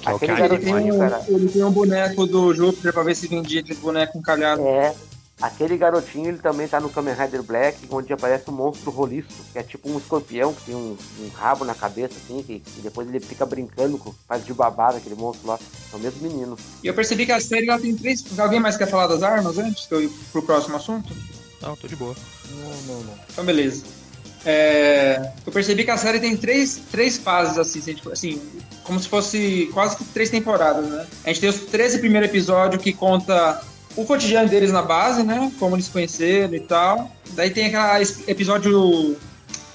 [0.00, 2.92] Que é o que a Ele Aranha tem, um, ele tem um boneco do Júpiter
[2.92, 4.62] pra ver se vendia aquele boneco encalhado.
[4.62, 4.94] É,
[5.40, 9.58] aquele garotinho ele também tá no Kamen Rider Black, onde aparece um monstro roliço, que
[9.58, 13.08] é tipo um escorpião, que tem um, um rabo na cabeça, assim, que, que depois
[13.08, 15.58] ele fica brincando com faz de babada aquele monstro lá.
[15.92, 16.56] É o mesmo menino.
[16.82, 18.24] E eu percebi que a série ela tem três.
[18.38, 21.14] Alguém mais quer falar das armas antes que eu ir pro próximo assunto?
[21.62, 22.14] Não, tô de boa.
[22.50, 23.14] Não, não, não.
[23.30, 23.84] Então, beleza.
[24.44, 28.40] É, eu percebi que a série tem três, três fases, assim, se a gente- assim,
[28.84, 31.06] como se fosse quase que três temporadas, né?
[31.24, 33.60] A gente tem os 13 primeiros episódios que conta
[33.98, 35.50] o cotidiano deles na base, né?
[35.58, 37.10] Como eles conheceram e tal.
[37.30, 39.16] Daí tem aquele episódio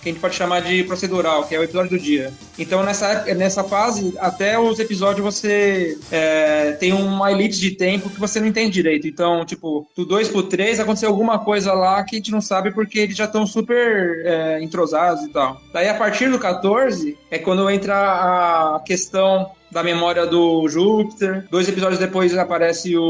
[0.02, 2.34] que a gente pode chamar de procedural, que é o episódio do dia.
[2.60, 8.20] Então, nessa, nessa fase, até os episódios você é, tem uma elipse de tempo que
[8.20, 9.08] você não entende direito.
[9.08, 12.72] Então, tipo, do 2 pro 3 aconteceu alguma coisa lá que a gente não sabe
[12.72, 15.62] porque eles já estão super é, entrosados e tal.
[15.74, 21.46] Daí, a partir do 14, é quando entra a questão da memória do Júpiter.
[21.50, 23.02] Dois episódios depois aparece o,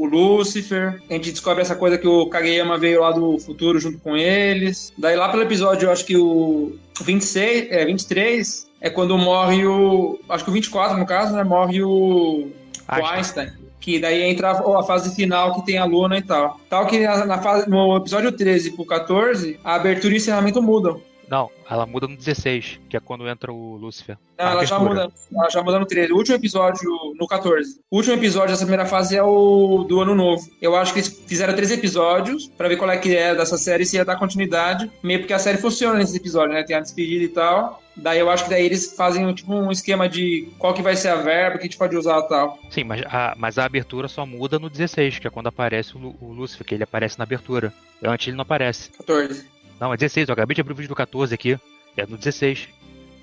[0.00, 1.00] o Lúcifer.
[1.08, 4.92] A gente descobre essa coisa que o Kageyama veio lá do futuro junto com eles.
[4.98, 10.18] Daí lá pelo episódio, eu acho que o 26, é, 23 é quando morre o.
[10.28, 11.44] Acho que o 24, no caso, né?
[11.44, 12.52] Morre o, o
[12.88, 13.16] Einstein.
[13.16, 13.52] Einstein.
[13.80, 16.60] Que daí entra a, a fase final que tem a Luna e tal.
[16.68, 20.60] Tal que na, na fase, no episódio 13 pro 14, a abertura e o ensinamento
[20.60, 21.00] mudam.
[21.30, 24.16] Não, ela muda no 16, que é quando entra o Lúcifer.
[24.38, 26.12] Não, ela já, muda, ela já muda no 13.
[26.12, 27.80] O último episódio, no 14.
[27.90, 30.48] O último episódio dessa primeira fase é o do Ano Novo.
[30.62, 33.84] Eu acho que eles fizeram três episódios pra ver qual é que é dessa série,
[33.84, 34.90] se ia dar continuidade.
[35.02, 36.62] Meio porque a série funciona nesses episódios, né?
[36.62, 37.82] Tem a despedida e tal.
[37.96, 41.08] Daí eu acho que daí eles fazem tipo um esquema de qual que vai ser
[41.08, 42.58] a verba que a gente pode usar e tal.
[42.70, 46.16] Sim, mas a, mas a abertura só muda no 16, que é quando aparece o,
[46.20, 47.74] o Lúcifer, que ele aparece na abertura.
[48.02, 48.90] Antes ele não aparece.
[48.90, 49.57] 14.
[49.80, 51.58] Não, é 16, eu acabei de abrir o vídeo do 14 aqui.
[51.96, 52.68] É no 16,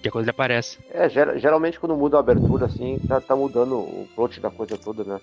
[0.01, 0.77] que é quando ele aparece.
[0.91, 4.77] É, ger- geralmente quando muda a abertura, assim, tá, tá mudando o plot da coisa
[4.77, 5.19] toda, né?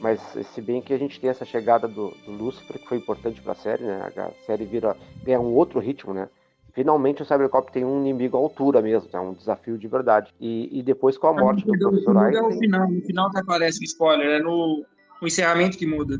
[0.00, 0.20] Mas
[0.52, 3.54] se bem que a gente tem essa chegada do, do Lucifer, que foi importante pra
[3.54, 4.10] série, né?
[4.16, 6.28] A série vira, ganha um outro ritmo, né?
[6.72, 10.32] Finalmente o Cybercop tem um inimigo à altura mesmo, é um desafio de verdade.
[10.40, 12.90] E, e depois com a morte do professor muda é o final.
[12.90, 14.84] No final que aparece o spoiler, é no,
[15.22, 16.18] no encerramento que muda.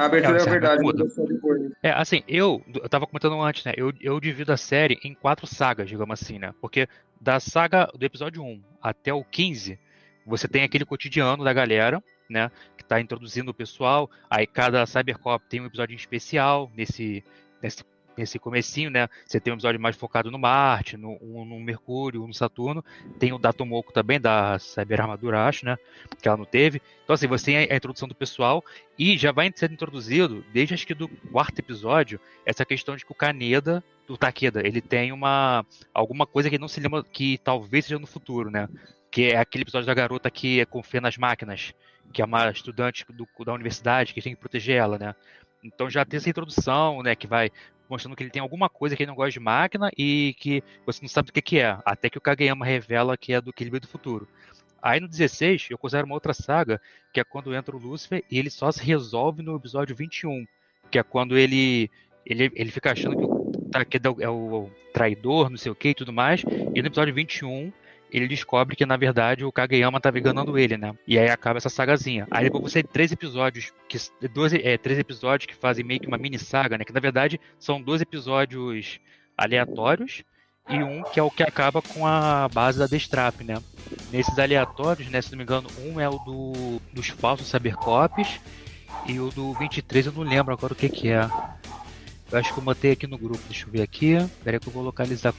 [0.00, 1.70] A abertura É, encerramento verdade.
[1.82, 3.74] É, assim, eu, eu tava comentando antes, né?
[3.76, 6.54] Eu, eu divido a série em quatro sagas, digamos assim, né?
[6.58, 6.88] Porque
[7.20, 9.78] da saga do episódio 1 até o 15,
[10.24, 12.50] você tem aquele cotidiano da galera, né?
[12.78, 14.10] Que tá introduzindo o pessoal.
[14.30, 17.22] Aí cada Cybercop tem um episódio especial nesse,
[17.62, 17.84] nesse,
[18.20, 19.08] nesse comecinho, né?
[19.26, 22.84] Você tem um episódio mais focado no Marte, no, um no Mercúrio, um no Saturno.
[23.18, 25.76] Tem o da Tomoko também, da Cyber Armadura, acho, né?
[26.20, 26.80] Que ela não teve.
[27.02, 28.64] Então, assim, você tem a, introdução do pessoal
[28.98, 33.12] e já vai sendo introduzido, desde acho que do quarto episódio, essa questão de que
[33.12, 35.64] o Kaneda, do Takeda, ele tem uma
[35.94, 38.68] alguma coisa que não se lembra que talvez seja no futuro, né?
[39.10, 41.72] Que é aquele episódio da garota que confia nas máquinas,
[42.12, 45.14] que é uma estudante do- da universidade que tem que proteger ela, né?
[45.62, 47.50] Então já tem essa introdução, né, que vai
[47.90, 51.00] mostrando que ele tem alguma coisa que ele não gosta de máquina e que você
[51.02, 53.64] não sabe o que, que é, até que o Kageyama revela que é do que
[53.64, 54.28] veio do futuro.
[54.80, 56.80] Aí no 16, eu considero uma outra saga,
[57.12, 60.46] que é quando entra o Lúcifer e ele só se resolve no episódio 21,
[60.90, 61.90] que é quando ele
[62.24, 65.94] ele, ele fica achando que o Takeda é o traidor, não sei o que e
[65.94, 66.42] tudo mais,
[66.74, 67.72] e no episódio 21
[68.10, 70.94] ele descobre que na verdade o Kageyama tá enganando ele, né?
[71.06, 72.26] E aí acaba essa sagazinha.
[72.30, 73.98] Aí depois você tem três episódios, que,
[74.28, 76.84] 12, é, três episódios que fazem meio que uma mini saga, né?
[76.84, 79.00] Que na verdade são dois episódios
[79.36, 80.22] aleatórios
[80.68, 83.56] e um que é o que acaba com a base da Destrap, né?
[84.12, 88.40] Nesses aleatórios, né, se não me engano, um é o do, dos falsos Cybercops
[89.06, 91.28] e o do 23 eu não lembro agora o que que é.
[92.30, 94.16] Eu acho que eu botei aqui no grupo, deixa eu ver aqui.
[94.44, 95.34] Peraí que eu vou localizar.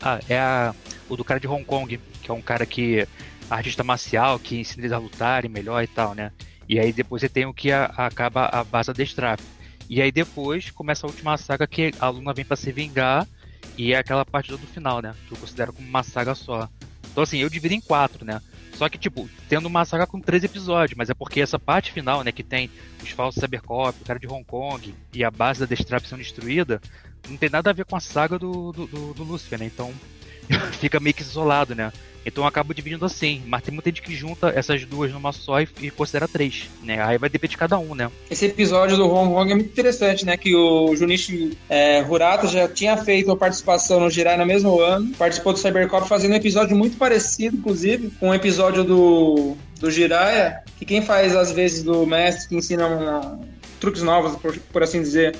[0.00, 0.74] Ah, é a,
[1.08, 3.06] o do cara de Hong Kong, que é um cara que.
[3.50, 6.32] artista marcial, que ensina eles a lutarem melhor e tal, né?
[6.68, 9.40] E aí depois você tem o que a- acaba a base da Destrap.
[9.88, 13.26] E aí depois começa a última saga que a Luna vem pra se vingar.
[13.76, 15.14] E é aquela parte do final, né?
[15.28, 16.68] Que eu considero como uma saga só.
[17.10, 18.40] Então assim, eu divido em quatro, né?
[18.74, 22.24] Só que, tipo, tendo uma saga com três episódios, mas é porque essa parte final,
[22.24, 22.70] né, que tem
[23.02, 26.80] os falsos Cybercop, o cara de Hong Kong e a base da Destrap sendo destruída,
[27.28, 29.66] não tem nada a ver com a saga do, do, do, do Lucifer, né?
[29.66, 29.92] Então
[30.80, 31.92] fica meio que isolado, né?
[32.24, 35.60] Então eu acabo dividindo assim, mas tem muita gente que junta essas duas numa só
[35.60, 37.02] e, e considera três, né?
[37.02, 38.10] Aí vai depender de cada um, né?
[38.30, 40.36] Esse episódio do Hong Kong é muito interessante, né?
[40.36, 45.12] Que o Junichi é, Hurata já tinha feito a participação no Jirai no mesmo ano,
[45.16, 50.62] participou do Cybercop fazendo um episódio muito parecido, inclusive, com um episódio do, do Jiraiya,
[50.78, 53.40] que quem faz às vezes do mestre que ensina uma-
[53.80, 55.34] truques novos, por, por assim dizer,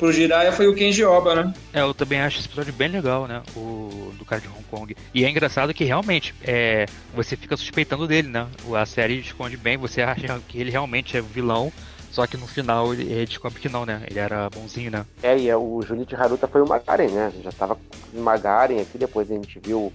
[0.00, 1.54] pro Jiraiya foi o Kenji Oba, né?
[1.72, 3.42] É, eu também acho esse episódio bem legal, né?
[3.54, 4.96] O do cara de Hong Kong.
[5.14, 8.46] E é engraçado que realmente é, você fica suspeitando dele, né?
[8.66, 11.70] O- A série esconde bem, você acha que ele realmente é vilão,
[12.10, 14.02] só que no final ele, ele descobre que não, né?
[14.10, 15.04] Ele era bonzinho, né?
[15.22, 17.26] É, e é, o Junichi Haruta foi o Magaren, né?
[17.26, 17.76] A gente já tava
[18.14, 19.92] em Magaren aqui, depois a gente viu o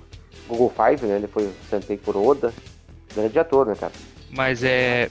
[0.48, 1.16] Google Five, né?
[1.16, 2.54] Ele foi o Santei Kuroda.
[3.16, 3.92] Grande ator, né, cara?
[4.30, 5.10] Mas é.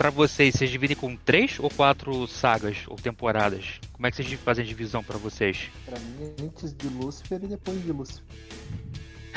[0.00, 3.66] Pra vocês, vocês dividem com três ou quatro sagas ou temporadas?
[3.92, 5.68] Como é que vocês fazem a divisão pra vocês?
[5.84, 8.22] Pra mim é antes de Lúcifer e depois de Lúcifer.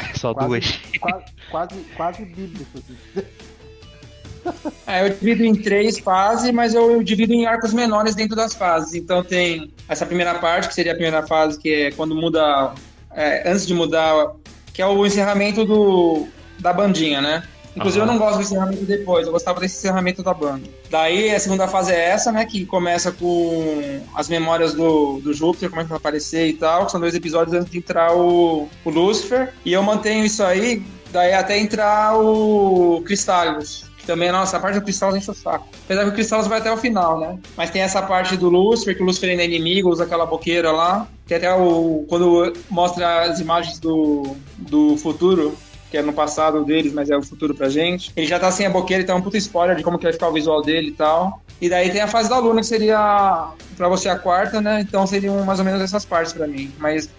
[0.16, 0.80] Só Quase- duas.
[1.02, 2.78] Quase, quase, quase bíblico.
[2.78, 3.26] Assim.
[4.88, 8.94] É, eu divido em três fases, mas eu divido em arcos menores dentro das fases.
[8.94, 12.74] Então tem essa primeira parte, que seria a primeira fase, que é quando muda.
[13.12, 14.34] é, antes de mudar,
[14.74, 16.28] que é o encerramento do,
[16.60, 17.44] da bandinha, né?
[17.76, 18.12] Inclusive Aham.
[18.12, 20.68] eu não gosto do encerramento depois, eu gostava desse encerramento da banda.
[20.90, 22.46] Daí a segunda fase é essa, né?
[22.46, 27.00] Que começa com as memórias do, do Júpiter, começa a aparecer e tal, que são
[27.00, 29.54] dois episódios antes de entrar o, o Lúcifer.
[29.66, 33.86] E eu mantenho isso aí, daí até entrar o Cristálios.
[33.98, 35.68] Que também, nossa, a parte do Cristálios enche o saco.
[35.86, 37.40] Apesar que o Cristálios vai até o final, né?
[37.56, 40.72] Mas tem essa parte do Lúcifer, que o Lúcifer ainda é inimigo, usa aquela boqueira
[40.72, 41.08] lá.
[41.26, 42.06] Que até o.
[42.10, 45.58] Quando mostra as imagens do, do futuro,
[45.94, 48.12] que é no passado deles, mas é o futuro pra gente.
[48.16, 50.12] Ele já tá sem a boqueira, então é um puta spoiler de como que vai
[50.12, 51.40] ficar o visual dele e tal.
[51.62, 54.82] E daí tem a fase da Luna, que seria pra você a quarta, né?
[54.82, 56.74] Então seriam mais ou menos essas partes pra mim.
[56.80, 57.12] Mas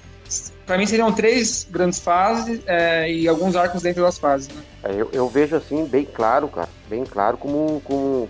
[0.67, 4.61] pra mim seriam três grandes fases é, e alguns arcos dentro das fases, né?
[4.83, 8.29] É, Eu, eu vejo assim, bem claro, cara, bem claro como, como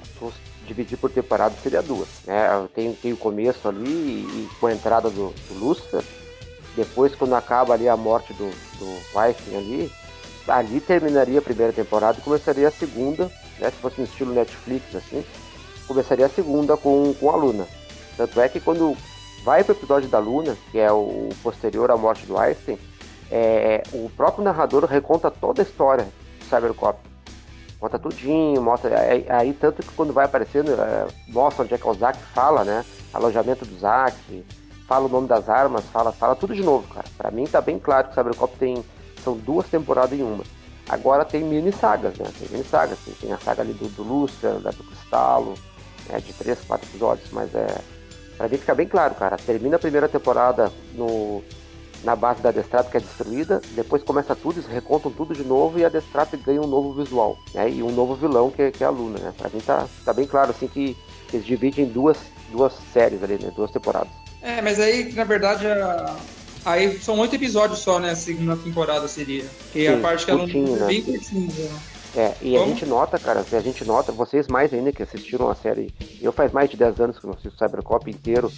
[0.67, 2.09] dividir por temporada seria duas.
[2.27, 2.69] Né?
[2.75, 6.03] Tem, tem o começo ali e, com a entrada do, do Lucifer,
[6.77, 9.19] depois quando acaba ali a morte do, do
[9.57, 9.91] ali,
[10.49, 13.71] ali terminaria a primeira temporada e começaria a segunda, né?
[13.71, 15.25] Se fosse no estilo Netflix, assim,
[15.87, 17.67] começaria a segunda com, com a Luna.
[18.17, 18.97] Tanto é que quando
[19.45, 22.79] vai pro episódio da Luna, que é o posterior à morte do Einstein,
[23.31, 26.05] é, o próprio narrador reconta toda a história
[26.39, 26.99] do Cybercop.
[27.81, 28.99] Conta tudinho, mostra.
[28.99, 32.65] Aí, aí tanto que quando vai aparecendo, é, mostra onde é que o Zack fala,
[32.65, 32.85] né?
[33.13, 34.45] Alojamento do Zack,
[34.87, 37.07] fala o nome das armas, fala, fala tudo de novo, cara.
[37.17, 38.85] Pra mim tá bem claro que o Cybercop tem.
[39.25, 40.45] São duas temporadas em uma.
[40.89, 42.27] Agora tem mini sagas, né?
[42.39, 42.99] Tem mini sagas.
[43.05, 45.55] Tem, tem a saga ali do, do Lucifer, da do Cristalo,
[46.11, 46.21] né?
[46.21, 47.67] de três, quatro episódios, mas é.
[48.37, 49.37] Pra mim fica bem claro, cara.
[49.37, 51.43] Termina a primeira temporada no,
[52.03, 55.79] na base da Destrato que é destruída, depois começa tudo, eles recontam tudo de novo
[55.79, 57.71] e a Destrato ganha um novo visual, né?
[57.71, 59.33] E um novo vilão que, que é a Luna, né?
[59.39, 60.97] Pra mim tá, tá bem claro, assim, que
[61.33, 62.19] eles dividem em duas,
[62.51, 63.51] duas séries ali, né?
[63.57, 64.11] Duas temporadas.
[64.43, 66.17] É, mas aí, na verdade, a-
[66.65, 68.11] aí são oito episódios só, né?
[68.11, 69.45] A segunda temporada seria.
[69.75, 70.87] E a Sim, parte que ela não né?
[70.87, 71.49] bem curtinha.
[71.49, 71.81] né?
[72.17, 72.73] É, e a Como?
[72.73, 75.93] gente nota, cara, a gente nota, vocês mais ainda que assistiram a série,
[76.23, 78.53] eu faz mais de 10 anos que não assisto Cybercop inteiro,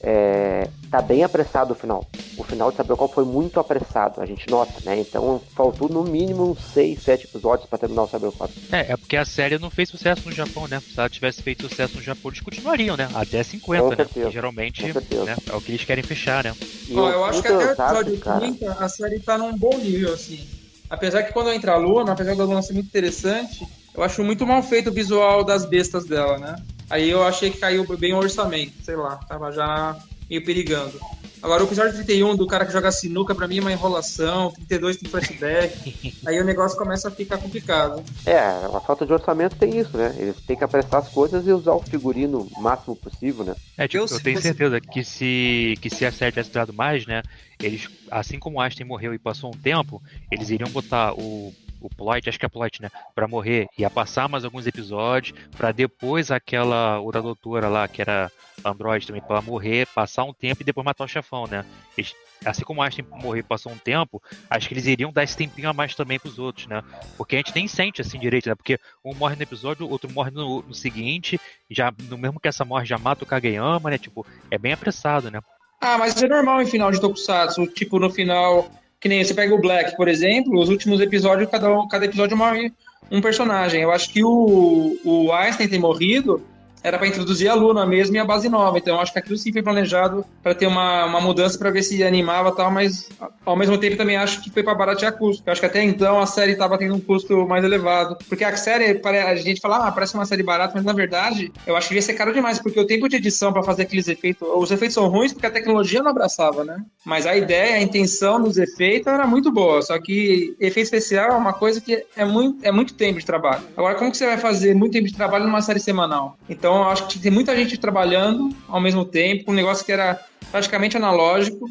[0.00, 2.06] é, tá bem apressado o final.
[2.36, 4.98] O final de Cybercop foi muito apressado, a gente nota, né?
[5.00, 8.52] Então faltou no mínimo uns 6, 7 episódios pra terminar o Cybercop.
[8.70, 10.80] É, é porque a série não fez sucesso no Japão, né?
[10.80, 13.08] Se ela tivesse feito sucesso no Japão, eles continuariam, né?
[13.14, 13.96] Até 50, Com né?
[13.96, 16.54] certeza, Que geralmente né, é o que eles querem fechar, né?
[16.88, 18.40] E Ó, eu eu acho que até o episódio cara.
[18.40, 20.46] 30 a série tá num bom nível, assim.
[20.88, 24.46] Apesar que quando entra a Luna, apesar da Luna ser muito interessante, eu acho muito
[24.46, 26.56] mal feito o visual das bestas dela, né?
[26.90, 29.96] Aí eu achei que caiu bem o orçamento, sei lá, tava já
[30.28, 30.98] meio perigando.
[31.40, 34.96] Agora, o episódio 31 do cara que joga sinuca, pra mim é uma enrolação, 32
[34.96, 38.02] tem flashback, aí o negócio começa a ficar complicado.
[38.26, 40.14] É, a falta de orçamento tem isso, né?
[40.18, 43.54] Eles têm que apressar as coisas e usar o figurino o máximo possível, né?
[43.76, 46.72] É, tipo, Eu, eu, se tenho certeza que se, que se a série tivesse durado
[46.72, 47.22] mais, né?
[47.62, 50.02] Eles, assim como o Einstein morreu e passou um tempo,
[50.32, 52.90] eles iriam botar o, o Ploy, acho que é Ploy, né?
[53.14, 53.68] Pra morrer.
[53.78, 58.30] Ia passar mais alguns episódios, pra depois aquela outra doutora lá, que era
[58.64, 61.64] Android também, pra morrer, passar um tempo e depois matar o chefão, né?
[61.96, 62.14] Eles,
[62.44, 65.68] assim como Einstein morreu e passou um tempo, acho que eles iriam dar esse tempinho
[65.68, 66.82] a mais também pros outros, né?
[67.16, 68.54] Porque a gente nem sente assim direito, né?
[68.54, 71.40] Porque um morre no episódio, outro morre no, no seguinte,
[71.70, 73.98] já no mesmo que essa morte já mata o Kageyama, né?
[73.98, 75.40] Tipo, é bem apressado, né?
[75.80, 77.66] Ah, mas é normal em final de Tokusatsu.
[77.68, 78.68] Tipo, no final,
[79.00, 82.72] que nem você pega o Black, por exemplo, os últimos episódios, cada, cada episódio morre
[83.10, 83.82] um personagem.
[83.82, 86.42] Eu acho que o, o Einstein ter morrido
[86.88, 88.78] era pra introduzir a Luna mesmo e a base nova.
[88.78, 92.02] Então, acho que aquilo sim foi planejado pra ter uma, uma mudança pra ver se
[92.02, 93.08] animava tal, mas
[93.44, 95.42] ao mesmo tempo também acho que foi pra baratear custo.
[95.46, 98.16] Eu acho que até então a série tava tendo um custo mais elevado.
[98.28, 101.76] Porque a série, a gente fala, ah, parece uma série barata, mas na verdade, eu
[101.76, 104.46] acho que devia ser caro demais, porque o tempo de edição pra fazer aqueles efeitos,
[104.56, 106.78] os efeitos são ruins porque a tecnologia não abraçava, né?
[107.04, 111.36] Mas a ideia, a intenção dos efeitos era muito boa, só que efeito especial é
[111.36, 113.62] uma coisa que é muito, é muito tempo de trabalho.
[113.76, 116.36] Agora, como que você vai fazer muito tempo de trabalho numa série semanal?
[116.48, 120.20] Então, eu acho que tem muita gente trabalhando ao mesmo tempo, um negócio que era
[120.50, 121.68] praticamente analógico,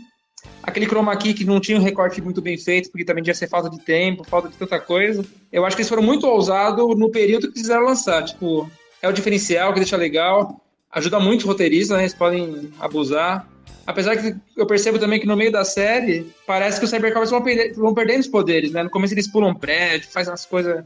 [0.64, 3.48] aquele chroma key que não tinha um recorte muito bem feito, porque também devia ser
[3.48, 5.26] falta de tempo, falta de tanta coisa.
[5.52, 8.24] Eu acho que eles foram muito ousados no período que quiseram lançar.
[8.24, 8.70] Tipo,
[9.02, 10.62] é o diferencial que deixa legal,
[10.92, 12.04] ajuda muito os roteiristas, né?
[12.04, 13.48] Eles podem abusar.
[13.86, 17.42] Apesar que eu percebo também que no meio da série, parece que os Cybercops vão,
[17.42, 18.84] perder, vão perdendo os poderes, né?
[18.84, 20.84] No começo eles pulam um prédio, fazem umas coisas,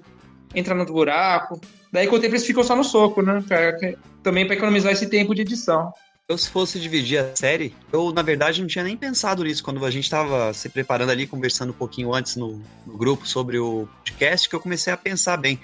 [0.54, 1.60] entram no buraco.
[1.92, 3.44] Daí com o tempo eles ficam só no soco, né?
[4.24, 5.94] Também para economizar esse tempo de edição.
[6.28, 9.86] Eu, se fosse dividir a série, eu, na verdade, não tinha nem pensado nisso quando
[9.86, 13.86] a gente tava se preparando ali, conversando um pouquinho antes no, no grupo sobre o
[13.98, 15.60] podcast, que eu comecei a pensar bem.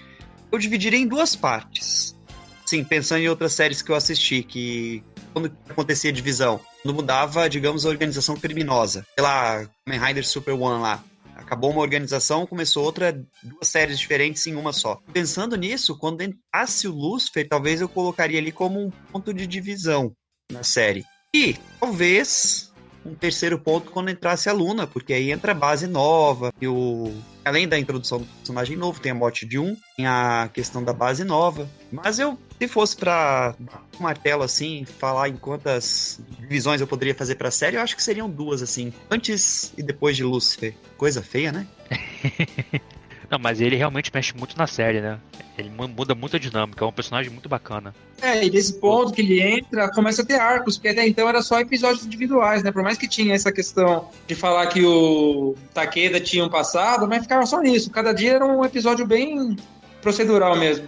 [0.51, 2.17] Eu dividiria em duas partes.
[2.65, 5.01] Sim, pensando em outras séries que eu assisti, que
[5.31, 9.05] quando acontecia divisão, quando mudava, digamos, a organização criminosa.
[9.15, 11.01] Sei lá, Kamen Rider Super One lá.
[11.47, 14.99] Acabou uma organização, começou outra, duas séries diferentes em uma só.
[15.13, 20.11] Pensando nisso, quando entrasse o Lucifer, talvez eu colocaria ali como um ponto de divisão
[20.51, 21.05] na série.
[21.33, 22.73] E talvez
[23.05, 27.13] um terceiro ponto quando entrasse a Luna, porque aí entra a base nova, e o.
[27.45, 30.91] Além da introdução do personagem novo, tem a morte de um, tem a questão da
[30.91, 31.69] base nova.
[31.89, 33.55] Mas eu, se fosse pra
[33.99, 38.03] um martelo assim, falar em quantas divisões eu poderia fazer pra série, eu acho que
[38.03, 38.91] seriam duas, assim.
[39.11, 40.73] Antes e depois de Lucifer.
[40.97, 41.67] Coisa feia, né?
[43.29, 45.19] Não, mas ele realmente mexe muito na série, né?
[45.57, 47.93] Ele mu- muda muito a dinâmica, é um personagem muito bacana.
[48.21, 51.41] É, e desse ponto que ele entra, começa a ter arcos, porque até então era
[51.41, 52.71] só episódios individuais, né?
[52.71, 57.23] Por mais que tinha essa questão de falar que o Takeda tinha um passado, mas
[57.23, 57.89] ficava só nisso.
[57.91, 59.57] Cada dia era um episódio bem
[60.01, 60.87] procedural mesmo.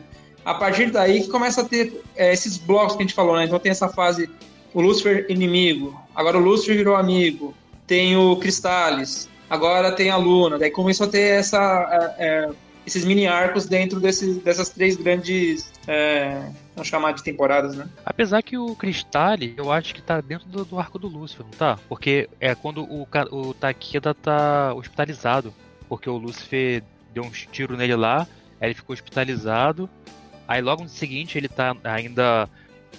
[0.49, 3.45] A partir daí que começa a ter é, esses blocos que a gente falou, né?
[3.45, 4.27] Então tem essa fase,
[4.73, 7.53] o Lucifer inimigo, agora o Lucifer virou amigo,
[7.85, 12.49] tem o Cristales, agora tem a Luna, daí começou a ter essa, é, é,
[12.83, 17.87] esses mini arcos dentro desses, dessas três grandes, é, vamos chamar de temporadas, né?
[18.03, 21.51] Apesar que o Cristale, eu acho que tá dentro do, do arco do Lúcifer, não
[21.51, 21.77] tá?
[21.87, 25.53] Porque é quando o, o Takeda tá hospitalizado.
[25.87, 28.27] Porque o Lúcifer deu um tiro nele lá,
[28.59, 29.87] aí ele ficou hospitalizado.
[30.49, 32.49] Aí logo no seguinte ele tá ainda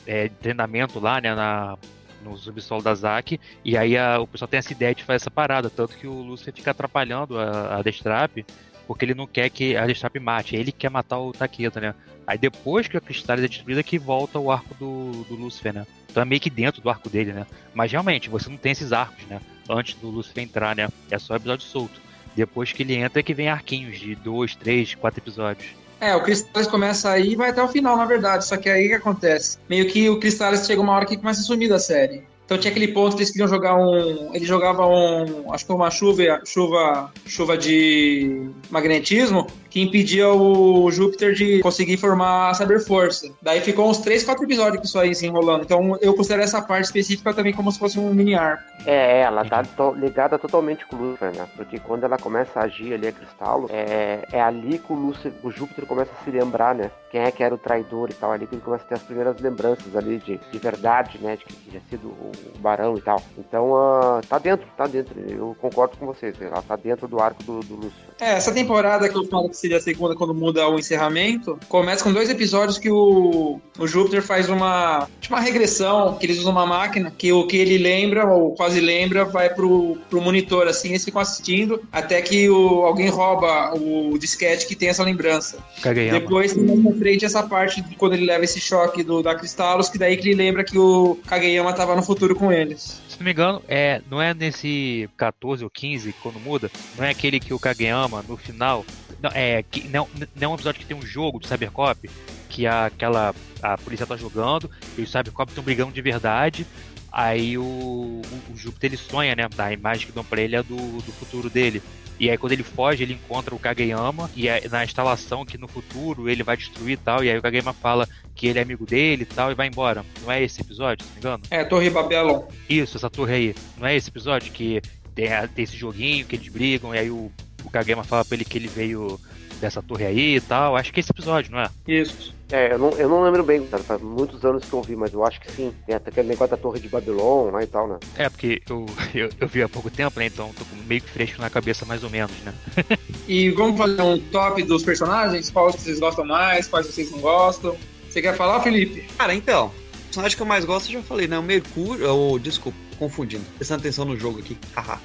[0.07, 1.77] é, treinamento lá, né, na,
[2.23, 3.41] no subsolo da Zack.
[3.65, 5.69] E aí a- o pessoal tem essa ideia de fazer essa parada.
[5.69, 8.45] Tanto que o Lúcifer fica atrapalhando a, a Destrap,
[8.87, 10.55] porque ele não quer que a Destrap mate.
[10.55, 11.95] Ele quer matar o Takeda, né?
[12.25, 15.85] Aí depois que a Cristales é destruída que volta o arco do, do Lúcifer, né?
[16.09, 17.45] Então é meio que dentro do arco dele, né?
[17.75, 19.41] Mas realmente, você não tem esses arcos, né?
[19.69, 20.89] Antes do Lúcifer entrar, né?
[21.11, 22.01] É só episódio solto.
[22.37, 25.80] Depois que ele entra é que vem arquinhos de dois, três, quatro episódios.
[26.01, 28.47] É, o Cristales começa aí e vai até o final, na verdade.
[28.47, 29.59] Só que aí o que acontece?
[29.69, 32.25] Meio que o Cristales chega uma hora que começa a sumir da série.
[32.51, 34.35] Então tinha aquele ponto que eles queriam jogar um.
[34.35, 35.55] Ele jogava um.
[35.55, 42.51] Acho que uma chuva, chuva, chuva de magnetismo que impedia o Júpiter de conseguir formar
[42.51, 43.33] a Cyberforça.
[43.41, 45.63] Daí ficou uns 3, 4 episódios com isso aí se enrolando.
[45.63, 48.65] Então eu considero essa parte específica também como se fosse um mini arco.
[48.85, 51.47] É, ela tá to- ligada totalmente com o Lucifer, né?
[51.55, 55.33] Porque quando ela começa a agir ali, a Cristalo, é, é ali que o, Lucifer,
[55.45, 56.91] o Júpiter começa a se lembrar, né?
[57.11, 59.03] Quem é que era o traidor e tal, ali que ele começa a ter as
[59.03, 61.37] primeiras lembranças ali de, de verdade, né?
[61.37, 63.21] De que tinha sido o, o Barão e tal.
[63.37, 65.19] Então, ah, tá dentro, tá dentro.
[65.29, 68.11] Eu concordo com vocês, ela tá dentro do arco do, do Lucifer.
[68.21, 72.05] É, essa temporada que eu falo que seria a segunda quando muda o encerramento, começa
[72.05, 76.53] com dois episódios que o, o Júpiter faz uma, tipo uma regressão, que eles usam
[76.53, 80.91] uma máquina, que o que ele lembra, ou quase lembra, vai pro, pro monitor, assim,
[80.91, 85.59] eles ficam assistindo, até que o, alguém rouba o disquete que tem essa lembrança.
[85.83, 86.21] Kageyama.
[86.21, 86.65] Depois tem
[87.01, 89.99] mais pra frente essa parte de quando ele leva esse choque do, da Cristalos, que
[89.99, 93.01] daí que ele lembra que o Kageyama tava no futuro com eles.
[93.09, 97.11] Se não me engano, é, não é nesse 14 ou 15, quando muda, não é
[97.11, 98.85] aquele que o Kageyama, no final.
[99.23, 102.09] Não, é, que, não, não é um episódio que tem um jogo do Cybercop,
[102.49, 103.35] que a, aquela.
[103.63, 106.67] A polícia tá jogando, e os Cybercop estão brigando de verdade.
[107.13, 108.23] Aí o, o,
[108.53, 109.49] o Júpiter ele sonha, né?
[109.59, 111.83] A imagem que dão pra ele é do, do futuro dele.
[112.21, 115.67] E aí quando ele foge, ele encontra o Kageyama, e é na instalação que no
[115.67, 118.85] futuro ele vai destruir e tal, e aí o Kageyama fala que ele é amigo
[118.85, 120.05] dele e tal, e vai embora.
[120.23, 121.43] Não é esse episódio, se não me engano?
[121.51, 122.43] É, Torre Babylon.
[122.69, 123.55] Isso, essa torre aí.
[123.79, 124.83] Não é esse episódio que
[125.15, 127.33] tem, tem esse joguinho que eles brigam e aí o,
[127.65, 129.19] o Kageyama fala pra ele que ele veio
[129.59, 130.77] dessa torre aí e tal.
[130.77, 131.71] Acho que é esse episódio, não é?
[131.89, 132.35] Isso.
[132.53, 135.13] É, eu não, eu não lembro bem, cara, faz muitos anos que eu vi, mas
[135.13, 135.73] eu acho que sim.
[135.87, 137.99] Tem até aquele negócio da Torre de Babilon lá e tal, né?
[138.17, 140.27] É, porque eu, eu, eu vi há pouco tempo, né?
[140.27, 142.53] Então tô meio que fresco na cabeça, mais ou menos, né?
[143.29, 145.51] E vamos fazer um top dos personagens?
[145.51, 147.77] Quais vocês gostam mais, quais vocês não gostam?
[148.09, 149.03] Você quer falar, Felipe?
[149.17, 151.39] Cara, então, o personagem que eu mais gosto, eu já falei, né?
[151.39, 152.13] O Mercúrio.
[152.13, 153.45] Ou, desculpa, confundindo.
[153.57, 154.59] Prestando atenção no jogo aqui.
[154.75, 155.01] Haha.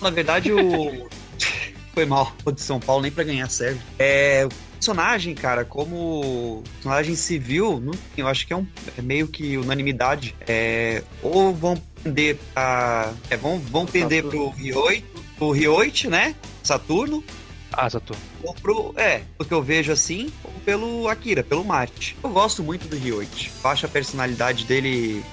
[0.00, 1.08] Na verdade, o.
[1.92, 2.32] Foi mal.
[2.44, 3.80] O de São Paulo nem pra ganhar serve.
[3.98, 4.46] É.
[4.76, 8.66] Personagem, cara, como personagem civil, não, eu acho que é, um,
[8.96, 10.34] é meio que unanimidade.
[10.46, 13.12] É, ou vão pender pra.
[13.30, 15.04] É, vão, vão pender pro Rioite,
[15.36, 16.34] pro Rioite, né?
[16.62, 17.24] Saturno,
[17.72, 18.22] Ah, Saturno.
[18.42, 18.92] ou pro.
[18.96, 22.16] É, porque eu vejo assim, ou pelo Akira, pelo Marte.
[22.22, 22.96] Eu gosto muito do.
[23.08, 23.24] Eu
[23.70, 25.24] acho a personalidade dele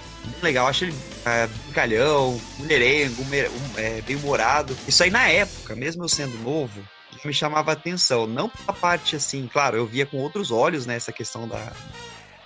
[0.41, 0.65] legal.
[0.65, 0.95] Eu acho ele
[1.25, 4.75] é, brincalhão, mulherengo, um- é, bem humorado.
[4.87, 6.81] Isso aí na época, mesmo eu sendo novo,
[7.27, 8.27] me chamava atenção.
[8.27, 11.71] Não a parte assim, claro, eu via com outros olhos, né, essa questão da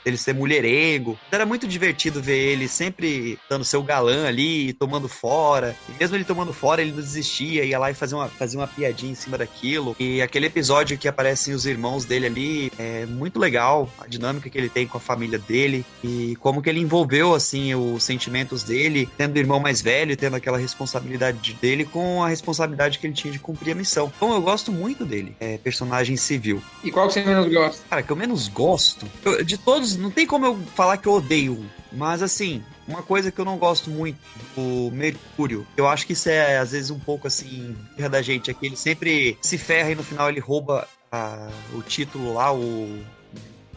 [0.08, 1.20] dele ser mulherengo.
[1.30, 5.76] Era muito divertido ver ele sempre dando seu galã ali, tomando fora.
[5.90, 8.68] E mesmo ele tomando fora, ele não desistia, ia lá e fazia uma, fazia uma
[8.68, 9.96] piadinha em cima daquilo.
[10.00, 14.58] E aquele episódio que aparecem os irmãos dele ali é muito legal, a dinâmica que
[14.58, 19.10] ele tem com a família dele e como que ele envolveu, assim, os sentimentos dele,
[19.18, 23.32] tendo o irmão mais velho, tendo aquela responsabilidade dele com a responsabilidade que ele tinha
[23.34, 24.12] de cumprir a missão.
[24.16, 26.62] Então eu gosto muito dele, é personagem civil.
[26.84, 27.84] E qual que você menos gosta?
[27.90, 31.14] Cara, que eu menos gosto, eu- de todos, não tem como eu falar que eu
[31.14, 34.18] odeio mas assim, uma coisa que eu não gosto muito,
[34.58, 37.76] o Mercúrio, eu acho que isso é às vezes um pouco assim,
[38.12, 41.82] da gente, é que ele sempre se ferra e no final ele rouba a- o
[41.82, 43.02] título lá, o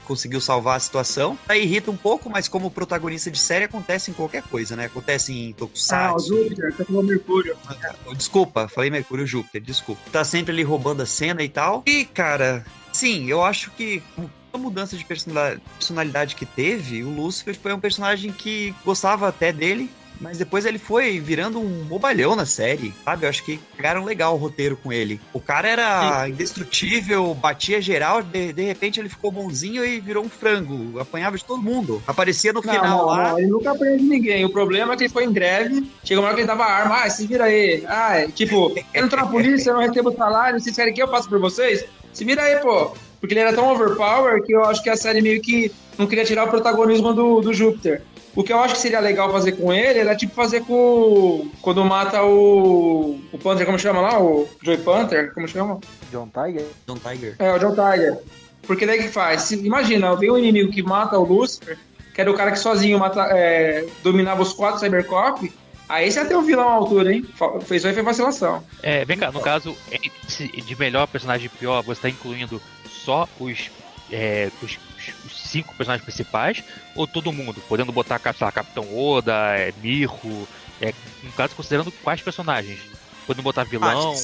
[0.05, 1.39] conseguiu salvar a situação.
[1.49, 4.87] Aí irrita um pouco, mas como protagonista de série acontece em qualquer coisa, né?
[4.87, 7.57] Acontece em Ah, o Tokusatsu, Júpiter, falou Mercúrio.
[8.17, 10.03] Desculpa, falei Mercúrio Júpiter, desculpa.
[10.11, 11.85] Tá sempre ali roubando a cena e tal.
[11.87, 14.03] E, cara, sim, eu acho que
[14.59, 19.91] mudança de personalidade, que teve, o Lúcifer foi um personagem que gostava até dele.
[20.23, 23.25] Mas depois ele foi virando um bobalhão na série, sabe?
[23.25, 25.19] Eu acho que pegaram legal o roteiro com ele.
[25.33, 30.29] O cara era indestrutível, batia geral, de, de repente ele ficou bonzinho e virou um
[30.29, 30.99] frango.
[31.01, 32.03] Apanhava de todo mundo.
[32.07, 33.31] Aparecia no Não, final não, lá.
[33.31, 34.45] não, ele nunca prende ninguém.
[34.45, 35.91] O problema é que ele foi em greve.
[36.05, 36.97] Chegou uma hora que ele dava arma.
[36.97, 37.83] Ah, se vira aí.
[37.89, 40.61] Ah, tipo, eu não tô na polícia, eu não recebo salário.
[40.61, 41.83] Vocês querem que eu faça por vocês?
[42.13, 42.93] Se vira aí, pô.
[43.21, 46.25] Porque ele era tão overpower que eu acho que a série meio que não queria
[46.25, 48.03] tirar o protagonismo do, do Júpiter.
[48.35, 51.49] O que eu acho que seria legal fazer com ele era tipo fazer com.
[51.61, 53.21] Quando mata o.
[53.33, 54.21] O Panther, como chama lá?
[54.21, 55.35] O Joy Panther?
[55.35, 55.81] Como chama?
[56.13, 56.65] John Tiger?
[56.87, 57.35] John Tiger.
[57.39, 58.19] É, o John Tiger.
[58.67, 59.43] Porque daí que faz?
[59.43, 61.77] Se- imagina, vem um inimigo que mata o Lucifer,
[62.15, 65.53] que era o cara que sozinho mata, é, dominava os quatro Cybercop,
[65.89, 67.27] aí você ia ter um vilão à altura, hein?
[67.63, 68.63] Fez aí foi vacilação.
[68.83, 69.77] É, vem cá, no caso,
[70.29, 72.61] esse de melhor personagem pior, você tá incluindo
[73.05, 73.71] só os,
[74.11, 74.79] é, os,
[75.25, 76.63] os cinco personagens principais
[76.95, 77.63] ou todo mundo?
[77.69, 80.49] Podendo botar, sei lá, Capitão Oda, é, Mirro,
[80.81, 82.81] é, no caso, considerando quais personagens?
[83.27, 84.15] Podendo botar vilão.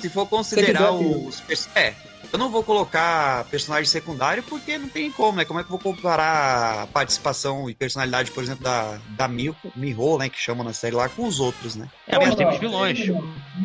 [0.00, 1.42] Se for considerar os.
[1.74, 1.94] É,
[2.32, 5.44] eu não vou colocar personagem secundário porque não tem como, né?
[5.44, 9.54] Como é que eu vou comparar a participação e personalidade, por exemplo, da, da Miho,
[9.74, 10.28] Miho, né?
[10.28, 11.88] Que chamam na série lá, com os outros, né?
[12.06, 13.08] É, mas tem Não, os vilões.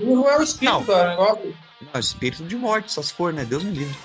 [0.01, 1.07] Não é o espírito Não.
[1.09, 1.55] negócio.
[1.93, 3.45] Não, espírito de morte, só se for, né?
[3.45, 3.95] Deus me livre.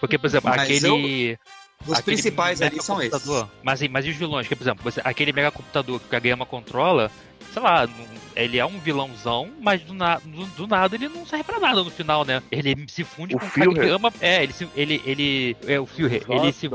[0.00, 1.38] Porque, por exemplo, Mas aquele.
[1.86, 3.28] Os aquele principais ali são esses.
[3.62, 4.48] Mas, mas e os vilões?
[4.48, 7.10] Que, por exemplo, aquele mega computador que o Kageyama controla,
[7.52, 7.86] sei lá,
[8.34, 11.84] ele é um vilãozão, mas do, na- do- do nada ele não serve pra nada
[11.84, 12.42] no final, né?
[12.50, 13.74] Ele se funde O com o Führer.
[13.74, 14.12] Kageyama.
[14.20, 14.66] É, ele se.
[14.74, 16.24] Ele, ele, é o Führer.
[16.28, 16.70] Ele se,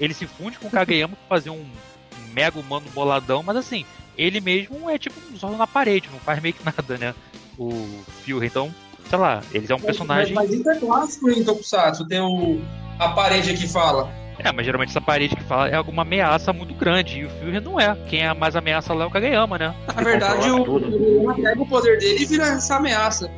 [0.00, 1.64] ele se funde com o Kageyama pra fazer um,
[2.32, 3.84] mega humano boladão, mas assim,
[4.16, 7.14] ele mesmo é tipo um solo na parede, não faz meio que nada, né?
[7.56, 8.48] O Führer.
[8.50, 8.74] Então,
[9.08, 10.34] sei lá, ele é um personagem.
[10.34, 12.60] Mas, mas isso é clássico em Tokusatsu, tem o,
[12.98, 14.10] a parede que fala.
[14.38, 17.18] É, mas geralmente essa parede que fala é alguma ameaça muito grande.
[17.18, 17.96] E o Führer não é.
[18.06, 19.74] Quem é mais ameaça lá é o Kageyama, né?
[19.94, 23.28] Na verdade, o, o, pega o poder dele e vira essa ameaça.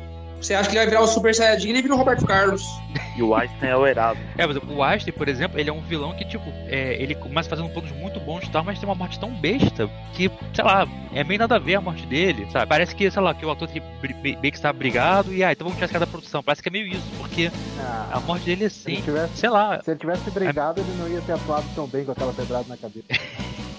[0.41, 2.63] Você acha que ele vai virar o Super Saiyajin e ele vira o Roberto Carlos.
[3.17, 4.23] E o Einstein é o Erasmo.
[4.37, 7.13] É, por exemplo, o Einstein, por exemplo, ele é um vilão que, tipo, é, ele
[7.13, 10.63] começa fazendo planos muito bons e tal, mas tem uma morte tão besta que, sei
[10.63, 12.67] lá, é meio nada a ver a morte dele, sabe?
[12.67, 15.51] Parece que, sei lá, que o ator que bri- meio que está brigado e, ah,
[15.51, 16.41] então vamos tirar esse cara da produção.
[16.41, 17.51] Parece que é meio isso, porque
[17.81, 19.81] Ah, a morte dele é se, ele assim, tivesse, sei lá.
[19.83, 22.77] se ele tivesse brigado, ele não ia ter atuado tão bem com aquela pedrada na
[22.77, 23.05] cabeça.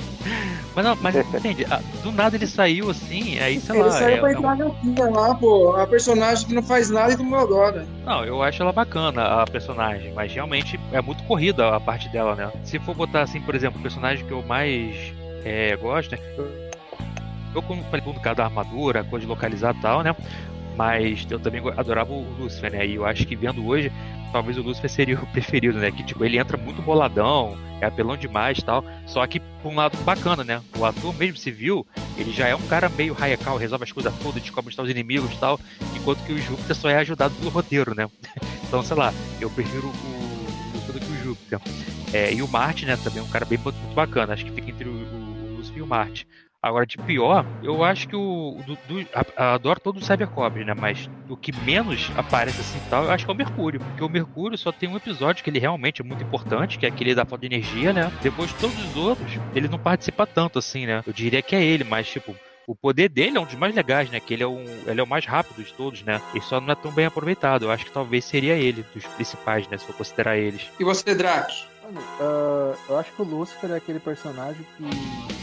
[0.74, 1.66] Mas não, mas entende,
[2.02, 3.90] do nada ele saiu assim, aí, sei ele lá.
[3.98, 5.76] saiu é- pra é um- entrar na fila lá, pô.
[5.76, 7.86] A personagem que não faz nada e todo mundo adora.
[8.04, 12.34] Não, eu acho ela bacana, a personagem, mas realmente é muito corrida a parte dela,
[12.34, 12.50] né?
[12.64, 14.94] Se for botar assim, por exemplo, o personagem que eu mais
[15.44, 16.18] é, gosto, né?
[17.54, 20.16] Eu, como falei do cara da armadura, a coisa de localizar e tal, né?
[20.76, 22.86] Mas eu também adorava o Lucifer, né?
[22.86, 23.92] E eu acho que vendo hoje,
[24.32, 25.90] talvez o Lucifer seria o preferido, né?
[25.90, 28.84] Que tipo, ele entra muito boladão, é apelão demais e tal.
[29.06, 30.60] Só que por um lado bacana, né?
[30.76, 31.86] O ator mesmo civil,
[32.16, 35.32] ele já é um cara meio Hayakawa, resolve as coisas todas, descobre estão os inimigos
[35.32, 35.60] e tal.
[35.94, 38.08] Enquanto que o Júpiter só é ajudado pelo roteiro, né?
[38.72, 41.60] Então, sei lá, eu prefiro o Lucifer do que o Júpiter.
[42.10, 44.32] É, e o Marte, né, também é um cara bem muito bacana.
[44.32, 46.26] Acho que fica entre o, o, e o Marte.
[46.62, 48.56] Agora, de pior, eu acho que o.
[48.64, 50.74] do, do- a- adoro todo o Cybercop, né?
[50.78, 53.80] Mas o que menos aparece assim e tal, eu acho que é o Mercúrio.
[53.80, 56.88] Porque o Mercúrio só tem um episódio que ele realmente é muito importante, que é
[56.88, 58.12] aquele da falta de energia, né?
[58.22, 61.02] Depois todos os outros, ele não participa tanto assim, né?
[61.04, 62.34] Eu diria que é ele, mas tipo.
[62.64, 64.20] O poder dele é um dos mais legais, né?
[64.20, 66.20] Que ele é, um, ele é o mais rápido de todos, né?
[66.32, 67.64] E só não é tão bem aproveitado.
[67.64, 69.76] Eu acho que talvez seria ele, dos principais, né?
[69.76, 70.70] Se for considerar eles.
[70.78, 71.52] E você, Drac?
[71.82, 74.84] Mano, ah, eu acho que o Lucifer é aquele personagem que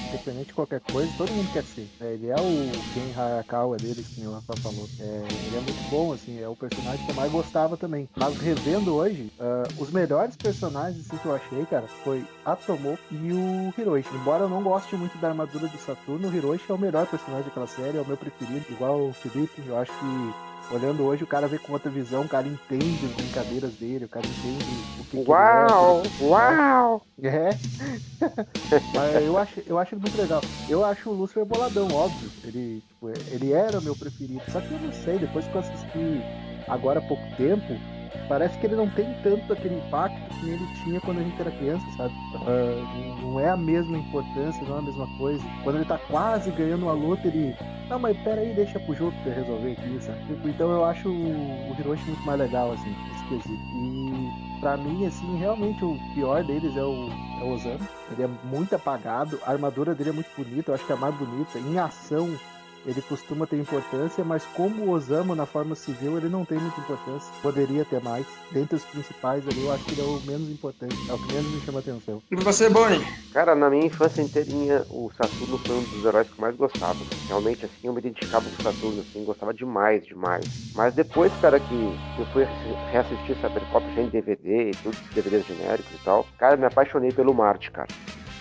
[0.10, 1.88] independente de qualquer coisa, todo mundo quer ser.
[2.02, 4.88] É, ele é o Ken Hayakawa dele, que o Rafa falou.
[5.00, 8.10] É, ele é muito bom, assim, é o personagem que eu mais gostava também.
[8.16, 13.00] Mas revendo hoje, ah, os melhores personagens assim, que eu achei, cara, foi a Tomoko
[13.12, 14.10] e o Hiroshi.
[14.16, 17.46] Embora eu não goste muito da armadura do Saturno, o Hiroshi é o melhor personagem
[17.46, 19.62] daquela série, é o meu preferido, igual o Felipe.
[19.66, 23.12] Eu acho que Olhando hoje, o cara vê com outra visão, o cara entende as
[23.14, 26.06] brincadeiras dele, o cara entende o que, que Uau!
[26.06, 27.02] ele é, Uau!
[27.24, 27.58] é.
[28.94, 30.44] Mas eu acho, eu acho ele muito legal.
[30.68, 32.32] Eu acho o Lúcifer boladão, óbvio.
[32.44, 34.44] Ele, tipo, ele era o meu preferido.
[34.52, 36.22] Só que eu não sei, depois que eu assisti
[36.68, 37.66] agora há pouco tempo,
[38.28, 41.52] parece que ele não tem tanto aquele impacto que ele tinha quando a gente era
[41.52, 42.14] criança, sabe?
[42.48, 45.44] Ah, não é a mesma importância, não é a mesma coisa.
[45.64, 47.56] Quando ele tá quase ganhando uma luta, ele.
[47.90, 50.20] Não, mas peraí, deixa pro Júpiter resolver aqui, sabe?
[50.28, 53.54] Tipo, Então eu acho o Hiroshi muito mais legal, assim, esse quesito.
[53.54, 57.10] E pra mim, assim, realmente o pior deles é o,
[57.42, 57.80] é o Osamu.
[58.12, 61.00] Ele é muito apagado, a armadura dele é muito bonita, eu acho que é a
[61.00, 61.58] mais bonita.
[61.58, 62.30] Em ação,
[62.90, 66.80] ele costuma ter importância, mas como o Osamu na forma civil, ele não tem muita
[66.82, 67.32] importância.
[67.42, 68.26] Poderia ter mais.
[68.52, 71.32] Dentre os principais ali, eu acho que ele é o menos importante, é o que
[71.32, 72.22] menos me chama atenção.
[72.32, 73.06] E você, Bonnie?
[73.32, 76.98] Cara, na minha infância inteirinha, o Saturno foi um dos heróis que eu mais gostava.
[77.28, 80.48] Realmente, assim, eu me identificava com o Saturno, assim, gostava demais, demais.
[80.74, 82.44] Mas depois, cara, que eu fui
[82.92, 87.34] reassistir Cybercop já em DVD e tudo, DVDs genéricos e tal, cara, me apaixonei pelo
[87.34, 87.88] Marte, cara.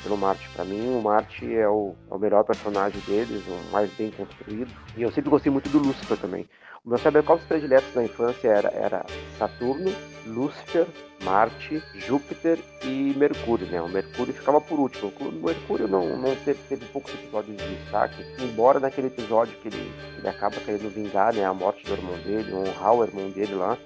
[0.09, 0.48] Pelo Marte.
[0.55, 4.72] Pra mim, o Marte é o, é o melhor personagem deles, o mais bem construído.
[4.97, 6.48] E eu sempre gostei muito do Lúcifer também.
[6.82, 9.05] O meu Cybercops prediletos na infância era, era
[9.39, 9.93] Saturno,
[10.26, 10.86] Lúcifer,
[11.22, 13.82] Marte, Júpiter e Mercúrio, né?
[13.82, 15.12] O Mercúrio ficava por último.
[15.20, 19.93] O Mercúrio não, não teve, teve poucos episódios de destaque, embora naquele episódio que ele,
[20.16, 23.76] ele acaba querendo vingar né, a morte do irmão dele, honrar o irmão dele lá,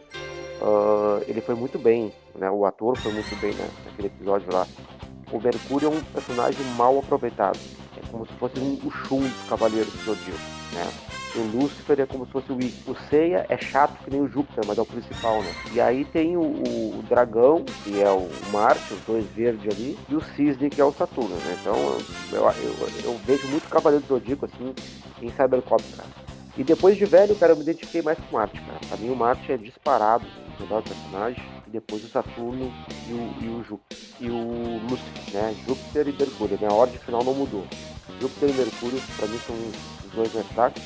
[0.63, 2.49] ah, ele foi muito bem, né?
[2.49, 4.65] O ator foi muito bem né, naquele episódio lá.
[5.33, 7.59] O Mercúrio é um personagem mal aproveitado.
[7.97, 10.39] É como se fosse um, o Shun dos Cavaleiros do Zodíaco,
[10.75, 10.87] né?
[11.35, 12.75] O Lúcifer é como se fosse o I.
[12.87, 15.51] O Seiya é chato que nem o Júpiter, mas é o principal, né?
[15.73, 20.15] E aí tem o, o- Dragão, que é o Marte, os dois verdes ali, e
[20.15, 21.57] o Cisne, que é o Saturno, né?
[21.61, 21.75] Então
[22.33, 24.75] eu, eu, eu vejo muito Cavaleiro do Zodíaco, assim,
[25.23, 26.09] em Cybercop, cara.
[26.59, 28.79] E depois de velho, cara, eu me identifiquei mais com o Marte, cara.
[28.87, 30.27] Pra mim o Marte é disparado,
[30.59, 31.43] o melhor personagem.
[31.73, 32.71] Depois o Saturno
[33.09, 33.99] e o, e o Júpiter.
[34.21, 35.57] E o Lúcifer, né?
[35.67, 36.69] Júpiter e Mercúrio, né?
[36.69, 37.67] A ordem final não mudou.
[38.21, 40.83] Júpiter e Mercúrio, pra mim, são os dois mais fracos.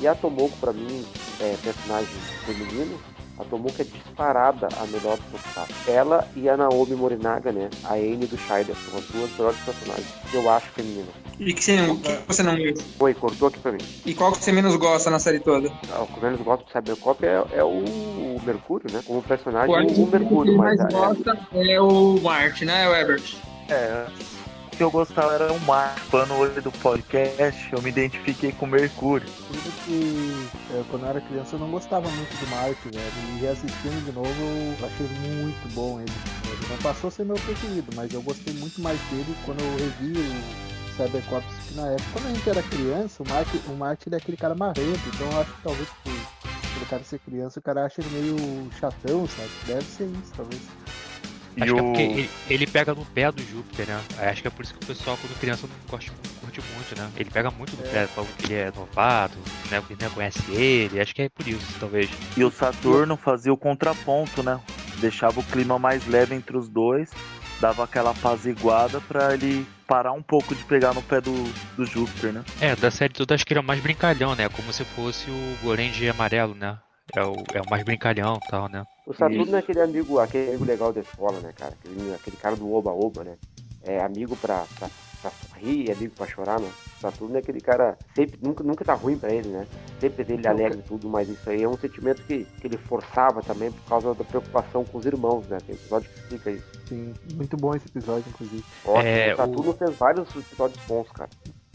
[0.00, 1.06] E a Tomoko, pra mim,
[1.40, 2.12] é personagem
[2.44, 2.98] feminino.
[3.38, 5.74] A Tomoko é disparada a melhor personagem.
[5.88, 7.68] Ela e a Naomi Morinaga, né?
[7.84, 8.76] A Anne do Scheider.
[8.76, 11.14] São as duas melhores personagens que eu acho femininas.
[11.40, 12.74] E que você não, que você não viu?
[13.00, 13.78] Oi, cortou aqui pra mim.
[14.06, 15.68] E qual que você menos gosta na série toda?
[15.92, 19.00] Ah, O que eu menos gosto do Cybercop é, é o Mercúrio, né?
[19.04, 20.52] Como personagem, que o Mercúrio.
[20.52, 23.36] que Mas mais é, gosta é o Marte, né, o Ebert?
[23.68, 24.06] É,
[24.43, 24.43] o
[24.74, 25.94] que eu gostava era o Mar.
[26.10, 29.28] Quando hoje do podcast, eu me identifiquei com o Mercúrio.
[29.84, 33.36] Que é, quando eu era criança eu não gostava muito do Marte, velho.
[33.36, 36.10] E reassistindo de novo eu achei muito bom ele.
[36.46, 39.70] Ele não passou a ser meu preferido, mas eu gostei muito mais dele quando eu
[39.76, 42.08] revi o Cybercops que na época.
[42.12, 45.30] Quando a gente era criança, o Marte, o Marte ele é aquele cara marrento, então
[45.30, 46.12] eu acho que talvez por,
[46.74, 49.50] pelo cara ser criança, o cara acha ele meio chatão, sabe?
[49.66, 50.62] Deve ser isso, talvez.
[51.56, 51.86] E Acho que é o...
[51.86, 54.00] porque ele, ele pega no pé do Júpiter, né?
[54.18, 56.98] Acho que é por isso que o pessoal, quando criança, não gosta, não curte muito,
[56.98, 57.10] né?
[57.16, 59.38] Ele pega muito no pé, falando que ele é novato,
[59.70, 59.82] né?
[59.86, 61.00] Que nem conhece ele.
[61.00, 62.10] Acho que é por isso, talvez.
[62.36, 64.60] E o Saturno fazia o contraponto, né?
[64.98, 67.10] Deixava o clima mais leve entre os dois,
[67.60, 71.32] dava aquela apaziguada pra ele parar um pouco de pegar no pé do,
[71.76, 72.44] do Júpiter, né?
[72.60, 74.48] É, da série toda acho que ele é o mais brincalhão, né?
[74.48, 76.78] Como se fosse o Gorenji amarelo, né?
[77.14, 78.82] É o, é o mais brincalhão e tal, né?
[79.06, 81.74] O Saturno é aquele amigo, aquele amigo legal da escola, né, cara?
[81.74, 83.36] Aquele, aquele cara do oba-oba, né?
[83.82, 84.88] É amigo pra, pra,
[85.20, 86.70] pra sorrir, é amigo pra chorar, né?
[86.96, 89.66] O Saturno é aquele cara, sempre, nunca, nunca tá ruim pra ele, né?
[90.00, 92.78] Sempre vê ele alegre e tudo, mas isso aí é um sentimento que, que ele
[92.78, 95.58] forçava também por causa da preocupação com os irmãos, né?
[95.66, 96.64] Tem episódio que explica isso.
[96.88, 98.64] Sim, muito bom esse episódio, inclusive.
[98.86, 101.30] Ótimo, É, o Saturno fez vários episódios bons, cara.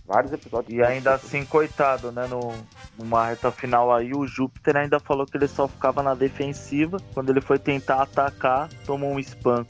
[0.09, 2.25] Vários episódios E ainda assim, coitado, né?
[2.25, 2.51] No,
[2.97, 6.99] numa reta final aí, o Júpiter ainda falou que ele só ficava na defensiva.
[7.13, 9.67] Quando ele foi tentar atacar, tomou um spam.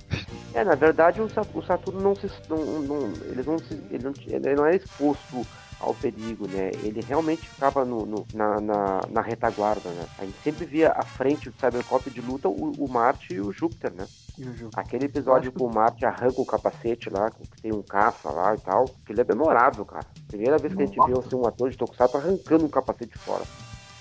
[0.54, 2.32] É, na verdade, o Sa- o Saturno não se.
[2.50, 5.46] Não, não- ele, não se ele, não, ele não era exposto
[5.80, 6.72] ao perigo, né?
[6.84, 10.06] Ele realmente ficava no, no- na, na, na retaguarda, né?
[10.18, 13.52] A gente sempre via à frente do Cybercop de luta o, o Marte e o
[13.52, 14.06] Júpiter, né?
[14.38, 14.44] E.
[14.76, 18.58] Aquele episódio que o Marte arranca o capacete lá, que tem um caça lá e
[18.58, 20.06] tal, aquele é memorável, cara.
[20.28, 23.44] Primeira vez que a gente vê assim, um ator de Tokusatsu arrancando um capacete fora.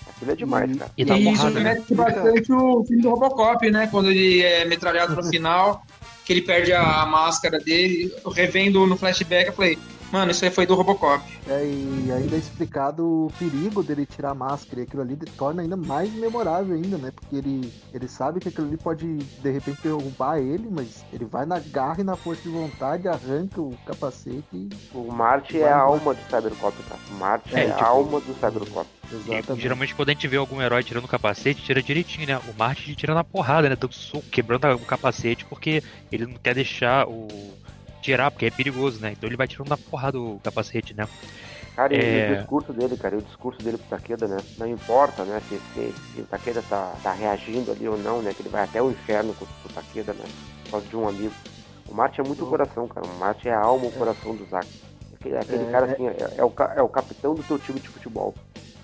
[0.09, 0.91] Aquilo é demais, cara.
[0.97, 1.59] E dá E isso né?
[1.73, 3.87] remete bastante o filme do Robocop, né?
[3.87, 5.81] Quando ele é metralhado no final,
[6.25, 9.77] que ele perde a máscara dele, eu revendo no flashback, eu falei,
[10.11, 11.23] Mano, isso aí foi do Robocop.
[11.47, 14.79] É, e ainda é explicado o perigo dele tirar a máscara.
[14.81, 17.11] E aquilo ali torna ainda mais memorável ainda, né?
[17.15, 21.45] Porque ele, ele sabe que aquilo ali pode, de repente, derrubar ele, mas ele vai
[21.45, 24.69] na garra e na força de vontade, arranca o capacete e...
[24.93, 26.95] O Marte é a alma do Cybercop, tá?
[27.11, 28.87] O Marte é, É, a tipo- alma do Cybercop.
[29.11, 29.61] E, Exatamente.
[29.61, 32.39] geralmente quando a gente vê algum herói tirando o capacete, tira direitinho, né?
[32.47, 33.75] O Martin tira na porrada, né?
[33.75, 37.27] Dando soco, quebrando a- o capacete, porque ele não quer deixar o.
[38.01, 39.11] tirar, porque é perigoso, né?
[39.11, 41.07] Então ele vai tirando na porrada o capacete, né?
[41.75, 42.31] Cara, e É.
[42.33, 44.37] o discurso dele, cara, e o discurso dele pro Takeda, né?
[44.57, 48.33] Não importa, né, se, se, se o Takeda tá, tá reagindo ali ou não, né?
[48.33, 50.25] Que ele vai até o inferno com, com o Takeda, né?
[50.65, 51.33] Por causa de um amigo.
[51.87, 53.05] O Marte é muito o coração, cara.
[53.07, 54.67] O Marte é a alma, o coração do Zack.
[55.19, 55.93] Aquele, aquele É, cara, é.
[55.93, 58.35] assim, é, é o, é o capitão do teu time de futebol.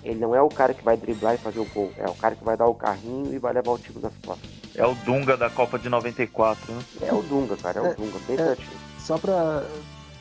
[0.02, 1.92] Ele não é o cara que vai driblar e fazer o gol.
[1.98, 4.48] É o cara que vai dar o carrinho e vai levar o time nas costas.
[4.74, 6.80] É o Dunga da Copa de 94, né?
[7.02, 7.78] É o Dunga, cara.
[7.78, 8.18] É o É, Dunga.
[8.26, 8.44] Bem é.
[8.44, 8.85] certinho.
[9.06, 9.62] Só pra,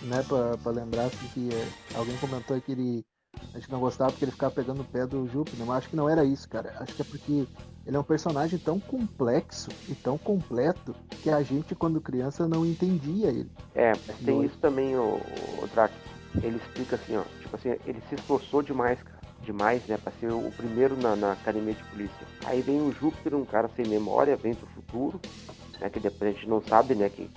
[0.03, 1.67] né, pra, pra lembrar assim, que é,
[1.97, 3.05] alguém comentou que ele
[3.51, 5.95] a gente não gostava porque ele ficava pegando o pé do Júpiter, mas acho que
[5.95, 6.71] não era isso, cara.
[6.79, 7.47] Acho que é porque
[7.87, 10.93] ele é um personagem tão complexo e tão completo
[11.23, 13.49] que a gente, quando criança, não entendia ele.
[13.73, 14.51] É, mas tem Dois.
[14.51, 15.15] isso também, o,
[15.63, 15.91] o Drac.
[16.43, 17.23] Ele explica assim, ó.
[17.41, 19.17] Tipo assim, ele se esforçou demais, cara.
[19.41, 19.97] Demais, né?
[19.97, 22.27] Pra ser o primeiro na, na academia de polícia.
[22.43, 25.19] Aí vem o Júpiter, um cara sem memória, vem do futuro.
[25.79, 27.09] Né, que depois a gente não sabe, né?
[27.09, 27.29] Que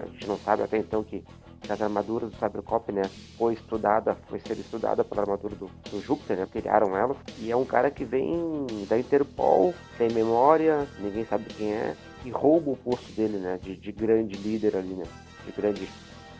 [0.00, 1.24] a gente não sabe até então que
[1.68, 3.08] as armaduras do Cybercop, né?
[3.36, 6.46] Foi estudada, foi ser estudada pela armadura do, do Júpiter, né?
[6.50, 7.16] Criaram elas.
[7.38, 11.96] E é um cara que vem da Interpol, sem memória, ninguém sabe quem é.
[12.24, 13.58] E rouba o posto dele, né?
[13.62, 15.04] De, de grande líder ali, né?
[15.44, 15.88] De grande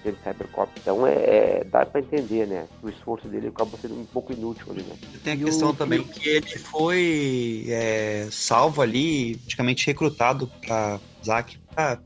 [0.03, 0.73] dele Cybercop.
[0.83, 1.15] Então é,
[1.61, 2.67] é- dá pra entender, né?
[2.83, 4.95] O esforço dele acabou sendo um pouco inútil ali, né?
[5.23, 11.01] Tem a E questão o- também que ele foi é, salvo ali, praticamente recrutado pra
[11.25, 11.57] Zack,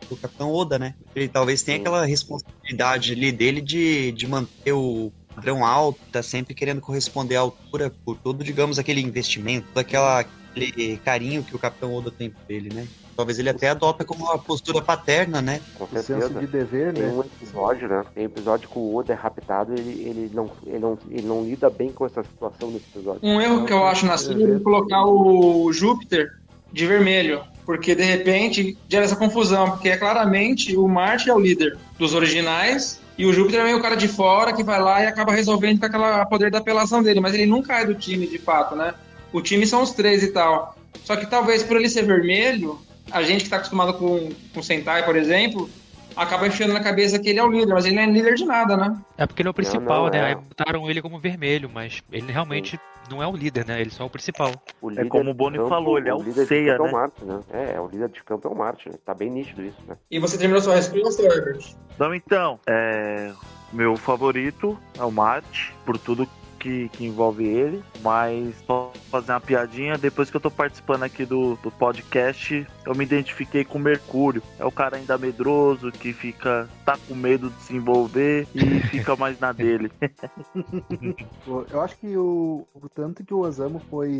[0.09, 0.95] pro Capitão Oda, né?
[1.15, 1.83] Ele talvez tenha Sim.
[1.83, 7.41] aquela responsabilidade ali dele de, de manter o padrão alto, tá sempre querendo corresponder à
[7.41, 12.31] altura por todo, digamos, aquele investimento, todo aquela, aquele carinho que o Capitão Oda tem
[12.31, 12.89] por ele, né?
[13.17, 15.61] Talvez ele até adota como uma postura paterna, né?
[15.79, 16.41] Com O senso certeza.
[16.41, 17.13] de dever, Tem né?
[17.13, 18.05] um episódio, né?
[18.15, 21.45] Tem um episódio que o Oda é raptado ele, ele, não, ele, não, ele não
[21.45, 23.21] lida bem com essa situação nesse episódio.
[23.23, 26.33] Um erro que eu acho na série é colocar o Júpiter
[26.73, 27.43] de vermelho.
[27.65, 29.71] Porque de repente gera essa confusão.
[29.71, 33.01] Porque é claramente o Marte é o líder dos originais.
[33.17, 35.79] E o Júpiter é meio o cara de fora que vai lá e acaba resolvendo
[35.79, 37.21] com aquela poder da apelação dele.
[37.21, 38.93] Mas ele nunca é do time de fato, né?
[39.33, 40.77] O time são os três e tal.
[41.05, 42.79] Só que talvez por ele ser vermelho,
[43.11, 45.69] a gente que tá acostumado com, com Sentai, por exemplo,
[46.17, 48.45] acaba enfiando na cabeça que ele é o líder, mas ele não é líder de
[48.45, 48.97] nada, né?
[49.19, 50.19] É porque ele é o principal, não, né?
[50.19, 50.25] é.
[50.27, 52.79] Aí botaram ele como vermelho, mas ele realmente
[53.11, 53.81] não é o líder, né?
[53.81, 54.51] Ele só é o principal.
[54.81, 56.83] O É como de o Boni campo- falou, ele é o líder de ceia, campo
[56.83, 56.91] é né?
[56.91, 57.41] o Marte, né?
[57.53, 58.95] É, o líder de campo é o Marte, né?
[59.05, 59.97] Tá bem nítido isso, né?
[60.11, 61.75] E você terminou sua resposta, Herbert?
[61.95, 63.33] Então, então, é,
[63.73, 66.27] meu favorito é o Marte, por tudo
[66.65, 71.27] que, que envolve ele, mas só fazer uma piadinha, depois que eu tô participando aqui
[71.27, 74.43] do, do podcast, eu me identifiquei com o Mercúrio.
[74.59, 79.15] É o cara ainda medroso, que fica, tá com medo de se envolver e fica
[79.15, 79.93] mais na dele.
[81.71, 84.19] Eu acho que o, o tanto que o Osamu foi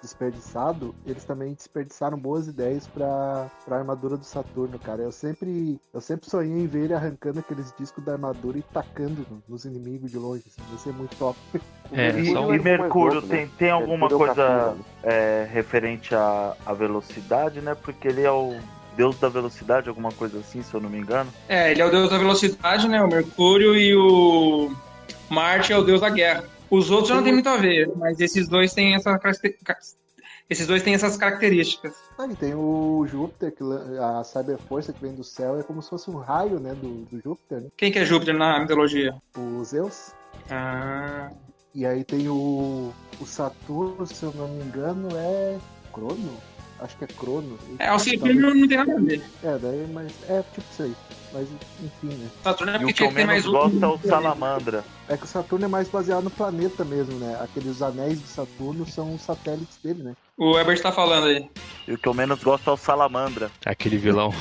[0.00, 5.02] desperdiçado, eles também desperdiçaram boas ideias pra, pra armadura do Saturno, cara.
[5.02, 9.26] Eu sempre, eu sempre sonhei em ver ele arrancando aqueles discos da armadura e tacando
[9.30, 10.42] no- nos inimigos de longe.
[10.46, 10.62] Assim.
[10.72, 11.38] Ia ser muito top.
[11.92, 13.28] É, um- E mais Mercúrio, né?
[13.36, 14.76] tem, tem alguma Mercúrio coisa né?
[15.02, 17.74] é, referente à, à velocidade, né?
[17.74, 18.56] Porque ele é o
[18.96, 21.30] deus da velocidade, alguma coisa assim, se eu não me engano.
[21.48, 23.02] É, ele é o deus da velocidade, né?
[23.02, 24.70] O Mercúrio e o
[25.30, 26.44] Marte é o deus da guerra.
[26.70, 29.18] Os outros não tem muito a ver, mas esses dois têm essa
[30.50, 31.94] esses dois têm essas características.
[32.18, 33.62] Ah, e tem o Júpiter, que
[34.00, 37.20] a Cyberforça que vem do céu é como se fosse um raio, né, do, do
[37.22, 37.68] Júpiter, né?
[37.76, 39.14] Quem que é Júpiter na mitologia?
[39.36, 40.10] O Zeus.
[40.50, 41.30] Ah,
[41.72, 45.56] E aí tem o, o Saturno, se eu não me engano, é
[45.92, 46.36] Crono?
[46.82, 47.58] Acho que é Crono.
[47.78, 49.22] é, o Saturno não tem nada a ver.
[49.44, 50.94] É, daí, mas é tipo isso aí.
[51.32, 51.46] Mas
[51.82, 52.28] enfim, né?
[52.42, 53.52] Saturno é E o porque que eu menos um.
[53.52, 54.84] gosto é o Salamandra.
[55.08, 57.38] É que o Saturno é mais baseado no planeta mesmo, né?
[57.42, 60.14] Aqueles anéis de Saturno são os satélites dele, né?
[60.36, 61.48] O Herbert tá falando aí.
[61.86, 63.50] E o que eu menos gosto é o Salamandra.
[63.64, 64.32] Aquele vilão.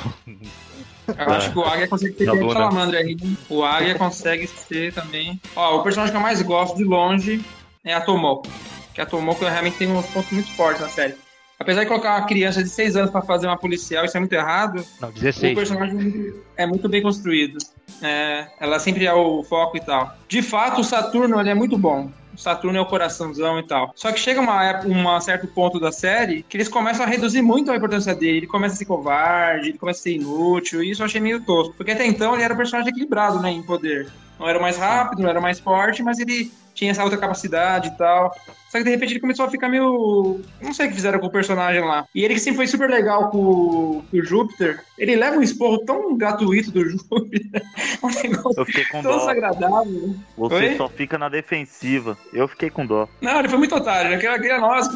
[1.08, 2.54] Eu acho que o Águia consegue ser bem o né?
[2.54, 3.18] Salamandra aí.
[3.50, 5.40] O Águia consegue ser também.
[5.56, 7.44] Ó, o personagem que eu mais gosto de longe
[7.84, 8.48] é a Tomoko.
[8.94, 11.16] Que a Tomoko realmente tem um ponto muito forte na série.
[11.60, 14.32] Apesar de colocar uma criança de 6 anos pra fazer uma policial, isso é muito
[14.32, 14.84] errado.
[15.02, 15.54] Não, O 16.
[15.54, 17.58] personagem é muito- bem construído.
[18.02, 20.16] É, ela sempre é o foco e tal.
[20.30, 22.10] De fato, o Saturno ele é muito bom.
[22.34, 23.92] O Saturno é o coraçãozão e tal.
[23.94, 27.70] Só que chega uma, uma certo ponto da série que eles começam a reduzir muito
[27.70, 28.38] a importância dele.
[28.38, 30.82] Ele começa a ser covarde, ele começa a ser inútil.
[30.82, 31.74] E isso eu achei meio tosco.
[31.76, 34.10] Porque até então ele era um personagem equilibrado, né, em poder.
[34.40, 37.98] Não era mais rápido, não era mais forte, mas ele tinha essa outra capacidade e
[37.98, 38.34] tal.
[38.72, 40.40] Só que de repente ele começou a ficar meio.
[40.62, 42.06] Não sei o que fizeram com o personagem lá.
[42.16, 45.42] E ele que sempre foi super legal com, o- com o Júpiter, ele leva um
[45.42, 47.64] esporro tão gratuito do Júpiter.
[48.04, 49.18] um negócio Eu fiquei com tão dó.
[49.20, 50.16] desagradável.
[50.38, 50.78] Você Oi?
[50.78, 52.18] só fica na defensiva.
[52.32, 53.10] Eu fiquei com dó.
[53.20, 54.16] Não, ele foi muito otário.
[54.16, 54.92] Aquela aquela nossa.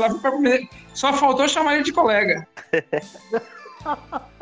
[0.93, 2.47] Só faltou chamar ele de colega.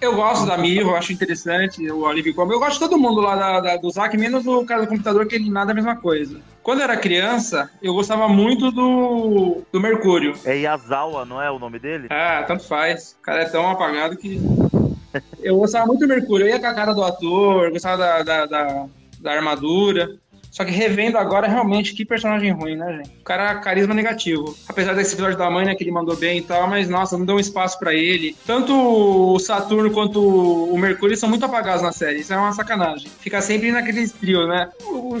[0.00, 2.52] Eu gosto da Mirro, eu acho interessante o Olive Combo.
[2.52, 5.26] Eu gosto de todo mundo lá da, da- do Zack, menos o cara do computador,
[5.26, 6.40] que ele nada é a mesma coisa.
[6.62, 10.34] Quando eu era criança, eu gostava muito do, do Mercúrio.
[10.44, 12.08] É Yazawa, não é o nome dele?
[12.10, 13.16] Ah, tanto faz.
[13.20, 14.40] O cara é tão apagado que.
[15.42, 16.46] Eu gostava muito do Mercúrio.
[16.46, 18.86] Eu ia com a cara do ator, gostava da, da, da,
[19.20, 20.16] da armadura.
[20.52, 23.08] Só que revendo agora, realmente, que personagem ruim, né, gente?
[23.20, 24.54] O cara, carisma negativo.
[24.68, 27.24] Apesar desse episódio da mãe, né, que ele mandou bem e tal, mas, nossa, não
[27.24, 28.36] deu um espaço pra ele.
[28.46, 32.20] Tanto o Saturno quanto o Mercúrio são muito apagados na série.
[32.20, 33.10] Isso é uma sacanagem.
[33.20, 34.68] Fica sempre naqueles trio, né?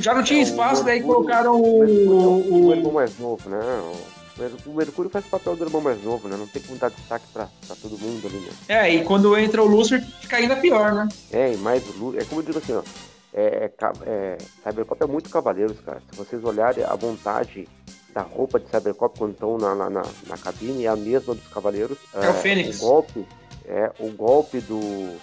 [0.00, 3.58] Já não tinha É, espaço, daí colocaram O o, irmão mais novo, né?
[4.36, 6.36] O Mer- O Mercúrio faz o papel do irmão mais novo, né?
[6.38, 8.50] Não tem como dar destaque pra, pra todo mundo ali, né?
[8.68, 11.08] É, e quando entra o Lúcifer, fica ainda pior, né?
[11.32, 12.82] É, e mais o Lu- É como eu digo assim, ó.
[13.34, 13.72] É, é,
[14.06, 16.02] é, Cybercop é muito cavaleiros, cara.
[16.10, 17.66] Se vocês olharem a montagem
[18.12, 21.46] da roupa de Cybercop quando estão na, na, na, na cabine, é a mesma dos
[21.48, 21.96] cavaleiros.
[22.14, 22.76] É o Fênix.
[22.78, 23.26] O golpe,
[23.66, 25.16] é, o golpe do,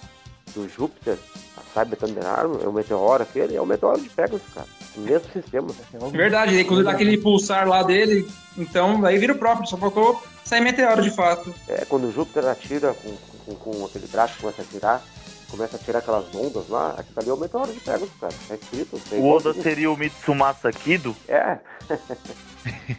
[0.54, 1.18] do Júpiter,
[1.56, 4.68] a Cyber Thunder Arm, é o meteoro aquele, é o meteoro de Pegasus, cara.
[4.98, 5.68] O mesmo sistema.
[6.12, 8.28] Verdade, aí quando dá aquele pulsar lá dele,
[8.58, 11.54] então daí vira o próprio, só faltou sair meteoro de fato.
[11.68, 13.16] É, quando o Júpiter atira com,
[13.46, 15.04] com, com aquele braço, começa a atirar,
[15.50, 18.34] começa a tirar aquelas ondas lá, aquilo ali é o meteoro de Pegasus, cara.
[18.48, 19.02] Tá escrito.
[19.12, 21.16] é O Oda seria o Mitsumasa Kido?
[21.28, 21.58] É,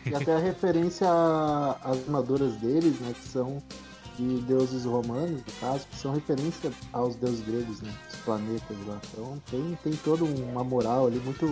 [0.06, 3.12] E até a referência a- às armaduras deles, né?
[3.14, 3.62] Que são
[4.20, 7.90] de deuses romanos, no caso, que são referência aos deuses gregos, né?
[8.12, 8.98] Os planetas lá.
[9.12, 11.46] Então tem, tem toda uma moral ali muito.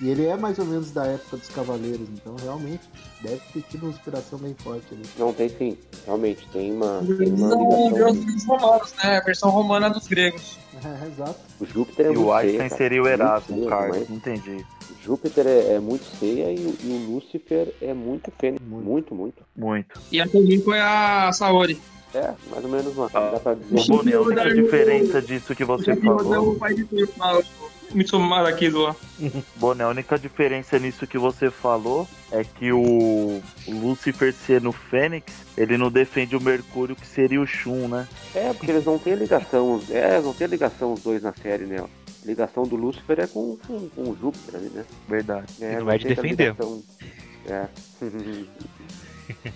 [0.00, 2.82] E ele é mais ou menos da época dos cavaleiros, então realmente
[3.22, 5.02] deve ter tido uma inspiração bem forte ali.
[5.18, 5.76] não tem sim.
[6.06, 9.16] Realmente, tem uma, tem uma são deuses romanos, né?
[9.18, 10.58] A versão romana dos gregos.
[10.82, 11.38] É, exato.
[11.60, 13.98] O Júpiter é E o Einstein seria o Erasmo, feia, Carlos.
[13.98, 14.66] mas Não entendi.
[15.02, 18.56] Júpiter é, é muito feia e, o- e o Lúcifer é muito feio.
[18.60, 19.42] Muito, muito.
[19.56, 20.00] Muito.
[20.10, 21.80] E a Tomiko é a Saori.
[22.14, 23.06] É, mais ou menos uma.
[23.14, 23.86] Ah, dá pra O dizer.
[23.88, 24.12] Boné,
[24.42, 26.58] a diferença disso que você falou.
[27.94, 28.96] Mitsumara aqui do lá.
[29.56, 35.76] Boné, a única diferença nisso que você falou é que o Lucifer sendo Fênix, ele
[35.76, 38.08] não defende o Mercúrio, que seria o Shun, né?
[38.34, 39.80] É, porque eles não têm ligação.
[39.90, 41.78] É, não tem ligação os dois na série, né?
[41.78, 44.84] A ligação do Lúcifer é com, com, com o Júpiter ali, né?
[45.08, 45.46] Verdade.
[45.60, 46.54] É, não é de defender.
[47.46, 47.68] É.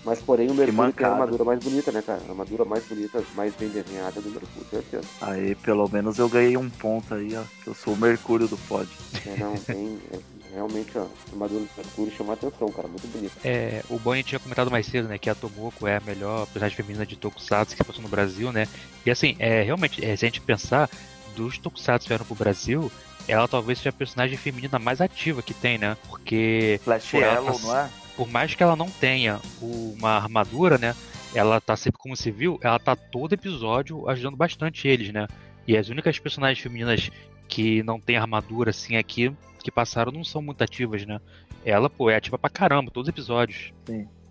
[0.03, 2.21] Mas porém o Mercúrio tem a armadura mais bonita, né, cara?
[2.27, 5.07] A armadura mais bonita, mais bem desenhada do Mercúrio, certeza.
[5.21, 7.43] Aí, pelo menos eu ganhei um ponto aí, ó.
[7.63, 8.89] Que eu sou o Mercúrio do pod.
[9.25, 9.97] É, não, tem.
[10.13, 10.19] é,
[10.53, 12.87] realmente, ó, a armadura do Mercúrio chama a atenção, cara.
[12.87, 13.33] Muito bonita.
[13.43, 16.75] É, o Bonnie tinha comentado mais cedo, né, que a Tomoko é a melhor personagem
[16.75, 18.67] feminina de Tokusatsu que passou no Brasil, né?
[19.05, 20.89] E assim, é realmente, é, se a gente pensar,
[21.35, 22.91] dos Tokusatsu que vieram pro Brasil,
[23.27, 25.97] ela talvez seja a personagem feminina mais ativa que tem, né?
[26.07, 27.89] Porque Flash ela Yellow, tá- não é?
[28.17, 30.95] Por mais que ela não tenha uma armadura, né?
[31.35, 35.27] Ela tá sempre como civil, ela tá todo episódio ajudando bastante eles, né?
[35.67, 37.11] E as únicas personagens femininas
[37.47, 39.33] que não tem armadura assim aqui
[39.63, 41.19] que passaram não são muito ativas, né?
[41.63, 43.73] Ela, pô, é ativa pra caramba, todos os episódios.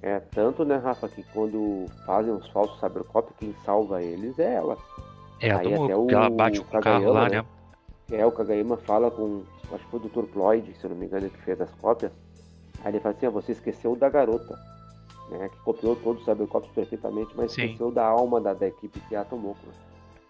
[0.02, 4.76] É, tanto, né, Rafa, que quando fazem os falsos Cybercop, quem salva eles é ela.
[5.40, 7.42] É, Aí até o ela bate com o carro lá, Kageyama,
[8.08, 8.18] né?
[8.18, 9.42] É, o Kagayama fala com,
[9.72, 10.32] acho que foi o Dr.
[10.32, 12.12] Ployd, se eu não me engano, que fez as cópias.
[12.86, 14.56] Aí ele fala assim, ah, você esqueceu da garota,
[15.28, 17.64] né, que copiou todos os Cybercops perfeitamente, mas Sim.
[17.64, 19.58] esqueceu da alma da, da equipe que é a Tomoko.
[19.66, 19.72] né?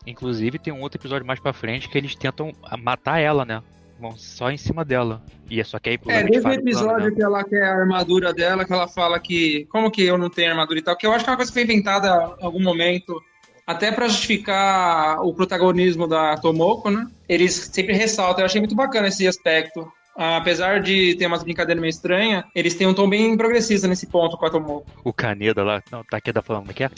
[0.07, 2.53] Inclusive tem um outro episódio mais pra frente que eles tentam
[2.83, 3.62] matar ela, né?
[4.01, 5.20] Vão só em cima dela.
[5.51, 7.15] E é só que aí É, obviamente, desde o falha o plano, episódio né?
[7.15, 9.66] que ela quer a armadura dela, que ela fala que.
[9.66, 10.97] Como que eu não tenho armadura e tal?
[10.97, 13.20] Que eu acho que é uma coisa que foi inventada em algum momento,
[13.66, 17.07] até pra justificar o protagonismo da Tomoko, né?
[17.28, 18.43] Eles sempre ressaltam.
[18.43, 19.91] Eu achei muito bacana esse aspecto.
[20.17, 24.37] Apesar de ter umas brincadeiras meio estranhas, eles têm um tom bem progressista nesse ponto
[24.37, 24.87] com a Tomoko.
[25.05, 26.91] o Caneda lá, não, tá aqui da falando como é que é?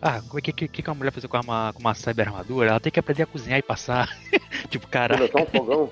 [0.00, 2.70] Ah, como é que, que, que uma mulher fazer com uma, com uma cyber armadura?
[2.70, 4.14] Ela tem que aprender a cozinhar e passar.
[4.68, 5.90] tipo, caraca, Pilotar um fogão.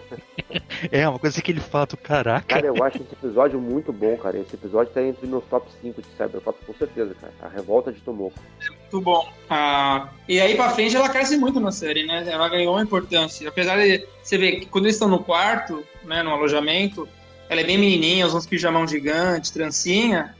[0.90, 2.46] é uma coisa que ele fala do caraca.
[2.46, 4.38] Cara, eu acho esse episódio muito bom, cara.
[4.38, 7.32] Esse episódio tá entre meus top 5 de Cybercop, com certeza, cara.
[7.42, 8.38] A revolta de Tomoko.
[8.80, 9.28] Muito bom.
[9.48, 12.24] Ah, e aí pra frente ela cresce muito na série, né?
[12.26, 13.48] Ela ganhou uma importância.
[13.48, 17.08] Apesar de você ver que quando eles estão no quarto, né, no alojamento,
[17.48, 20.34] ela é bem menininha, usa uns pijamão gigantes, trancinha.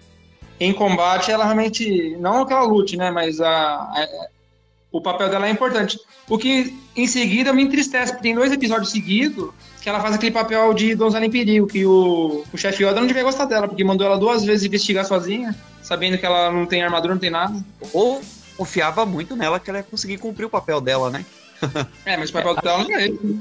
[0.61, 2.17] Em combate, ela realmente.
[2.21, 3.11] Não que ela lute, né?
[3.11, 4.27] Mas a, a-
[4.93, 5.99] o papel dela é importante.
[6.29, 10.31] O que em seguida me entristece, porque tem dois episódios seguidos que ela faz aquele
[10.31, 13.83] papel de donzela em perigo, que o, o chefe Yoda não devia gostar dela, porque
[13.83, 17.53] mandou ela duas vezes investigar sozinha, sabendo que ela não tem armadura, não tem nada.
[17.93, 18.23] Ou
[18.57, 21.25] confiava muito nela que ela ia conseguir cumprir o papel dela, né?
[22.07, 23.41] É, mas o papel dela não é esse.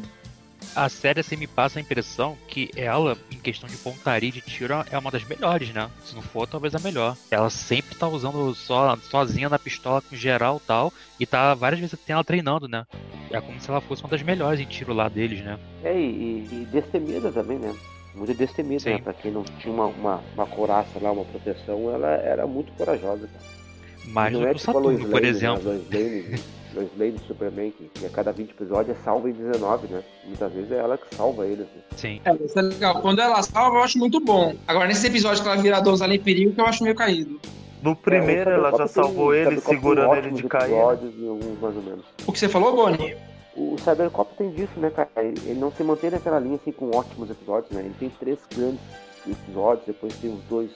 [0.76, 4.74] A série assim me passa a impressão que ela, em questão de pontaria de tiro,
[4.90, 5.90] é uma das melhores, né?
[6.04, 7.18] Se não for, talvez a melhor.
[7.30, 11.80] Ela sempre tá usando só, sozinha na pistola com geral e tal, e tá várias
[11.80, 12.86] vezes tem ela treinando, né?
[13.30, 15.60] É como se ela fosse uma das melhores em tiro lá deles, né?
[15.84, 17.76] É, e, e destemida também, né?
[18.16, 18.90] Muito destemida, Sim.
[18.92, 18.98] né?
[19.00, 23.28] Pra quem não tinha uma, uma, uma coraça lá, uma proteção, ela era muito corajosa,
[23.28, 23.61] cara.
[24.08, 25.64] Mais não do é que o tipo Saturno, por Lane, exemplo.
[25.64, 25.72] Né?
[25.72, 26.40] Lois Lane,
[26.74, 30.04] Lois Lane do Superman, que, a cada 20 episódios é salva em 19, né?
[30.26, 31.82] Muitas vezes é ela que salva ele, assim.
[31.98, 32.22] Sim.
[32.26, 33.02] É, isso é legal.
[33.02, 34.56] Quando ela salva, eu acho muito bom.
[34.68, 37.40] Agora, nesse episódio que ela vira a donzela em perigo, que eu acho meio caído.
[37.82, 40.70] No primeiro, É, ela já salvou ele, segurando ele de cair.
[40.72, 40.78] né?
[40.78, 42.06] episódios e alguns mais ou menos.
[42.28, 43.16] O que você falou, Boni?
[43.58, 45.10] O Cybercop tem disso, né, cara?
[45.18, 47.82] Ele ele não se mantém naquela linha assim com ótimos episódios, né?
[47.82, 48.80] Ele tem três grandes
[49.28, 50.70] episódios, depois tem os dois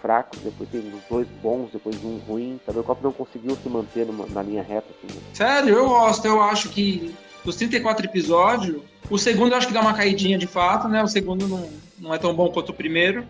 [0.00, 2.58] fracos, depois os dois bons, depois um ruim.
[2.62, 5.20] O Cybercop não conseguiu se manter numa- na linha reta, assim, né?
[5.34, 6.24] Sério, eu gosto.
[6.26, 7.14] Eu acho que
[7.44, 11.02] dos 34 episódios, o segundo eu acho que dá uma caidinha de fato, né?
[11.02, 11.68] O segundo não,
[11.98, 13.24] não é tão bom quanto o primeiro.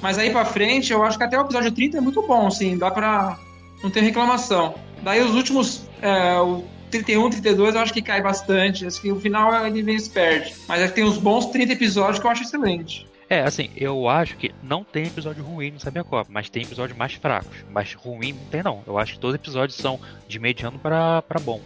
[0.00, 2.76] Mas aí pra frente, eu acho que até o episódio 30 é muito bom, assim.
[2.78, 3.38] Dá pra.
[3.82, 4.74] Não ter reclamação.
[5.02, 5.82] Daí os últimos.
[6.02, 8.86] É, o 31, 32, eu acho que cai bastante.
[8.86, 10.54] Acho que o final ele vem perde.
[10.66, 13.06] Mas é que tem uns bons 30 episódios que eu acho excelente.
[13.30, 17.12] É, assim, eu acho que não tem episódio ruim no Cybercop, mas tem episódios mais
[17.14, 17.58] fracos.
[17.70, 18.82] Mas ruim não tem, não.
[18.86, 21.60] Eu acho que todos os episódios são de mediano pra, pra bom.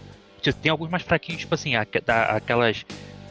[0.61, 2.85] Tem alguns mais fraquinhos, tipo assim, aquelas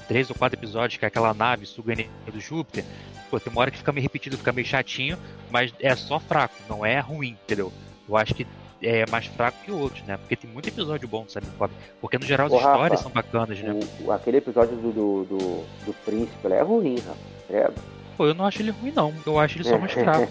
[0.07, 1.93] três ou quatro episódios que é aquela nave suga
[2.31, 2.85] do Júpiter.
[3.29, 5.17] Pô, tem uma hora que fica meio repetido, fica meio chatinho,
[5.49, 7.71] mas é só fraco, não é ruim, entendeu?
[8.07, 8.47] Eu acho que
[8.81, 10.15] é mais fraco que outros, né?
[10.17, 11.73] Porque tem muito episódio bom do Cybercop.
[11.99, 13.77] Porque no geral as Ô, Rafa, histórias são bacanas, né?
[14.05, 15.37] O- aquele episódio do, do, do,
[15.85, 17.17] do príncipe é ruim, rapaz.
[17.47, 18.00] Credo.
[18.17, 19.13] Pô, eu não acho ele ruim, não.
[19.25, 20.27] Eu acho ele só mais fraco.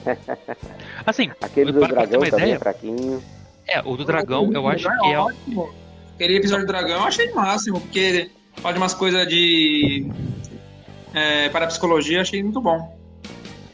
[1.07, 3.23] Assim, Aquele do para pra ter dragão uma também ideia, é fraquinho.
[3.67, 5.19] É, o do dragão, eu acho que é.
[5.19, 5.71] ótimo.
[6.15, 10.07] Aquele episódio do dragão eu achei máximo, porque fala de umas coisas de.
[11.15, 12.99] É, parapsicologia, eu achei muito bom.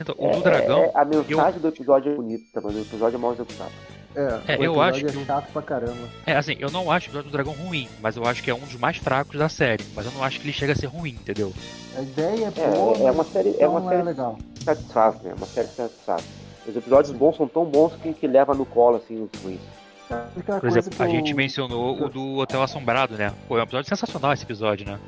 [0.00, 3.18] Então, o do dragão, É, a mensagem do episódio é bonita, mas o episódio é
[3.18, 3.72] mal executado.
[4.16, 6.08] É, É, o eu acho é que o- chato pra caramba.
[6.24, 8.54] é assim, eu não acho o episódio do dragão ruim, mas eu acho que é
[8.54, 9.84] um dos mais fracos da série.
[9.94, 11.52] Mas eu não acho que ele chega a ser ruim, entendeu?
[11.96, 14.38] A ideia é É, boa, é uma série, é então uma não série legal.
[14.64, 15.34] satisfaz, né?
[15.36, 16.24] Uma série que satisfaz.
[16.66, 19.60] Os episódios bons são tão bons que, que leva no colo, assim, os ruins.
[20.08, 23.32] Por exemplo, a eu- gente mencionou o do Hotel Assombrado, né?
[23.46, 24.98] Pô, é um episódio sensacional esse episódio, né?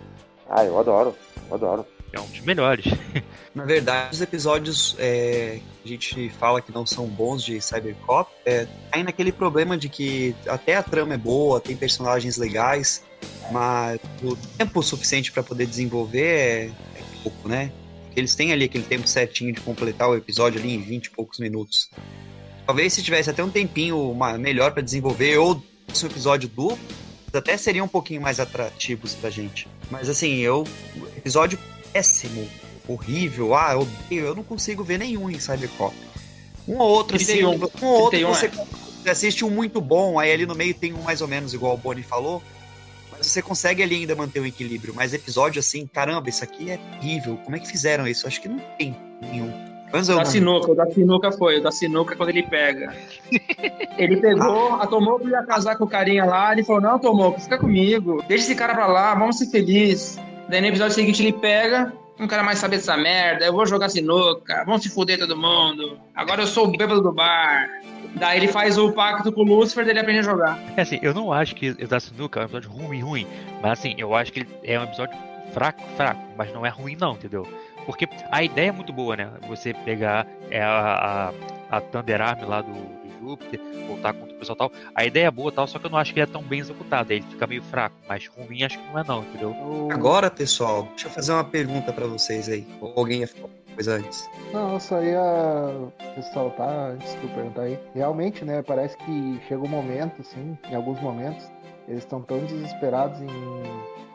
[0.50, 1.14] Ah, eu adoro,
[1.48, 1.86] eu adoro.
[2.12, 2.86] É um dos melhores.
[3.54, 8.30] Na verdade, os episódios é, que a gente fala que não são bons de Cybercop
[8.46, 13.02] é, aí naquele problema de que até a trama é boa, tem personagens legais,
[13.50, 17.72] mas o tempo suficiente para poder desenvolver é, é pouco, né?
[18.16, 21.38] Eles têm ali aquele tempo certinho de completar o episódio ali em 20 e poucos
[21.38, 21.90] minutos.
[22.66, 26.78] Talvez se tivesse até um tempinho melhor para desenvolver ou um episódio duplo,
[27.32, 29.68] até seriam um pouquinho mais atrativos pra gente.
[29.90, 30.66] Mas assim, eu
[31.16, 31.58] episódio
[31.92, 32.48] péssimo,
[32.88, 35.94] horrível, ah, eu odeio, eu não consigo ver nenhum em Cybercop.
[36.66, 37.48] Um ou outro, assim, 31.
[37.50, 38.50] um ou outro 31, você é.
[39.02, 41.74] você assiste um muito bom, aí ali no meio tem um mais ou menos igual
[41.74, 42.42] o Boni falou,
[43.10, 44.92] mas você consegue ali ainda manter o equilíbrio.
[44.94, 48.26] Mas episódio assim, caramba, isso aqui é terrível, como é que fizeram isso?
[48.26, 49.52] Acho que não tem nenhum.
[49.90, 52.94] Mas eu Da não- sinuca, o da sinuca foi, o da sinuca quando ele pega.
[53.96, 57.58] Ele pegou, a Tomoko ia casar com o carinha lá, ele falou, não, Tomoko, fica
[57.58, 60.16] comigo, deixa esse cara pra lá, vamos ser felizes.
[60.48, 63.88] Daí no episódio seguinte ele pega, não quero mais saber dessa merda, eu vou jogar
[63.88, 67.68] sinuca, vamos se fuder todo mundo, agora eu sou o bêbado do bar.
[68.14, 70.58] Daí ele faz o pacto com o Lucifer, daí ele aprende a jogar.
[70.76, 73.26] É assim, eu não acho que o da Sinuca é um episódio ruim, ruim.
[73.62, 75.16] Mas assim, eu acho que é um episódio
[75.52, 76.20] fraco, fraco.
[76.36, 77.46] Mas não é ruim, não, entendeu?
[77.84, 79.30] Porque a ideia é muito boa, né?
[79.46, 81.32] Você pegar é, a,
[81.70, 82.97] a, a Thunder Arm lá do
[83.30, 84.72] Júpiter, voltar contra o pessoal e tal.
[84.94, 86.42] A ideia é boa e tal, só que eu não acho que ele é tão
[86.42, 87.12] bem executado.
[87.12, 87.96] Aí ele fica meio fraco.
[88.08, 89.54] Mas ruim acho que não é, não, entendeu?
[89.58, 92.66] Eu- Agora, pessoal, deixa eu fazer uma pergunta pra vocês aí.
[92.80, 94.28] Ou alguém ia falar alguma coisa antes?
[94.52, 95.20] Não, eu só ia
[96.16, 97.78] ressaltar, antes de perguntar aí.
[97.94, 101.44] Realmente, né, parece que chega um momento, assim, em alguns momentos,
[101.86, 103.28] eles estão tão desesperados em,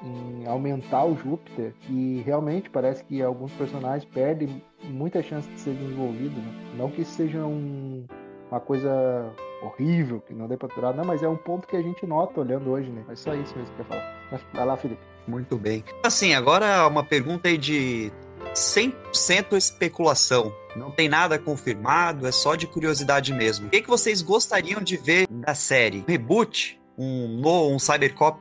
[0.05, 5.73] em aumentar o Júpiter que realmente parece que alguns personagens perdem muita chance de ser
[5.73, 6.53] desenvolvido, né?
[6.77, 8.05] Não que isso seja um-
[8.53, 9.31] uma coisa
[9.61, 12.39] horrível, que não dê pra aturar, não, mas é um ponto que a gente nota
[12.41, 13.03] olhando hoje, né?
[13.09, 14.15] É só isso mesmo que eu ia falar.
[14.31, 15.01] Mas vai lá, Felipe.
[15.27, 15.83] Muito bem.
[16.03, 18.11] Assim, agora uma pergunta aí de
[18.53, 20.53] 100% especulação.
[20.75, 23.67] Não tem nada confirmado, é só de curiosidade mesmo.
[23.67, 26.03] O que, que vocês gostariam de ver da série?
[26.07, 26.79] Reboot?
[26.95, 28.39] um, no- um Cybercop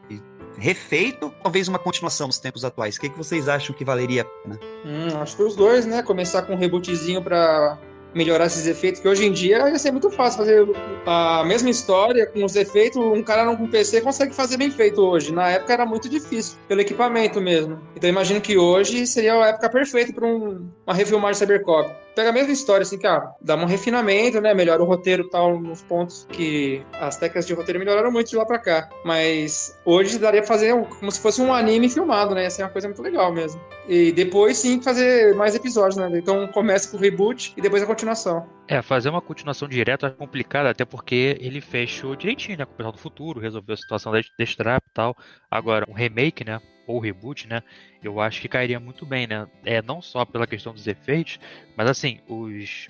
[0.58, 2.96] refeito, talvez uma continuação nos tempos atuais.
[2.96, 4.60] O que, que vocês acham que valeria a pena?
[4.84, 6.02] Hum, acho que os dois, né?
[6.02, 7.78] Começar com um rebootzinho pra
[8.14, 10.68] melhorar esses efeitos, que hoje em dia ia ser muito fácil fazer
[11.06, 12.96] a mesma história com os efeitos.
[12.96, 15.32] Um cara não com PC consegue fazer bem feito hoje.
[15.32, 17.80] Na época era muito difícil, pelo equipamento mesmo.
[17.96, 21.90] Então imagino que hoje seria a época perfeita para um, uma refilmagem Cybercop.
[22.14, 24.52] Pega a mesma história, assim, cara, dá um refinamento, né?
[24.52, 28.44] Melhora o roteiro tal, nos pontos que as técnicas de roteiro melhoraram muito de lá
[28.44, 28.88] pra cá.
[29.04, 32.44] Mas hoje daria pra fazer como se fosse um anime filmado, né?
[32.44, 33.60] Ia ser uma coisa muito legal mesmo.
[33.88, 36.10] E depois sim fazer mais episódios, né?
[36.18, 38.46] Então começa com o reboot e depois a continuação.
[38.68, 42.76] É, fazer uma continuação direta é complicado, até porque ele fechou direitinho, né, com o
[42.76, 45.16] pessoal do futuro, resolveu a situação da Destrap e tal.
[45.50, 47.62] Agora, um remake, né, ou reboot, né,
[48.02, 51.38] eu acho que cairia muito bem, né, é não só pela questão dos efeitos,
[51.76, 52.88] mas assim, os...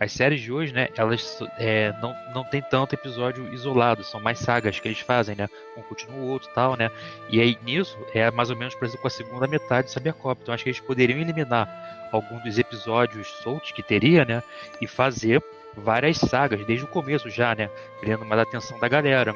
[0.00, 4.40] As séries de hoje, né, elas é, não, não tem tanto episódio isolado, são mais
[4.40, 6.90] sagas que eles fazem, né, um continua o outro tal, né,
[7.30, 10.52] e aí nisso é mais ou menos parecido com a segunda metade de Cybercop, então
[10.52, 14.42] acho que eles poderiam eliminar algum dos episódios soltos que teria, né,
[14.80, 15.40] e fazer
[15.76, 17.70] várias sagas desde o começo já, né?
[18.00, 19.34] Criando mais atenção da galera.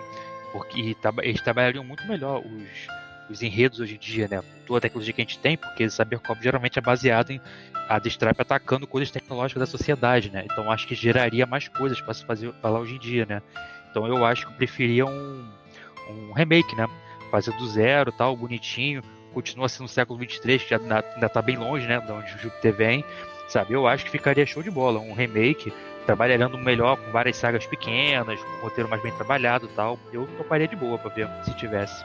[0.52, 2.86] Porque eles trabalhariam muito melhor os,
[3.28, 4.42] os enredos hoje em dia, né?
[4.66, 7.40] Toda a tecnologia que a gente tem, porque Cybercop geralmente é baseado em
[7.88, 10.44] a Destrap atacando coisas tecnológicas da sociedade, né?
[10.44, 13.40] Então acho que geraria mais coisas para se fazer falar hoje em dia, né?
[13.90, 15.48] Então eu acho que eu preferia um,
[16.10, 16.86] um remake, né?
[17.30, 19.02] Fazer do zero, tal, bonitinho.
[19.32, 22.00] Continua sendo o século 23, que já ainda ainda tá bem longe, né?
[22.00, 23.04] De onde o Júpiter vem.
[23.48, 24.98] Sabe, eu acho que ficaria show de bola.
[24.98, 25.72] Um remake,
[26.04, 29.98] trabalhando melhor com várias sagas pequenas, com um roteiro mais bem trabalhado tal.
[30.12, 32.04] Eu toparia de boa pra ver se tivesse.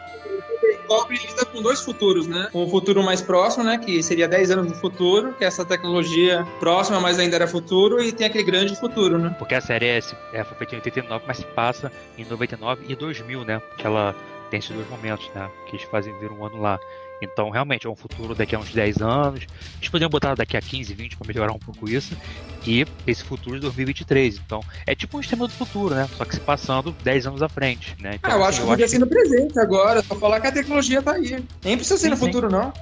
[0.82, 2.49] Cybercop lida com dois futuros, né?
[2.53, 3.78] Um futuro mais próximo, né?
[3.78, 8.02] Que seria 10 anos no futuro, que é essa tecnologia próxima, mas ainda era futuro,
[8.02, 9.36] e tem aquele grande futuro, né?
[9.38, 9.99] Porque a série é,
[10.34, 13.62] é, foi feita em 89, mas se passa em 99 e 2000, né?
[13.78, 14.16] Que ela
[14.49, 15.49] tem esses dois momentos, né?
[15.66, 16.80] Que eles fazem vir um ano lá.
[17.22, 19.45] Então, realmente, é um futuro daqui a uns 10 anos.
[19.77, 22.18] Eles poderiam botar daqui a 15, 20 para melhorar um pouco isso.
[22.65, 24.41] E esse futuro de 2023.
[24.45, 26.07] Então, é tipo um sistema do futuro, né?
[26.18, 28.15] Só que se passando 10 anos à frente, né?
[28.15, 30.52] Então, Ah, eu assim, acho que podia ser no presente agora, só falar que a
[30.52, 31.43] tecnologia tá aí.
[31.64, 32.26] Nem precisa ser Sim, no sim.
[32.26, 32.73] futuro, não.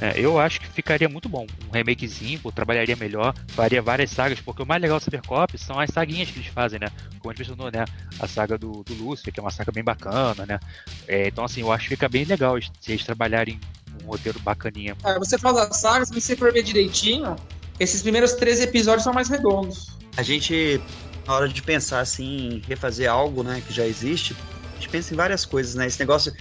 [0.00, 1.46] É, eu acho que ficaria muito bom.
[1.68, 5.78] Um remakezinho, pô, trabalharia melhor, faria várias sagas, porque o mais legal do Cybercop são
[5.78, 6.88] as saguinhas que eles fazem, né?
[7.18, 7.84] Como a gente mencionou, né?
[8.18, 10.58] A saga do, do Lúcifer, que é uma saga bem bacana, né?
[11.06, 13.60] É, então, assim, eu acho que fica bem legal se eles trabalharem
[14.02, 14.96] um roteiro bacaninha.
[15.04, 17.36] Ah, você fala das sagas, se você for ver direitinho,
[17.78, 19.92] esses primeiros 13 episódios são mais redondos.
[20.16, 20.80] A gente,
[21.26, 24.36] na hora de pensar assim, em refazer algo né, que já existe,
[24.72, 25.86] a gente pensa em várias coisas, né?
[25.86, 26.32] Esse negócio.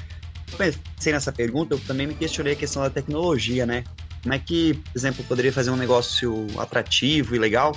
[0.57, 3.83] Pensei nessa pergunta, eu também me questionei a questão da tecnologia, né?
[4.21, 7.75] Como é que, por exemplo, poderia fazer um negócio atrativo e legal?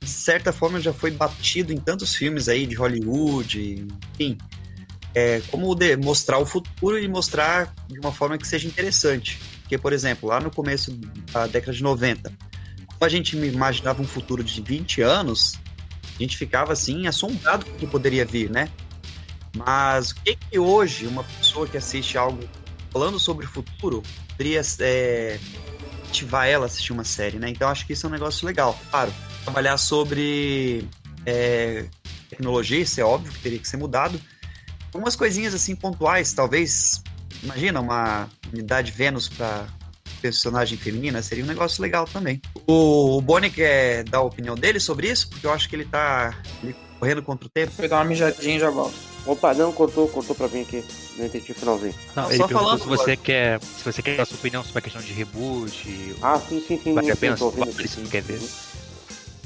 [0.00, 4.38] De certa forma já foi batido em tantos filmes aí de Hollywood, enfim.
[5.14, 9.38] É, como de- mostrar o futuro e mostrar de uma forma que seja interessante.
[9.62, 10.92] Porque, por exemplo, lá no começo
[11.32, 12.30] da década de 90,
[12.86, 15.58] como a gente imaginava um futuro de 20 anos,
[16.18, 18.68] a gente ficava assim assombrado com o que poderia vir, né?
[19.56, 22.40] Mas o que que hoje uma pessoa que assiste algo
[22.92, 25.38] falando sobre o futuro poderia é,
[26.08, 27.48] ativar ela a assistir uma série, né?
[27.48, 28.78] Então acho que isso é um negócio legal.
[28.90, 29.12] Claro,
[29.44, 30.86] trabalhar sobre
[31.24, 31.86] é,
[32.28, 34.20] tecnologia, isso é óbvio que teria que ser mudado.
[34.92, 37.02] Algumas coisinhas assim pontuais, talvez,
[37.42, 39.66] imagina uma unidade Vênus para
[40.20, 42.40] personagem feminina, seria um negócio legal também.
[42.66, 45.84] O, o Bonnie quer dar a opinião dele sobre isso, porque eu acho que ele
[45.84, 47.72] tá ele correndo contra o tempo.
[47.76, 49.15] Vou dar uma mijadinha e já volto.
[49.26, 50.84] Opa, não, cortou, cortou pra mim aqui.
[51.16, 51.94] Não entendi o finalzinho.
[52.14, 53.60] Não, Não, ele só perguntou falando se você quer.
[53.60, 56.16] Se você quer dar sua opinião sobre a questão de reboot.
[56.22, 56.94] Ah, sim, sim, sim.
[56.94, 57.36] Vale a sim, pena?
[57.36, 58.40] tô ouvindo Vale, se sim, quer ver.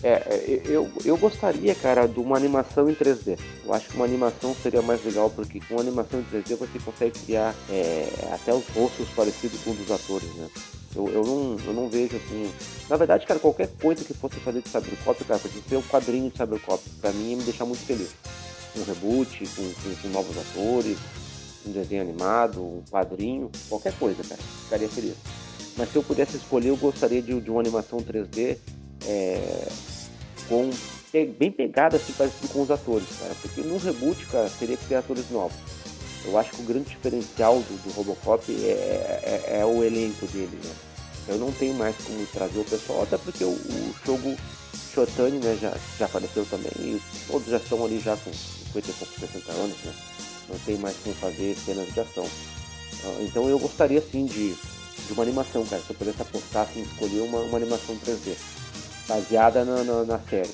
[0.03, 3.39] É, é, eu, eu gostaria, cara, de uma animação em 3D.
[3.65, 7.19] Eu acho que uma animação seria mais legal, porque com animação em 3D você consegue
[7.21, 10.49] criar é, até os rostos parecidos com os dos atores, né?
[10.97, 12.51] Eu, eu, não, eu não vejo assim.
[12.89, 16.31] Na verdade, cara, qualquer coisa que fosse fazer de Cybercop, cara, podia ser um quadrinho
[16.31, 16.83] de Cybercop.
[17.01, 18.11] Pra mim ia me deixar muito feliz.
[18.77, 20.99] Um reboot, com, com, com novos atores,
[21.67, 24.41] um desenho animado, um quadrinho, qualquer coisa, cara.
[24.65, 25.15] Ficaria feliz.
[25.77, 28.57] Mas se eu pudesse escolher, eu gostaria de, de uma animação 3D
[29.07, 29.69] é,
[30.49, 30.71] com
[31.39, 33.35] bem pegada assim parecido com os atores, cara.
[33.41, 35.57] Porque no reboot, cara, teria que ter atores novos.
[36.25, 40.59] Eu acho que o grande diferencial do, do Robocop é, é, é o elenco dele,
[40.63, 40.71] né?
[41.29, 44.37] Eu não tenho mais como trazer o pessoal, até porque o, o Shogo
[44.95, 48.93] Shotani, né, já, já apareceu também, e todos já estão ali já com 50 e
[48.95, 49.93] poucos, 60 anos, né?
[50.49, 52.27] Não tem mais como fazer cenas de ação.
[53.05, 54.53] Ah, Então eu gostaria sim de,
[55.07, 55.81] de uma animação, cara.
[55.83, 58.35] Se eu pudesse apostar, assim, escolher uma, uma animação 3D,
[59.09, 60.51] baseada na, na, na série.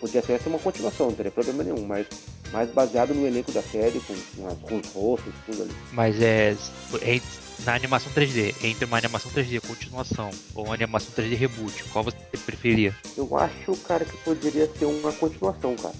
[0.00, 2.06] Podia até ser uma continuação, não teria problema nenhum, mas
[2.52, 5.74] mais baseado no elenco da série, com, com, com os rostos, tudo ali.
[5.92, 6.56] Mas é,
[7.02, 7.20] é
[7.60, 12.16] na animação 3D, entre uma animação 3D continuação ou uma animação 3D reboot, qual você
[12.44, 12.94] preferia?
[13.16, 15.94] Eu acho, cara, que poderia ser uma continuação, cara.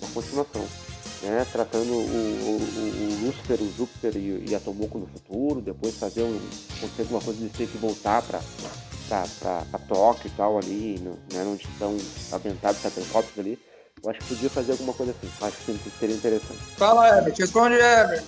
[0.00, 0.64] Uma continuação.
[1.22, 1.46] Né?
[1.50, 5.94] Tratando o, o, o, o Lúcifer, o Júpiter e, e a Tomoko no futuro, depois
[5.96, 6.38] fazer um.
[6.76, 8.40] acontecer alguma coisa de ter que voltar pra,
[9.08, 11.42] pra, pra, pra Tóquio e tal ali, no- né?
[11.44, 11.96] onde estão
[12.32, 13.58] aventados Cybercops ali.
[14.04, 15.32] Eu acho que podia fazer alguma coisa assim.
[15.40, 16.60] Acho que seria interessante.
[16.76, 17.34] Fala, Herbert.
[17.38, 18.22] Responde, Herbert.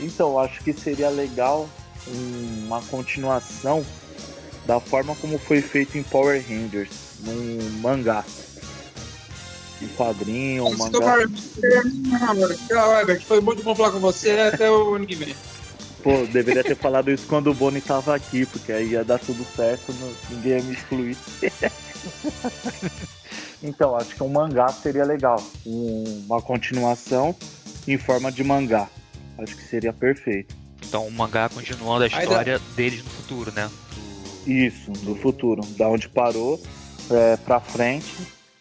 [0.00, 1.68] Então, eu acho que seria legal
[2.06, 3.84] uma continuação
[4.66, 8.24] da forma como foi feito em Power Rangers, num mangá.
[9.80, 11.16] Um quadrinho, um mangá.
[12.68, 13.22] Tchau, Herbert.
[13.26, 14.30] Foi muito bom falar com você.
[14.30, 15.34] Até o ano que vem.
[16.04, 19.44] Pô, deveria ter falado isso quando o Boni tava aqui, porque aí ia dar tudo
[19.56, 19.92] certo,
[20.30, 21.16] ninguém ia me excluir.
[23.62, 25.42] então, acho que um mangá seria legal.
[25.66, 27.34] Um- uma continuação
[27.86, 28.88] em forma de mangá.
[29.38, 30.54] Acho que seria perfeito.
[30.84, 33.70] Então, o mangá continuando a história deles no futuro, né?
[34.44, 35.62] Do- Isso, do futuro.
[35.78, 36.60] Da onde parou,
[37.10, 38.14] é, pra frente,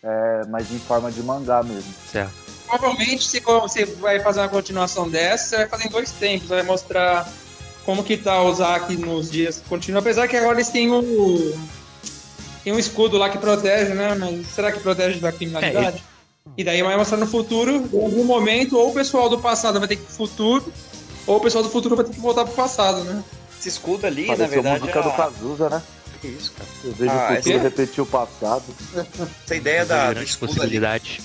[0.03, 1.93] é, mas em forma de mangá mesmo.
[2.11, 2.31] certo.
[2.68, 6.48] Provavelmente, se você vai fazer uma continuação dessa, você vai fazer em dois tempos.
[6.48, 7.27] Vai mostrar
[7.84, 10.02] como que tá o Zack nos dias contínuos.
[10.02, 11.53] Apesar que agora eles têm o...
[12.64, 14.15] Tem um escudo lá que protege, né?
[14.15, 16.02] Mas será que protege da criminalidade?
[16.57, 19.88] E daí vai mostrar no futuro, em algum momento, ou o pessoal do passado vai
[19.88, 20.72] ter que ir pro futuro,
[21.31, 23.23] ou o pessoal do futuro vai ter que voltar pro passado, né?
[23.59, 25.81] Esse escudo ali, na Pareceu verdade, música é do Cazuza, né?
[26.19, 26.69] Que isso, cara?
[26.83, 28.63] Eu vejo Ah, o futuro esse- repetir o passado.
[29.45, 31.19] Essa ideia da, do escudo ali, possibilidades.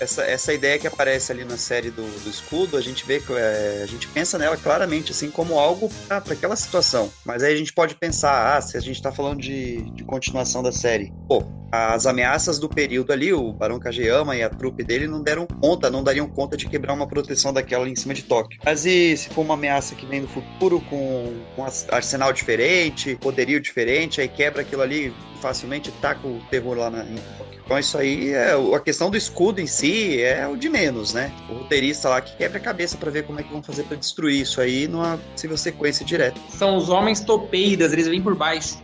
[0.00, 3.80] Essa, essa ideia que aparece ali na série do, do escudo, a gente vê é,
[3.82, 7.10] a gente pensa nela claramente assim como algo para aquela situação.
[7.24, 10.62] Mas aí a gente pode pensar, ah, se a gente tá falando de, de continuação
[10.62, 15.06] da série, pô, as ameaças do período ali, o Barão Kageyama e a trupe dele
[15.06, 18.22] não deram conta, não dariam conta de quebrar uma proteção daquela ali em cima de
[18.22, 18.58] Tóquio.
[18.64, 23.60] Mas e se for uma ameaça que vem do futuro com, com arsenal diferente, poderio
[23.60, 27.57] diferente, aí quebra aquilo ali facilmente taca o terror lá na, em Tóquio.
[27.68, 31.30] Então isso aí é a questão do escudo em si é o de menos, né?
[31.50, 33.94] O roteirista lá que quebra a cabeça pra ver como é que vão fazer pra
[33.94, 36.40] destruir isso aí numa possível sequência direta.
[36.48, 38.78] São os homens topeiras, eles vêm por baixo.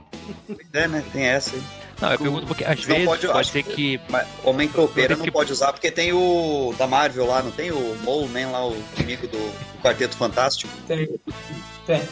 [0.74, 1.02] É, né?
[1.14, 1.62] Tem essa aí.
[1.98, 3.98] Não, eu pergunto porque às Não vezes pode- pode, acho ser que-
[4.44, 7.70] Homem tropeira Tem não que- pode usar, porque tem o da Marvel lá, não tem
[7.70, 10.70] o Mole Man lá, o inimigo do, do Quarteto Fantástico.
[10.86, 11.08] Tem.
[11.86, 12.02] Tem.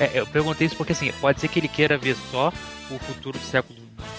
[0.00, 2.52] É, eu perguntei isso porque assim, pode ser que ele queira ver só
[2.90, 3.78] o futuro do século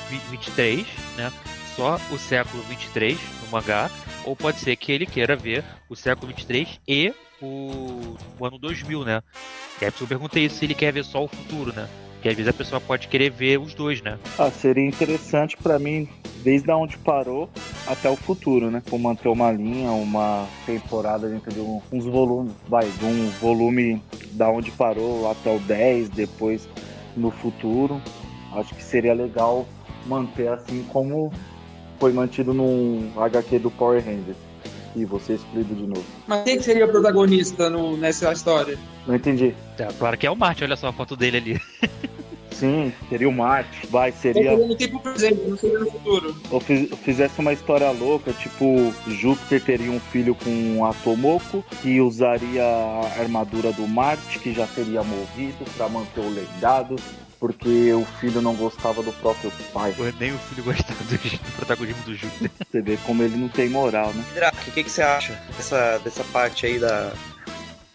[0.10, 0.86] vi- 23,
[1.18, 1.34] né?
[1.78, 3.90] Só o século 23 no mangá,
[4.26, 9.06] ou pode ser que ele queira ver o século 23 e o, o ano 2000,
[9.06, 9.22] né?
[9.80, 11.88] E aí eu perguntei isso se ele quer ver só o futuro, né?
[12.14, 14.18] Porque às vezes a pessoa pode querer ver os dois, né?
[14.40, 16.10] Ah, seria interessante pra mim,
[16.44, 17.48] desde onde parou
[17.86, 18.82] até o futuro, né?
[18.90, 24.02] Com manter uma linha, uma temporada dentro de um- uns volumes, vai, de um volume
[24.32, 26.68] da onde parou até o 10, depois
[27.16, 28.02] no futuro.
[28.56, 29.68] Acho que seria legal
[30.08, 31.32] manter assim como
[32.00, 34.38] foi mantido no HQ do Power Rangers.
[34.96, 36.04] E você excluído de novo.
[36.26, 38.80] Mas quem que seria o protagonista no- nessa história?
[39.06, 39.54] Não entendi.
[39.78, 41.62] É, claro que é o Marte, olha só a foto dele ali.
[42.52, 43.86] Sim, seria o Marte.
[43.88, 44.50] Vai, seria.
[44.50, 46.36] Seria no tempo presente, não seria no futuro.
[46.50, 52.02] ou fiz- fizesse uma história louca, tipo, Júpiter teria um filho com a Tomoko, que
[52.02, 56.96] usaria a armadura do Marte, que já teria morrido, pra manter o legado,
[57.40, 59.96] porque o filho não gostava do próprio pai.
[60.20, 62.52] Nem o filho gosta do, do protagonismo do Júpiter.
[62.70, 64.24] Você vê como ele não tem moral, né?
[64.34, 67.12] Drac, o que, que você acha dessa, dessa parte aí da.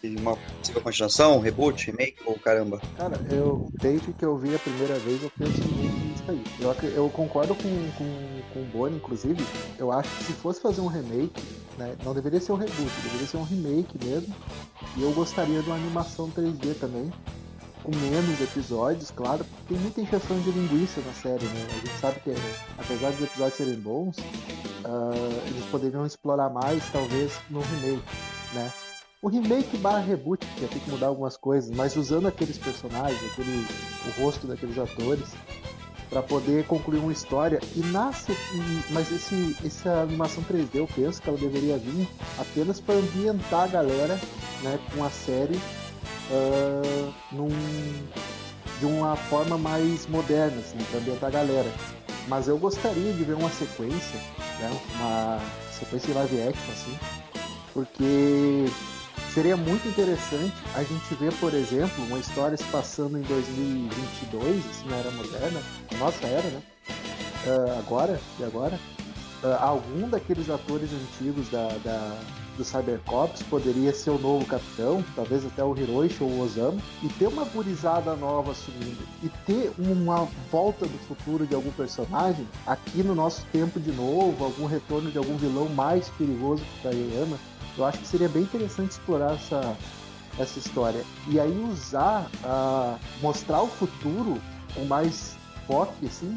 [0.02, 2.80] de uma possível continuação, reboot, remake ou caramba?
[2.96, 6.42] Cara, eu desde que eu vi a primeira vez eu penso nisso aí.
[6.60, 9.44] Eu, eu concordo com, com, com o Boni, inclusive.
[9.78, 11.42] Eu acho que se fosse fazer um remake,
[11.78, 14.34] né, não deveria ser um reboot, deveria ser um remake mesmo.
[14.96, 17.10] E eu gostaria de uma animação 3D também,
[17.82, 21.66] com menos episódios, claro, porque tem muita injeção de linguiça na série, né?
[21.68, 22.34] A gente sabe que
[22.78, 24.16] apesar dos episódios serem bons,
[24.84, 25.12] ah,
[25.46, 28.02] eles poderiam explorar mais, talvez, no remake,
[28.54, 28.72] né?
[29.20, 33.20] O remake barra reboot, que ia ter que mudar algumas coisas, mas usando aqueles personagens,
[33.32, 33.66] aquele,
[34.06, 35.28] o rosto daqueles atores,
[36.10, 37.60] para poder concluir uma história.
[37.74, 38.36] E nasce.
[38.90, 42.06] Mas esse, essa animação 3D eu penso que ela deveria vir
[42.38, 44.20] apenas para ambientar a galera
[44.62, 45.58] né, com a série
[46.30, 47.48] ah, num,
[48.78, 51.72] de uma forma mais moderna, assim, para ambientar a galera.
[52.28, 54.18] Mas eu gostaria de ver uma sequência,
[54.60, 55.40] né, uma
[55.72, 56.98] sequência live action, assim,
[57.74, 58.66] porque
[59.34, 64.88] seria muito interessante a gente ver, por exemplo, uma história se passando em 2022, assim,
[64.88, 65.60] na era moderna,
[65.98, 66.62] nossa era, né?
[67.46, 68.78] Ah, agora, e agora,
[69.42, 72.16] ah, algum daqueles atores antigos da, da,
[72.56, 77.08] do Cybercops poderia ser o novo capitão, talvez até o Hiroshi ou o Osamu, e
[77.08, 83.02] ter uma gurizada nova assumindo, e ter uma volta do futuro de algum personagem aqui
[83.02, 87.38] no nosso tempo de novo, algum retorno de algum vilão mais perigoso que Yama,
[87.76, 89.76] eu acho que seria bem interessante explorar essa,
[90.38, 91.02] essa história.
[91.28, 94.40] E aí usar, uh, mostrar o futuro
[94.74, 96.36] com mais foco, assim,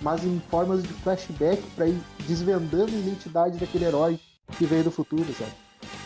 [0.00, 4.18] mas em formas de flashback para ir desvendando a identidade daquele herói
[4.56, 5.52] que veio do futuro, sabe?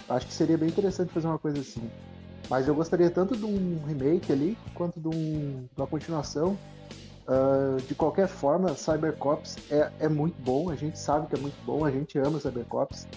[0.08, 1.82] Acho que seria bem interessante fazer uma coisa assim.
[2.48, 6.56] Mas eu gostaria tanto de um remake ali, quanto de, um, de uma continuação.
[7.26, 11.56] Uh, de qualquer forma, Cybercops é, é muito bom, a gente sabe que é muito
[11.64, 13.08] bom, a gente ama Cybercops.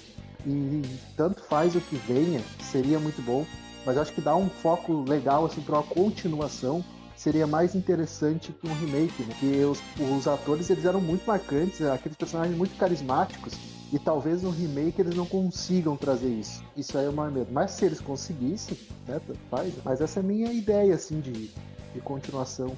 [0.47, 0.81] E
[1.15, 3.45] tanto faz o que venha, seria muito bom.
[3.85, 6.83] Mas acho que dá um foco legal assim, para uma continuação
[7.15, 9.35] seria mais interessante que um remake, né?
[9.37, 13.53] Porque os, os atores eles eram muito marcantes, aqueles personagens muito carismáticos
[13.91, 16.63] e talvez no remake eles não consigam trazer isso.
[16.77, 17.47] Isso aí é o maior medo.
[17.51, 19.73] Mas se eles conseguissem, né, faz.
[19.83, 21.49] Mas essa é a minha ideia, assim, de,
[21.93, 22.75] de continuação.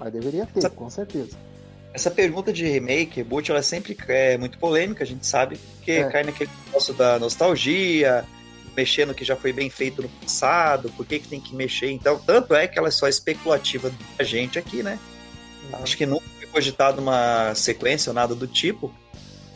[0.00, 1.36] Mas deveria ter, essa, com certeza.
[1.92, 5.92] Essa pergunta de remake, reboot, ela é sempre é muito polêmica, a gente sabe, porque
[5.92, 6.08] é.
[6.08, 8.24] cai naquele negócio da nostalgia,
[8.76, 11.90] mexer no que já foi bem feito no passado, por que, que tem que mexer?
[11.90, 14.98] Então, tanto é que ela é só especulativa da gente aqui, né?
[15.72, 15.82] Uhum.
[15.82, 18.94] Acho que nunca foi cogitado uma sequência ou nada do tipo.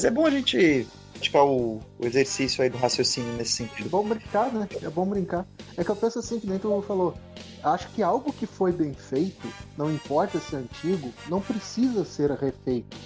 [0.03, 3.87] Mas é bom a gente praticar o, o, exercício aí do raciocínio nesse sentido.
[3.87, 4.66] É bom brincar, né?
[4.83, 5.47] É bom brincar.
[5.77, 7.15] É que eu penso assim, que nem tu falou.
[7.62, 9.47] Acho que algo que foi bem feito,
[9.79, 12.97] não importa se é antigo, não precisa ser refeito.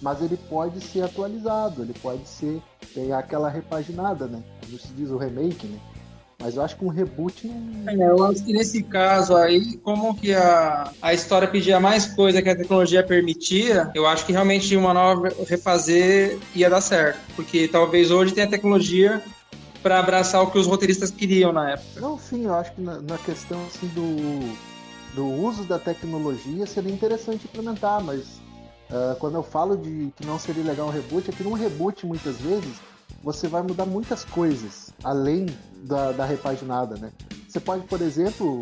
[0.00, 2.62] Mas ele pode ser atualizado, ele pode ser.
[2.94, 4.42] tem aquela repaginada, né?
[4.64, 5.78] Como se diz o remake, né?
[6.46, 7.90] Mas eu acho que um reboot não.
[7.92, 12.40] É, eu acho que nesse caso aí, como que a, a história pedia mais coisa
[12.40, 17.18] que a tecnologia permitia, eu acho que realmente uma nova refazer ia dar certo.
[17.34, 19.20] Porque talvez hoje tenha tecnologia
[19.82, 22.00] para abraçar o que os roteiristas queriam na época.
[22.00, 24.54] Não, sim, eu acho que na, na questão assim do,
[25.16, 28.20] do uso da tecnologia seria interessante implementar, mas
[28.88, 32.06] uh, quando eu falo de que não seria legal um reboot, é que num reboot
[32.06, 32.76] muitas vezes
[33.22, 35.46] você vai mudar muitas coisas além
[35.82, 37.12] da, da repaginada, né?
[37.48, 38.60] Você pode, por exemplo,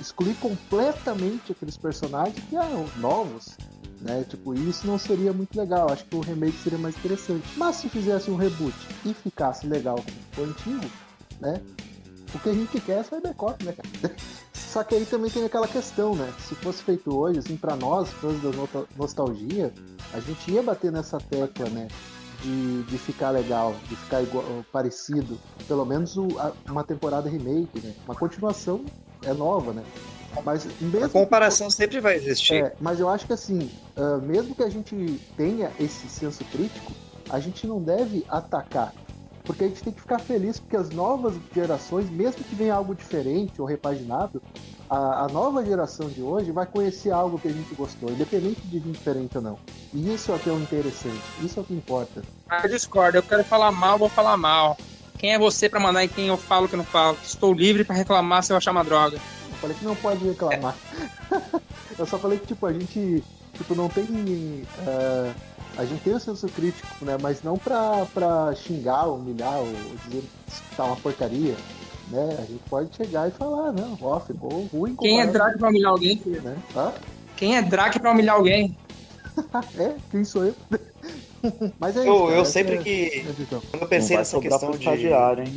[0.00, 3.56] excluir completamente aqueles personagens que eram novos,
[4.00, 4.24] né?
[4.28, 5.90] Tipo, isso não seria muito legal.
[5.90, 7.46] Acho que o remake seria mais interessante.
[7.56, 8.74] Mas se fizesse um reboot
[9.04, 9.96] e ficasse legal
[10.34, 10.90] como o antigo,
[11.40, 11.60] né?
[12.34, 14.16] O que a gente quer é Cybercop, né, cara?
[14.52, 16.32] Só que aí também tem aquela questão, né?
[16.48, 18.50] Se fosse feito hoje, assim, para nós, fãs da
[18.96, 19.72] nostalgia,
[20.14, 21.88] a gente ia bater nessa tecla, né?
[22.42, 25.38] De, de ficar legal, de ficar igual, parecido.
[25.66, 27.94] Pelo menos o, a, uma temporada remake, né?
[28.04, 28.84] Uma continuação
[29.24, 29.82] é nova, né?
[30.44, 32.64] Mas mesmo a comparação que, sempre vai existir.
[32.64, 36.92] É, mas eu acho que assim, uh, mesmo que a gente tenha esse senso crítico,
[37.28, 38.94] a gente não deve atacar.
[39.44, 42.94] Porque a gente tem que ficar feliz porque as novas gerações, mesmo que venha algo
[42.94, 44.40] diferente ou repaginado,
[44.92, 48.78] a, a, nova geração de hoje vai conhecer algo que a gente gostou, independente de
[48.78, 49.58] vir diferente ou não.
[49.94, 52.22] E isso é o que é o interessante, isso é o que importa.
[52.46, 54.76] Ah, eu discordo, eu quero falar mal, vou falar mal.
[55.18, 57.16] Quem é você para mandar em quem eu falo que não falo?
[57.22, 59.16] Estou livre para reclamar se eu achar uma droga.
[59.16, 60.76] Eu falei que não pode reclamar.
[61.30, 61.60] É.
[61.98, 63.24] eu só falei que, tipo, a gente
[63.54, 64.04] tipo, não tem.
[64.04, 65.34] Uh,
[65.78, 67.16] a gente tem o senso crítico, né?
[67.18, 69.72] Mas não pra, pra xingar, humilhar ou
[70.06, 71.56] dizer que tá uma porcaria
[72.12, 72.36] né?
[72.38, 74.94] A gente pode chegar e falar, não, ó, ficou ruim.
[74.96, 76.42] Quem é Drake pra humilhar alguém, filho?
[76.42, 76.56] Né?
[76.76, 76.92] Hã?
[77.36, 78.76] Quem é Drake pra humilhar alguém?
[79.78, 80.54] é, quem sou eu?
[81.80, 82.78] Mas é eu, isso, eu sempre é...
[82.78, 83.24] que.
[83.70, 84.88] Quando eu pensei nessa questão de.
[84.88, 85.52] Hein?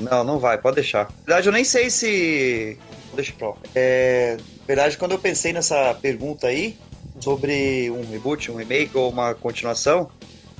[0.00, 1.04] Não, não vai, pode deixar.
[1.04, 2.76] Na verdade, eu nem sei se.
[3.14, 3.56] Deixa pra lá.
[3.74, 4.36] É...
[4.36, 6.76] Na verdade, quando eu pensei nessa pergunta aí,
[7.20, 10.10] sobre um reboot, um remake ou uma continuação,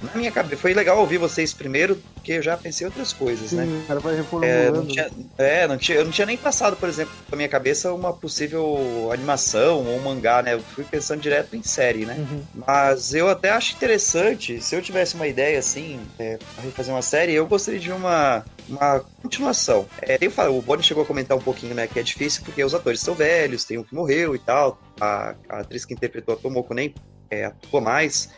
[0.03, 0.61] na minha cabeça.
[0.61, 3.83] Foi legal ouvir vocês primeiro, porque eu já pensei em outras coisas, Sim, né?
[3.85, 4.57] O cara vai reformulando.
[4.57, 7.49] É, não tinha, é, não tinha, eu não tinha nem passado, por exemplo, na minha
[7.49, 10.55] cabeça uma possível animação ou um mangá, né?
[10.55, 12.17] Eu fui pensando direto em série, né?
[12.19, 12.43] Uhum.
[12.67, 17.03] Mas eu até acho interessante, se eu tivesse uma ideia assim, é, pra refazer uma
[17.03, 19.87] série, eu gostaria de uma, uma continuação.
[20.01, 22.75] É, tem, o Bonnie chegou a comentar um pouquinho, né, que é difícil porque os
[22.75, 24.81] atores são velhos, tem um que morreu e tal.
[25.01, 26.95] A, a atriz que interpretou a Tomoko nem
[27.31, 28.29] é, atua mais.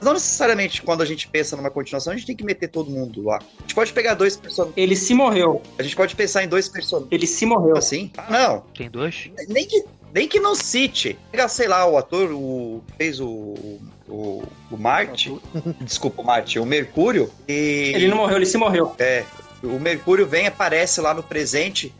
[0.00, 3.22] Não necessariamente quando a gente pensa numa continuação, a gente tem que meter todo mundo
[3.24, 3.38] lá.
[3.58, 4.76] A gente pode pegar dois personagens.
[4.76, 5.62] Ele se morreu.
[5.78, 7.12] A gente pode pensar em dois personagens.
[7.12, 7.76] Ele se morreu.
[7.76, 8.10] Assim?
[8.16, 8.60] Ah, não.
[8.76, 9.30] Tem dois?
[9.48, 9.84] Nem que,
[10.14, 11.18] nem que não cite.
[11.30, 13.78] Pega, sei lá, o ator, o fez o.
[14.08, 15.36] O, o Marte.
[15.82, 17.30] Desculpa, o Marte, o Mercúrio.
[17.46, 17.92] E...
[17.94, 18.94] Ele não morreu, ele se morreu.
[18.98, 19.24] É.
[19.62, 21.92] O Mercúrio vem, aparece lá no presente,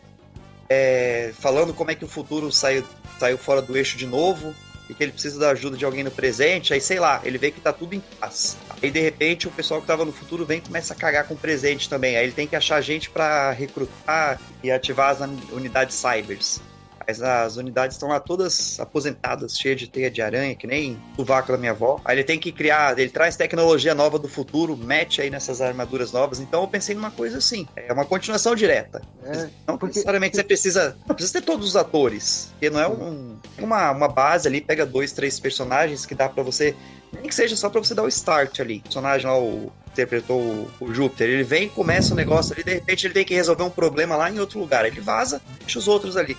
[0.71, 2.85] é, falando como é que o futuro saiu,
[3.19, 4.55] saiu fora do eixo de novo
[4.89, 7.51] e que ele precisa da ajuda de alguém no presente, aí sei lá, ele vê
[7.51, 8.57] que tá tudo em paz.
[8.83, 11.35] Aí de repente o pessoal que tava no futuro vem e começa a cagar com
[11.35, 12.17] o presente também.
[12.17, 15.21] Aí ele tem que achar gente para recrutar e ativar as
[15.53, 16.61] unidades cybers.
[17.09, 21.25] Mas as unidades estão lá todas aposentadas, cheias de teia de aranha, que nem o
[21.25, 21.99] vácuo da minha avó.
[22.05, 26.13] Aí ele tem que criar, ele traz tecnologia nova do futuro, mete aí nessas armaduras
[26.13, 26.39] novas.
[26.39, 29.01] Então eu pensei numa coisa assim, é uma continuação direta.
[29.25, 32.87] É, Não porque- necessariamente você precisa, não precisa ter todos os atores, porque não é
[32.87, 36.77] um, uma, uma base ali, pega dois, três personagens que dá pra você,
[37.15, 38.81] nem que seja só pra você dar o start ali.
[38.81, 42.75] O personagem lá, o interpretou o, o Júpiter, ele vem, começa o negócio ali, de
[42.75, 44.85] repente ele tem que resolver um problema lá em outro lugar.
[44.85, 46.37] Ele vaza, deixa os outros ali.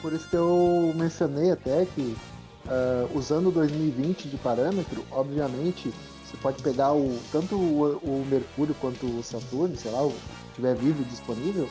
[0.00, 2.16] Por isso que eu mencionei até que,
[2.66, 5.92] ah, usando 2020 de parâmetro, obviamente,
[6.24, 10.14] você pode pegar o, tanto o, o Mercúrio quanto o Saturno, sei lá, o
[10.54, 11.68] tiver vivo e disponível,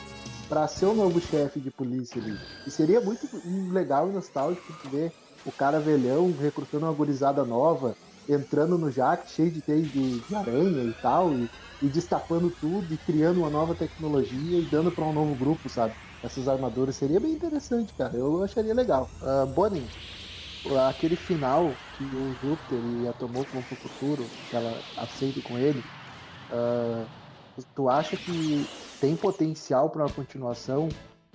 [0.48, 2.36] para ser o novo chefe de polícia ali.
[2.66, 3.28] E seria muito
[3.70, 5.12] legal e nostálgico ver
[5.46, 7.94] o cara velhão recrutando uma gurizada nova,
[8.28, 11.48] entrando no jack cheio de teia de, de aranha e tal, e,
[11.80, 15.94] e destapando tudo e criando uma nova tecnologia e dando para um novo grupo, sabe?
[16.22, 18.16] essas armaduras seria bem interessante, cara.
[18.16, 19.08] Eu acharia legal.
[19.22, 19.88] Uh, Bonnie,
[20.88, 25.58] aquele final que o Júpiter e a Tomoko vão pro futuro, que ela aceita com
[25.58, 25.84] ele,
[26.50, 27.06] uh,
[27.74, 28.66] tu acha que
[29.00, 30.88] tem potencial para uma continuação?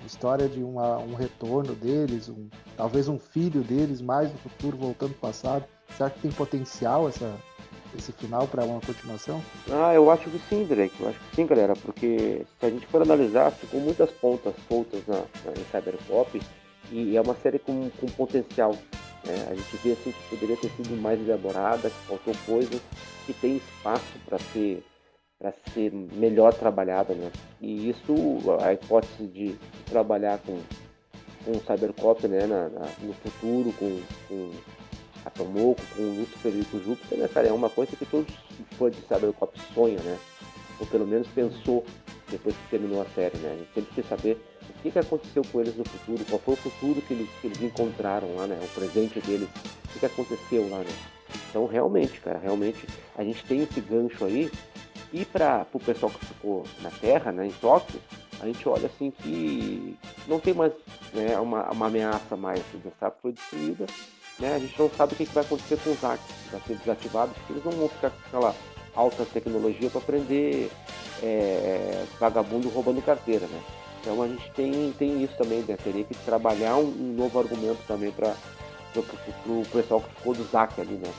[0.05, 5.11] História de uma, um retorno deles, um, talvez um filho deles mais no futuro voltando
[5.11, 5.65] pro passado.
[5.89, 7.33] Acha que tem potencial essa,
[7.97, 9.41] esse final para uma continuação?
[9.71, 10.95] Ah, eu acho que sim, Drake.
[10.99, 15.01] Eu acho que sim, galera, porque se a gente for analisar, ficou muitas pontas soltas
[15.07, 16.41] na, na, em Cyberpop
[16.91, 18.71] e é uma série com, com potencial.
[19.25, 19.47] Né?
[19.49, 22.81] A gente vê assim que poderia ter sido mais elaborada, que faltou coisas,
[23.25, 24.83] que tem espaço para ser
[25.39, 27.29] para ser melhor trabalhada, né?
[27.59, 28.15] E isso,
[28.61, 29.55] a hipótese de
[29.89, 30.57] trabalhar com
[31.43, 34.51] com o Cybercop, né, na, na, no futuro, com, com
[35.25, 38.33] a Tomoko, com o Lucifer e com Júpiter, né, cara, é uma coisa que todos
[38.33, 40.17] os fãs de Cybercop sonham, né?
[40.79, 41.85] Ou pelo menos pensou
[42.29, 43.51] depois que terminou a série, né?
[43.53, 46.53] A gente sempre quer saber o que, que aconteceu com eles no futuro, qual foi
[46.55, 48.59] o futuro que eles, que eles encontraram lá, né?
[48.61, 49.47] O presente deles,
[49.85, 50.95] o que, que aconteceu lá, né?
[51.49, 54.51] Então, realmente, cara, realmente, a gente tem esse gancho aí.
[55.11, 58.01] E para o pessoal que ficou na Terra, né, em Tóquio,
[58.39, 59.95] a gente olha assim que
[60.27, 60.73] não tem mais
[61.13, 62.61] né, uma, uma ameaça mais.
[62.73, 63.85] O Gestapo foi destruída,
[64.39, 64.55] né?
[64.55, 67.53] A gente não sabe o que, vai acontecer com os hacks, vai ser desativado, porque
[67.53, 68.55] eles não vão ficar com aquela
[68.95, 70.69] alta tecnologia para prender
[71.21, 73.61] é, vagabundo roubando carteira, né?
[74.01, 75.77] Então a gente tem, tem isso também, né?
[75.81, 78.35] Teria que trabalhar um, um novo argumento também para
[79.45, 81.09] o pessoal que ficou do ZAC ali, né?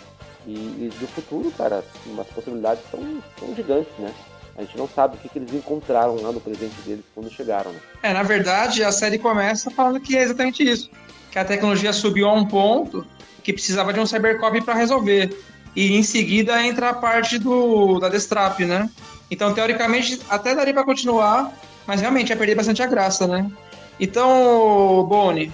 [0.47, 1.83] E, e, do futuro, cara,
[2.19, 3.01] as possibilidades são,
[3.39, 4.13] são gigantes, né?
[4.57, 7.73] A gente não sabe o que, que eles encontraram lá no presente deles quando chegaram,
[7.73, 7.81] né?
[8.03, 10.91] É, na verdade, a série começa falando que é exatamente isso.
[11.35, 13.05] Que a tecnologia subiu a um ponto
[13.43, 15.37] que precisava de um cybercop para resolver.
[15.75, 18.89] E em seguida entra a parte do da Destrap, né?
[19.29, 21.53] Então, teoricamente, até daria para continuar,
[21.89, 23.51] mas realmente ia perder bastante a graça, né?
[23.99, 25.53] Então, Boni,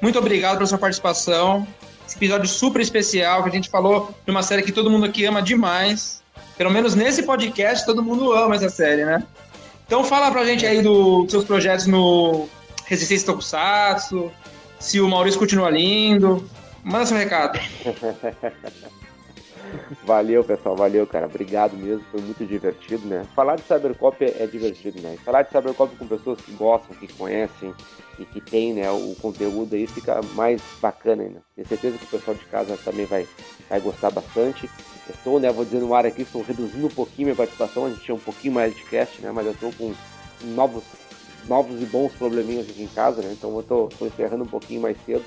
[0.00, 1.64] muito obrigado pela sua participação.
[2.04, 5.24] Esse episódio super especial que a gente falou de uma série que todo mundo aqui
[5.24, 6.20] ama demais.
[6.58, 9.22] Pelo menos nesse podcast todo mundo ama essa série, né?
[9.86, 12.48] Então fala pra gente aí do- dos seus projetos no
[12.86, 14.32] Resistência Tokusatsu,
[14.82, 16.44] se o Maurício continua lindo.
[16.82, 17.58] Manda seu recado.
[20.04, 21.26] Valeu, pessoal, valeu, cara.
[21.26, 23.24] Obrigado mesmo, foi muito divertido, né?
[23.34, 25.16] Falar de Cybercop é, é divertido, né?
[25.24, 27.72] Falar de Cybercop com pessoas que gostam, que conhecem
[28.18, 31.42] e que tem, né, o conteúdo aí fica mais bacana ainda.
[31.54, 33.26] Tenho certeza que o pessoal de casa também vai,
[33.70, 34.68] vai gostar bastante.
[35.08, 38.02] Estou, né, vou dizer no ar aqui, estou reduzindo um pouquinho minha participação, a gente
[38.02, 39.94] tinha um pouquinho mais de cast, né, mas eu estou com
[40.42, 40.84] novos,
[41.48, 44.96] novos e bons probleminhas aqui em casa, né, então eu estou encerrando um pouquinho mais
[45.04, 45.24] cedo.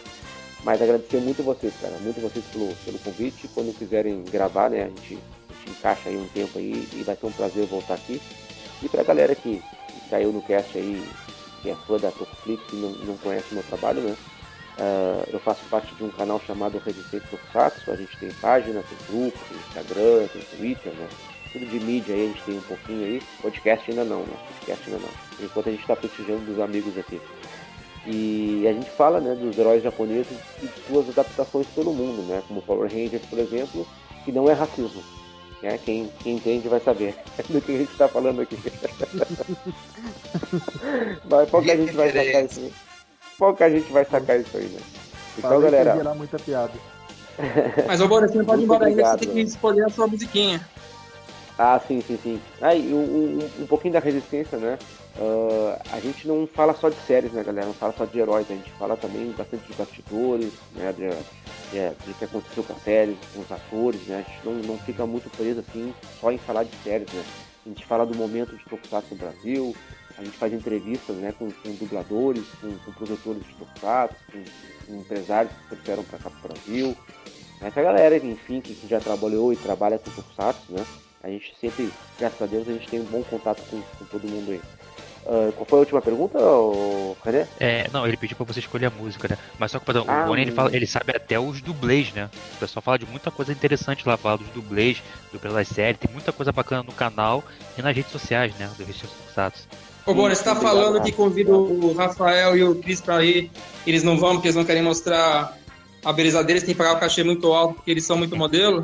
[0.64, 3.48] Mas agradecer muito vocês, cara, muito vocês pelo, pelo convite.
[3.54, 7.16] Quando quiserem gravar, né, a gente, a gente encaixa aí um tempo aí e vai
[7.16, 8.20] ser um prazer voltar aqui.
[8.82, 9.62] E pra galera que,
[10.10, 11.08] caiu no cast aí,
[11.62, 14.16] que é fã da Tocoflix e não, não conhece o meu trabalho, né,
[14.78, 17.92] ah, eu faço parte de um canal chamado Resistência Tokusatsu.
[17.92, 21.08] A gente tem página, tem grupo, tem Instagram, tem Twitter, né,
[21.56, 23.22] tudo de mídia aí a gente tem um pouquinho aí.
[23.42, 25.46] Podcast ainda não, né, podcast ainda não.
[25.46, 27.22] Enquanto a gente tá prestigiando dos amigos aqui.
[28.06, 32.44] E a gente fala né, dos heróis japoneses e de suas adaptações pelo mundo, né?
[32.48, 33.88] Como Power Rangers, por exemplo,
[34.24, 35.02] que não é racismo.
[35.64, 35.80] Né?
[35.84, 37.16] Quem, quem entende vai saber
[37.50, 38.58] do que a gente está falando aqui.
[41.28, 42.74] Mas qual que a gente vai sacar isso aí?
[43.38, 44.80] Qual que a gente vai sacar isso aí, né?
[45.38, 46.74] Então, Falei galera, muita piada.
[47.88, 49.42] Mas, ô Boris, você não pode ir embora ainda, você tem que né?
[49.42, 50.62] escolher a sua musiquinha.
[51.58, 52.42] Ah, sim, sim, sim.
[52.62, 54.78] Ah, um, um- um pouquinho da resistência, né?
[55.18, 57.68] ah, a gente não fala só de séries, né, galera?
[57.68, 60.92] Não fala só de heróis, a gente fala também bastante de bastidores, né?
[60.94, 61.10] De,
[61.72, 64.18] de, de que aconteceu com as séries, com os atores, né?
[64.26, 67.24] A gente não, não fica muito preso assim só em falar de séries, né?
[67.66, 69.76] A gente fala do momento de Tokusatsu no Brasil,
[70.18, 74.44] a gente faz entrevistas né, com, com dubladores, com, com produtores de Tokusatsu, com,
[74.94, 76.96] com empresários que trouxeram para cá pro Brasil.
[77.62, 80.86] Essa galera, enfim, que já trabalhou e trabalha com Tokusatsu, né?
[81.26, 84.28] A gente sempre, graças a Deus, a gente tem um bom contato com, com todo
[84.28, 84.62] mundo aí.
[85.26, 86.38] Ah, qual foi a última pergunta,
[87.26, 87.48] René?
[87.60, 89.36] É, não, ele pediu pra você escolher a música, né?
[89.58, 90.54] Mas só que perdão, Ah, o Boni ele, hum.
[90.56, 92.30] fala, ele sabe até os dublês, né?
[92.54, 95.02] O pessoal fala de muita coisa interessante lá, fala dos dublês,
[95.34, 97.44] do pelas séries, tem muita coisa bacana no canal
[97.76, 98.70] e nas redes sociais, né?
[98.78, 99.68] Do Restante Tokusatsu.
[100.06, 103.50] Ô, Bono, você tá falando que convida o Rafael e o Cris pra ir,
[103.88, 105.58] eles não vão porque eles não querem mostrar
[106.06, 108.82] a beleza deles, tem que pagar o cachê muito alto porque eles são muito modelo.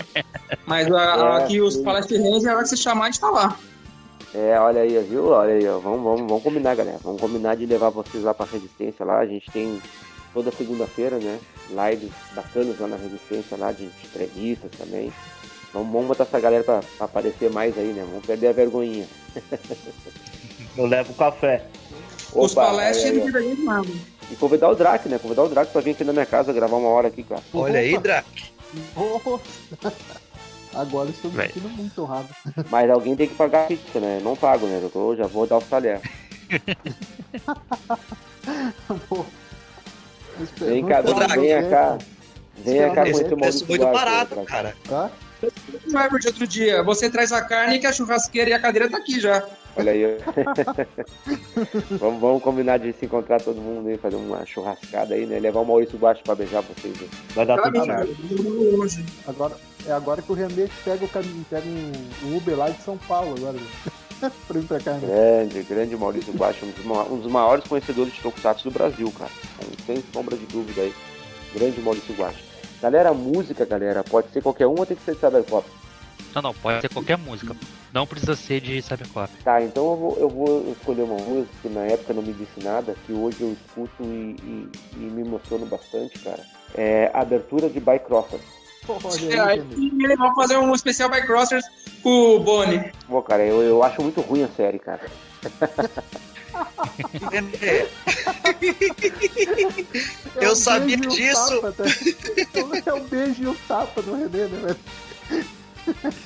[0.65, 1.83] Mas a- É, aqui os sim.
[1.83, 3.57] palestrinhos, a hora que você chamar, a gente tá lá.
[4.33, 5.27] É, olha aí, viu?
[5.27, 5.77] Olha aí, ó.
[5.79, 6.97] Vamos, vamos, vamos combinar, galera.
[7.03, 9.19] Vamos combinar de levar vocês lá pra Resistência lá.
[9.19, 9.81] A gente tem
[10.33, 11.37] toda segunda-feira, né?
[11.69, 15.11] Lives bacanas lá na Resistência lá, de entrevistas também.
[15.73, 18.05] Vamos, vamos botar essa galera pra, pra aparecer mais aí, né?
[18.09, 19.05] Vamos perder a vergonhinha.
[20.77, 21.65] Eu levo café.
[22.33, 23.85] os Opa, palestras olha aí, não ó.
[24.31, 25.19] E convidar o Drac, né?
[25.19, 27.41] Convidar o Drac pra vir aqui na minha casa gravar uma hora aqui, cara.
[27.53, 28.23] Olha aí, Dra.
[28.95, 29.39] Oh,
[30.73, 32.29] Agora eu estou me sentindo muito honrado.
[32.69, 34.21] Mas alguém tem que pagar a pizza, né?
[34.23, 34.79] Não pago, né?
[34.81, 35.99] Eu tô- já vou dar o talher.
[40.57, 41.97] Vem cá, Drac, não, cá.
[42.57, 44.47] Venha cá Esse conhecer o Maurício muito Duarte, barato, Drac.
[44.47, 44.75] cara.
[44.87, 45.11] Tá?
[45.91, 48.97] Vai de outro dia, você traz a carne que a churrasqueira e a cadeira tá
[48.97, 49.43] aqui já.
[49.75, 50.05] Olha aí.
[50.05, 51.97] ó.
[51.97, 55.39] vamos, vamos combinar de se encontrar todo mundo aí, fazer uma churrascada aí, né?
[55.39, 56.99] Levar o Maurício Baixo pra beijar vocês.
[56.99, 57.07] Né?
[57.35, 58.15] Vai dar tudo certo.
[58.79, 59.05] hoje.
[59.27, 62.97] Agora, é agora que o Remete pega o caminho, pega um Uber lá de São
[62.97, 63.57] Paulo agora.
[64.47, 65.07] pra vir pra cá, né?
[65.07, 69.31] Grande, grande Maurício Baixo, um um dos maiores conhecedores de Tokusatsu do Brasil, cara.
[69.85, 70.93] Sem sombra de dúvida aí.
[71.53, 72.43] Grande Maurício Baixo.
[72.81, 75.67] Galera, música, galera, pode ser qualquer uma ou tem que ser de Cyberpop?
[76.33, 77.55] Não, não, pode ser qualquer música.
[77.93, 79.29] Não precisa ser de Cybercop.
[79.43, 82.63] Tá, então eu vou, eu vou escolher uma música que na época não me disse
[82.63, 86.43] nada, que hoje eu escuto e, e- e me emociono bastante, cara.
[86.73, 88.41] É a abertura de Bycrossers.
[88.87, 89.61] Olha É, aí,
[90.17, 91.65] vamos fazer um especial by Crossers
[92.01, 92.91] com o Boni.
[93.07, 95.01] Pô, cara, eu, eu acho muito ruim a série, cara.
[100.35, 101.61] Eu um sabia um disso.
[101.61, 101.83] tapa, tá?
[102.85, 104.75] É um beijo e um tapa do René, né,
[105.87, 106.17] velho?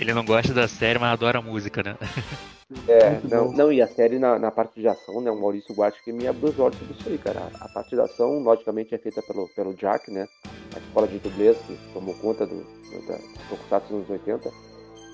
[0.00, 1.96] Ele não gosta da série, mas adora a música, né?
[2.88, 3.52] É, Muito não, bom.
[3.52, 5.30] não, e a série na, na parte de ação, né?
[5.30, 7.40] O Maurício Guarte que me abriu os olhos sobre isso aí, cara.
[7.60, 10.26] A, a parte da ação, logicamente, é feita pelo, pelo Jack, né?
[10.74, 14.50] A escola de dublês que tomou conta do, do, da nos anos 80.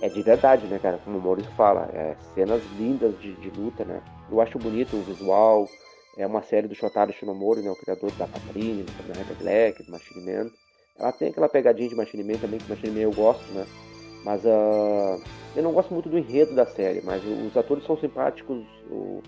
[0.03, 0.99] É de verdade, né, cara?
[0.99, 4.03] Como o Maurício fala, é cenas lindas de, de luta, né?
[4.31, 5.67] Eu acho bonito o visual.
[6.19, 7.71] É uma série do Shotaro Shinomori, né?
[7.71, 10.51] O criador da Patrine, do Rider Black, do Machine Man.
[10.99, 13.67] Ela tem aquela pegadinha de Machine Man também, que Machine Man eu gosto, né?
[14.27, 15.19] Mas ah,
[15.55, 19.23] eu não gosto muito do enredo da série, mas os atores são simpáticos, o,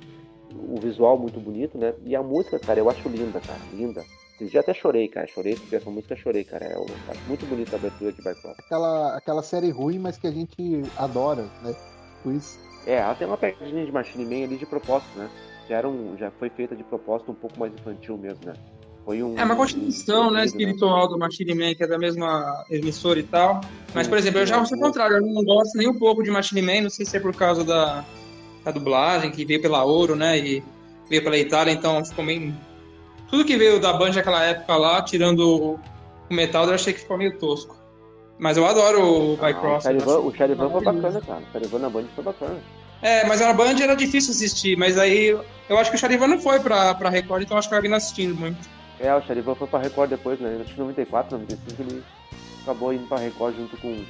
[0.53, 1.95] o visual muito bonito, né?
[2.05, 4.05] E a música, cara, eu acho linda, cara, linda.
[4.35, 6.73] Esses dias até chorei, cara, chorei porque essa música chorei, cara.
[6.73, 8.57] Eu acho muito bonita a abertura de Bycross.
[8.59, 11.77] Aquela, aquela série ruim, mas que a gente adora, né?
[12.25, 12.59] Por isso.
[12.85, 15.31] É, ela tem uma pegadinha de Machine Man ali de propósito, né?
[15.69, 18.55] Já, era um, já foi feita de propósito um pouco mais infantil mesmo, né?
[19.09, 19.39] Foi um.
[19.39, 23.19] É uma continuação, um- né, um- espiritual do Machine Man, que é da mesma emissora
[23.19, 23.63] e tal.
[23.95, 26.31] Mas, por exemplo, eu já sou o contrário, eu não gosto nem um pouco de
[26.31, 28.05] Machine Man, não sei se é por causa da,
[28.63, 30.63] da dublagem, que veio pela Ouro, né, e
[31.09, 32.55] veio pela Itália, então ficou meio...
[33.31, 35.79] Tudo que veio da Band naquela época lá, tirando
[36.29, 37.79] o Metal, eu achei que ficou meio tosco.
[38.39, 39.85] Mas eu adoro o Ah, o Bycross.
[39.85, 41.41] Charivan, o Charivan foi bacana, cara.
[41.49, 42.59] O Charivan na Band foi bacana.
[43.01, 45.29] É, mas na Band era difícil assistir, mas aí
[45.67, 47.91] eu acho que o Charivan não foi pra, pra Record, então acho que eu acabei
[47.91, 48.77] não assistindo muito.
[49.01, 50.59] É, o Charivan foi pra Record depois, né?
[50.61, 52.03] Acho que em 94, 95 ele
[52.63, 54.05] acabou indo pra Record junto com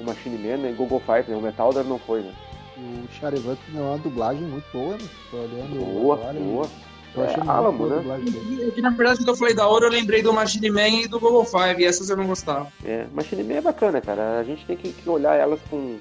[0.00, 0.70] o Machine Man, né?
[0.70, 1.36] E Google Fight, né?
[1.36, 2.34] O Metalder não foi, né?
[2.76, 5.08] O Charivan tem uma dublagem muito boa, né?
[5.30, 6.68] Tô olhando Boa, agora, boa.
[7.14, 8.00] Eu achei É, muito Alamo, boa a né?
[8.02, 8.68] dublagem dele.
[8.68, 11.08] E, que, na verdade, quando eu falei da Ouro, eu lembrei do Machine Man e
[11.08, 12.70] do Google Five, e essas eu não gostava.
[12.84, 14.38] É, Machine Man é bacana, cara.
[14.40, 15.98] A gente tem que, que olhar elas com,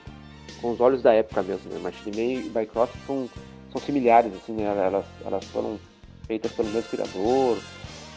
[0.61, 1.79] com os olhos da época mesmo, né?
[1.79, 3.29] Machine Man e Bycross são,
[3.71, 4.63] são similares, assim, né?
[4.63, 5.79] Elas, elas foram
[6.27, 7.57] feitas pelo mesmo criador,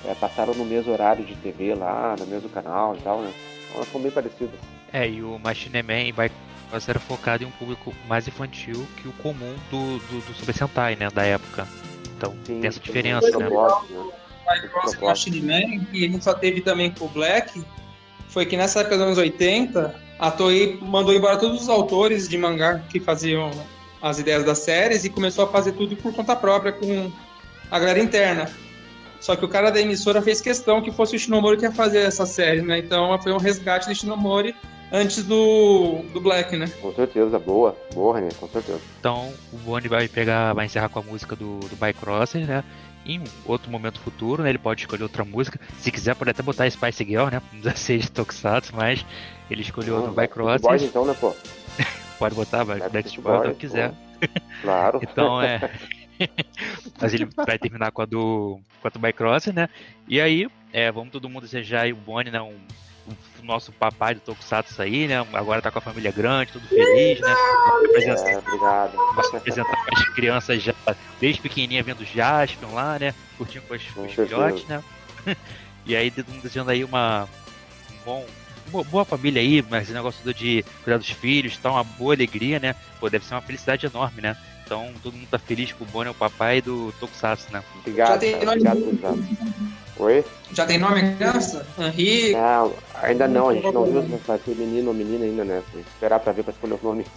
[0.05, 3.33] é, passaram no mesmo horário de TV lá, no mesmo canal e tal, né?
[3.65, 4.59] Então elas são bem parecidas.
[4.93, 9.13] É, e o Machine Man Bycross era focado em um público mais infantil que o
[9.15, 11.67] comum do, do, do Super Sentai, né, da época.
[12.17, 13.47] Então Sim, tem essa diferença, né?
[13.47, 14.13] propósito, né?
[15.01, 17.63] E Machine Man, que a gente só teve também com o Black,
[18.29, 22.39] foi que nessa época dos anos 80, a Toei mandou embora todos os autores de
[22.39, 23.51] mangá que faziam
[24.01, 27.13] as ideias das séries e começou a fazer tudo por conta própria com
[27.71, 28.51] a galera interna.
[29.21, 32.01] Só que o cara da emissora fez questão que fosse o Shinomori que ia fazer
[32.01, 32.79] essa série, né?
[32.79, 34.55] Então foi um resgate do Shinomori
[34.93, 36.67] antes do, do Black, né?
[36.81, 37.77] Com certeza, boa.
[37.95, 38.81] Boa, René, com certeza.
[39.01, 42.65] Então o Bonnie vai pegar, vai encerrar com a música do, do Bycrosser, né?
[43.05, 44.51] Em outro momento futuro, né?
[44.51, 45.59] Ele pode escolher outra música.
[45.79, 47.41] Se quiser, pode até botar Spice Girl, né?
[47.53, 49.05] Não precisa ser de Tokusatsu, mas
[49.51, 50.83] ele escolheu no Boys Bycrosser.
[50.85, 51.35] então, né, pô?
[52.19, 53.93] Pode botar, vai, Backstreet Boys, o quiser.
[54.63, 55.01] Claro.
[55.09, 55.71] Então é.
[57.01, 58.61] Mas ele vai terminar com a do.
[58.81, 59.69] com a do né?
[60.07, 62.41] E aí, é, vamos todo mundo desejar aí o Bonnie, né?
[62.41, 62.59] Um,
[63.41, 65.27] o nosso papai do Tokusatsu aí, né?
[65.33, 67.35] Agora tá com a família grande, tudo feliz, né?
[67.89, 68.99] Apresentar, É, obrigado.
[69.35, 70.75] apresentar as crianças já
[71.21, 73.15] desde pequenininha vendo Jaspion lá, né?
[73.39, 74.83] Curtindo com, as, com os filhotes, né?
[75.87, 77.29] e aí todo mundo desejando aí uma
[77.93, 78.27] um bom
[78.71, 82.15] uma boa família aí, mas esse negócio do de cuidar dos filhos, tá uma boa
[82.15, 82.75] alegria, né?
[83.01, 84.37] Pô, deve ser uma felicidade enorme, né?
[84.69, 87.65] Então todo mundo tá feliz com o Bonnie, é o papai do Tokusatsu, né?
[87.81, 88.83] Obrigado, Já tem cara, nome?
[88.83, 89.29] obrigado.
[89.97, 90.25] Oi?
[90.53, 91.67] Já tem nome a criança?
[91.79, 92.33] Henri.
[92.33, 95.63] Não, ainda não, a gente não viu se vai ser menino ou menina ainda, né?
[95.73, 97.07] Tem que esperar pra ver pra escolher o nome.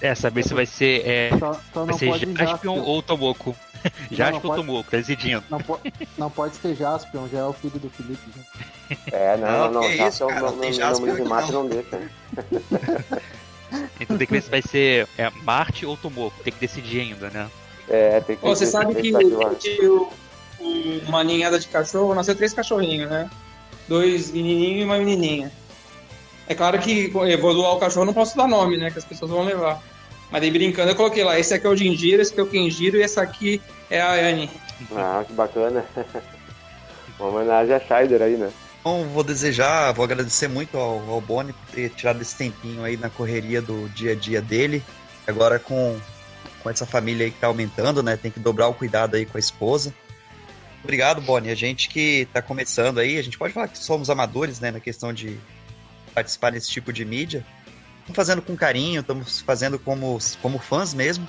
[0.00, 2.78] É, saber se vai ser, é, Só, só vai não ser pode Jaspion Jaspion.
[2.82, 3.56] ou Tomoko.
[4.12, 5.42] Jaspion ou pode- Tomoko, tá decidindo.
[5.50, 5.80] Não, po-
[6.16, 8.22] não pode ser Jaspion, já é o filho do Felipe.
[8.36, 9.16] Já.
[9.16, 9.82] É, não, Não, não, não.
[9.96, 11.52] Já eu cara, não, não, Jasper não não.
[11.52, 12.00] não deixa.
[14.00, 16.34] Então tem que ver se vai ser é, Marte ou Tomoko.
[16.42, 17.48] Tem que decidir ainda, né?
[17.88, 19.12] É, tem que Você tem sabe que,
[19.58, 20.08] que o-
[20.60, 23.28] o- uma ninhada de cachorro nasceu três cachorrinhos, né?
[23.88, 25.50] Dois menininhos e uma menininha.
[26.46, 28.90] É claro que evoluar o cachorro eu não posso dar nome, né?
[28.90, 29.82] Que as pessoas vão levar.
[30.30, 32.46] Mas aí brincando eu coloquei lá, esse aqui é o Gingiro, esse aqui é o
[32.46, 34.50] Kenjiro e esse aqui é a Anne.
[34.94, 35.84] Ah, que bacana.
[37.18, 38.50] Uma homenagem a Scheider aí, né?
[38.80, 42.96] Então, vou desejar, vou agradecer muito ao, ao Boni por ter tirado esse tempinho aí
[42.96, 44.82] na correria do dia a dia dele.
[45.26, 45.98] Agora com,
[46.62, 48.16] com essa família aí que tá aumentando, né?
[48.16, 49.92] Tem que dobrar o cuidado aí com a esposa.
[50.82, 51.50] Obrigado, Boni.
[51.50, 54.70] A gente que tá começando aí, a gente pode falar que somos amadores, né?
[54.70, 55.38] Na questão de
[56.14, 57.44] participar desse tipo de mídia.
[57.98, 61.26] Estamos fazendo com carinho, estamos fazendo como, como fãs mesmo.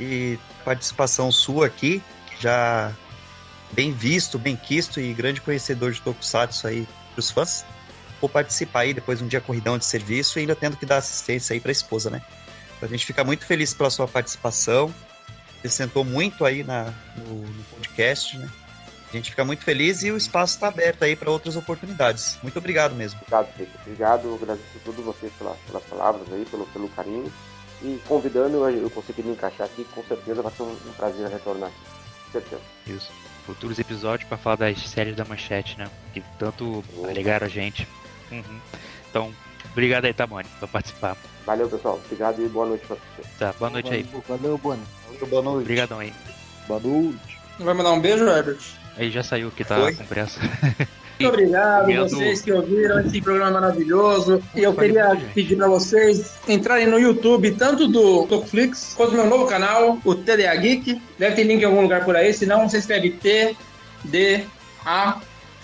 [0.00, 2.02] E participação sua aqui,
[2.40, 2.92] já
[3.72, 7.64] bem visto, bem quisto e grande conhecedor de Tokusatsu aí pros fãs.
[8.20, 10.98] Vou participar aí depois de um dia corridão de serviço e ainda tendo que dar
[10.98, 12.22] assistência aí pra esposa, né?
[12.76, 14.94] Então, a gente fica muito feliz pela sua participação.
[15.58, 18.48] Acrescentou muito aí na, no, no podcast, né?
[19.12, 22.38] A gente fica muito feliz e o espaço está aberto aí para outras oportunidades.
[22.42, 23.20] Muito obrigado mesmo.
[23.20, 23.78] Obrigado, Felipe.
[23.82, 27.30] Obrigado, agradeço a todos vocês pela, pelas palavras aí, pelo, pelo carinho.
[27.82, 31.28] E convidando, eu, eu consegui me encaixar aqui, com certeza vai ser um, um prazer
[31.28, 31.78] retornar aqui.
[32.24, 32.62] Com certeza.
[32.86, 33.12] Isso.
[33.46, 35.88] Futuros episódios pra falar das séries da manchete, né?
[36.14, 37.86] Que tanto alegaram a gente.
[38.30, 38.60] Uhum.
[39.10, 39.34] Então,
[39.72, 41.16] obrigado aí, Tamani, por participar.
[41.44, 42.00] Valeu, pessoal.
[42.04, 43.28] Obrigado e boa noite pra vocês.
[43.38, 44.02] Tá, boa noite aí.
[44.04, 44.82] Valeu, valeu Boni.
[45.28, 45.62] Boa noite.
[45.62, 46.12] Obrigadão aí.
[46.68, 47.38] Boa noite.
[47.58, 48.60] Vai mandar um beijo, Herbert?
[48.96, 49.94] Aí já saiu que tá Foi?
[49.94, 50.40] com pressa.
[51.20, 54.42] Muito obrigado Comendo- vocês que ouviram esse programa maravilhoso.
[54.54, 59.26] E eu queria pedir para vocês entrarem no YouTube, tanto do Tokuflix, quanto do meu
[59.26, 61.00] novo canal, o TDA Geek.
[61.18, 63.54] Deve ter link em algum lugar por aí, senão você escreve T,
[64.04, 64.44] D,
[64.84, 65.20] A,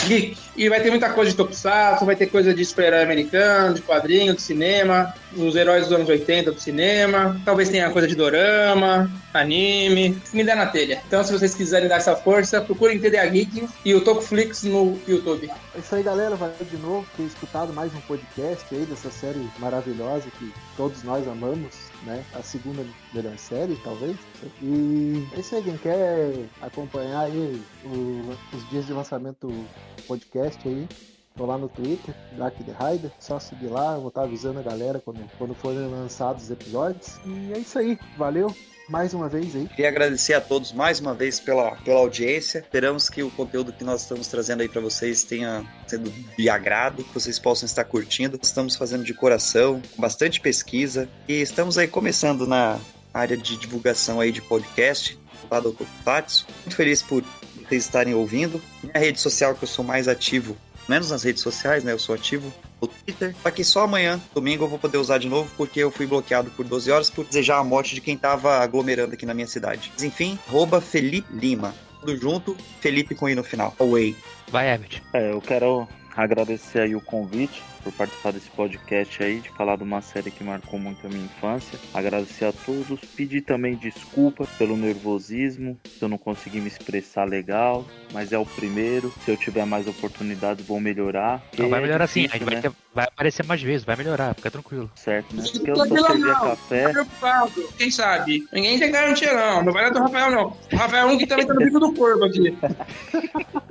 [0.06, 0.36] Geek.
[0.58, 4.34] E vai ter muita coisa de Tokusatsu, vai ter coisa de super-herói americano, de quadrinho,
[4.34, 7.40] de cinema, os heróis dos anos 80 do cinema.
[7.44, 11.00] Talvez tenha coisa de dorama, anime, me dá na telha.
[11.06, 15.48] Então, se vocês quiserem dar essa força, procurem TDA Geek e o Tokuflix no YouTube.
[15.76, 16.34] É isso aí, galera.
[16.34, 21.04] Valeu de novo por ter escutado mais um podcast aí dessa série maravilhosa que todos
[21.04, 21.72] nós amamos,
[22.04, 22.24] né?
[22.34, 22.82] A segunda
[23.14, 24.16] melhor série, talvez.
[24.60, 29.64] E é isso aí, quem quer acompanhar aí o- os dias de lançamento do
[30.08, 30.88] podcast aí,
[31.36, 34.62] tô lá no Twitter, Dark The Rider, só seguir lá, eu vou estar avisando a
[34.62, 37.18] galera quando, quando forem lançados os episódios.
[37.26, 38.54] E é isso aí, valeu
[38.88, 39.68] mais uma vez aí.
[39.68, 42.60] Queria agradecer a todos mais uma vez pela, pela audiência.
[42.60, 47.04] Esperamos que o conteúdo que nós estamos trazendo aí para vocês tenha sido de agrado,
[47.04, 48.38] que vocês possam estar curtindo.
[48.42, 52.80] Estamos fazendo de coração, com bastante pesquisa e estamos aí começando na
[53.12, 55.18] área de divulgação aí de podcast.
[55.50, 57.22] Muito feliz por
[57.68, 58.60] vocês estarem ouvindo.
[58.82, 60.56] Minha rede social que eu sou mais ativo,
[60.88, 61.92] menos nas redes sociais, né?
[61.92, 63.34] Eu sou ativo no Twitter.
[63.42, 66.50] Só que só amanhã, domingo, eu vou poder usar de novo, porque eu fui bloqueado
[66.50, 69.90] por 12 horas por desejar a morte de quem tava aglomerando aqui na minha cidade.
[69.94, 71.74] Mas enfim, arroba Felipe Lima.
[72.00, 73.74] Tudo junto, Felipe com I no final.
[73.78, 74.16] Away.
[74.50, 75.02] Vai, Herbert.
[75.12, 75.86] É, eu quero
[76.16, 80.44] agradecer aí o convite por participar desse podcast aí, de falar de uma série que
[80.44, 81.78] marcou muito a minha infância.
[81.94, 87.86] Agradecer a todos, pedir também desculpa pelo nervosismo, se eu não consegui me expressar legal,
[88.12, 89.12] mas é o primeiro.
[89.24, 91.42] Se eu tiver mais oportunidades, vou melhorar.
[91.58, 92.24] Não, vai É melhorar sim.
[92.24, 92.60] A difícil, gente vai, né?
[92.60, 94.90] ter, vai aparecer mais vezes, vai melhorar, fica tranquilo.
[94.94, 95.42] Certo, né?
[95.50, 96.88] Porque eu só servia café.
[96.90, 98.46] Preocupado, quem sabe?
[98.52, 99.62] Ninguém tem garantia, não.
[99.64, 100.56] Não vai dar do Rafael, não.
[100.72, 102.56] O Rafael é um que também tá no bico do corvo aqui.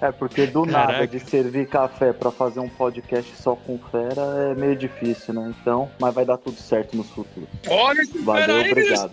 [0.00, 0.92] É, porque do Caraca.
[0.92, 4.20] nada de servir café pra fazer um podcast só com fera
[4.50, 5.54] é meio difícil, né?
[5.60, 7.46] Então, mas vai dar tudo certo no futuro.
[7.68, 9.12] Olha esse Valeu, obrigado.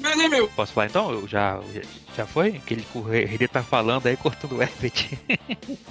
[0.00, 0.48] Mas é meu.
[0.48, 1.10] Posso falar então?
[1.10, 1.60] Eu já,
[2.16, 2.56] já foi?
[2.56, 5.18] Aquele que o Renê tá falando aí cortando o Herbert.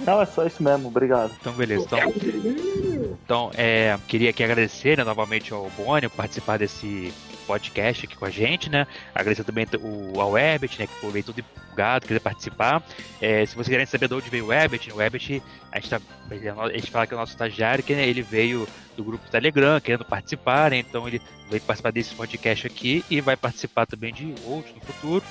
[0.00, 1.32] Não, é só isso mesmo, obrigado.
[1.40, 1.86] Então, beleza.
[1.86, 1.98] Então,
[3.24, 7.12] então é, queria aqui agradecer né, novamente ao Boni por participar desse
[7.46, 8.86] podcast aqui com a gente, né?
[9.14, 10.86] Agradecer também o, ao Herbert, né?
[10.86, 12.82] Que foi todo empolgado, queria participar.
[13.20, 16.00] É, se vocês querem saber de onde veio o Herbert, o Herbert, a gente, tá,
[16.30, 18.66] é a gente fala que é o nosso estagiário, que né, ele veio
[18.96, 20.78] do grupo Telegram, querendo participar, né?
[20.78, 25.24] Então ele veio participar desse podcast aqui e vai participar também de outros no futuro.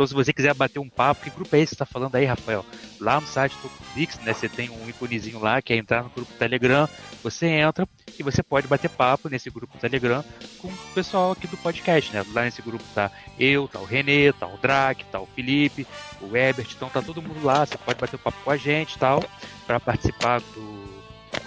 [0.00, 2.16] Então, se você quiser bater um papo, que grupo é esse que você tá falando
[2.16, 2.64] aí, Rafael?
[2.98, 4.32] Lá no site do Pix, né?
[4.32, 6.88] Você tem um íconezinho lá que é entrar no grupo Telegram.
[7.22, 7.86] Você entra
[8.18, 10.24] e você pode bater papo nesse grupo Telegram
[10.56, 12.24] com o pessoal aqui do podcast, né?
[12.32, 15.86] Lá nesse grupo tá eu, tá o Renê, tá o Drac, tá o Felipe,
[16.22, 17.66] o Ebert, então tá todo mundo lá.
[17.66, 19.22] Você pode bater um papo com a gente tal,
[19.66, 21.02] para participar do,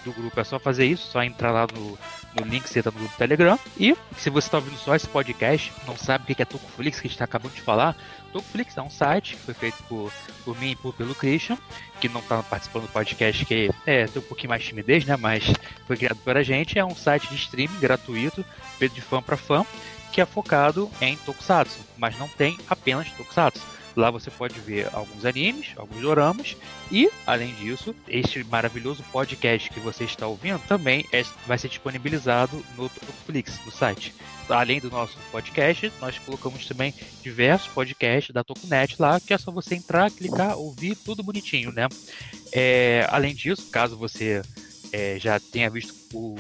[0.06, 0.40] do grupo.
[0.40, 1.98] É só fazer isso, só entrar lá no,
[2.40, 3.58] no link que você tá no grupo Telegram.
[3.80, 7.08] E se você tá ouvindo só esse podcast, não sabe o que é Tocoflix, que
[7.08, 7.96] a gente tá acabando de falar,
[8.34, 10.12] Tocoflix é um site que foi feito por,
[10.44, 11.58] por mim e pelo Christian,
[12.02, 15.16] que não tá participando do podcast, que é, tem um pouquinho mais de timidez, né?
[15.16, 15.44] Mas
[15.86, 16.78] foi criado por a gente.
[16.78, 18.44] É um site de streaming gratuito,
[18.80, 19.64] feito de fã para fã,
[20.12, 23.62] que é focado em Tokusatsu, mas não tem apenas Tokusatsu.
[23.96, 26.58] Lá você pode ver alguns animes, alguns doramas
[26.92, 32.64] e, além disso, este maravilhoso podcast que você está ouvindo também é- vai ser disponibilizado
[32.76, 34.14] no Tokuflix, no site.
[34.50, 39.52] Além do nosso podcast, nós colocamos também diversos podcasts da Tokunet lá, que é só
[39.52, 41.88] você entrar, clicar, ouvir, tudo bonitinho, né?
[42.52, 44.42] É, além disso, caso você
[44.92, 46.36] é, já tenha visto o,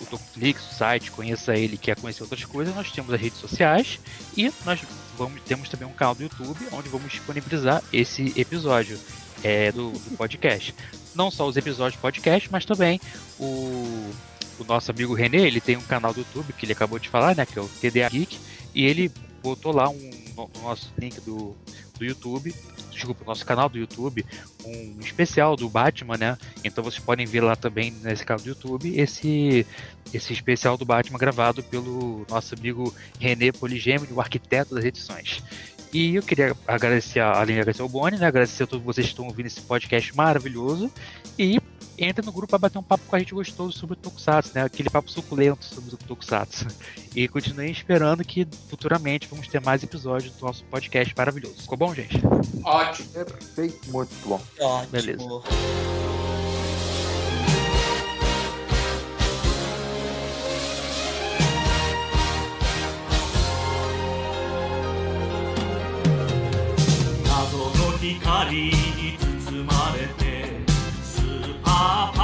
[0.00, 3.98] o o site, conheça ele, quer conhecer outras coisas, nós temos as redes sociais
[4.36, 4.80] e nós
[5.16, 8.98] vamos, temos também um canal do YouTube onde vamos disponibilizar esse episódio
[9.42, 10.74] é, do, do podcast.
[11.14, 13.00] Não só os episódios do podcast, mas também
[13.38, 14.10] o,
[14.58, 17.34] o nosso amigo Renê, ele tem um canal do YouTube que ele acabou de falar,
[17.34, 18.38] né, que é o TDA Geek,
[18.74, 19.10] e ele
[19.42, 21.56] botou lá um, no, no nosso link do,
[21.98, 22.54] do YouTube,
[22.96, 24.24] desculpa, no nosso canal do YouTube,
[24.64, 26.38] um especial do Batman, né?
[26.64, 29.66] Então vocês podem ver lá também nesse canal do YouTube esse
[30.14, 35.42] esse especial do Batman gravado pelo nosso amigo René Poligêmeo, o arquiteto das edições.
[35.92, 39.06] E eu queria agradecer, a- além de agradecer ao Boni, né, agradecer a todos vocês
[39.06, 40.90] que estão ouvindo esse podcast maravilhoso.
[41.38, 41.58] E
[41.98, 44.62] entra no grupo para bater um papo com a gente gostoso sobre o Tokusatsu, né?
[44.64, 46.66] Aquele papo suculento sobre o Tokusatsu.
[47.14, 51.62] E continuem esperando que futuramente vamos ter mais episódios do nosso podcast maravilhoso.
[51.62, 52.20] Ficou bom, gente?
[52.62, 53.08] Ótimo.
[53.10, 53.90] Perfeito.
[53.90, 54.40] Muito bom.
[54.60, 54.90] Ótimo.
[54.92, 56.25] Beleza.
[68.14, 70.60] 光に包まれて
[71.02, 72.15] スーパー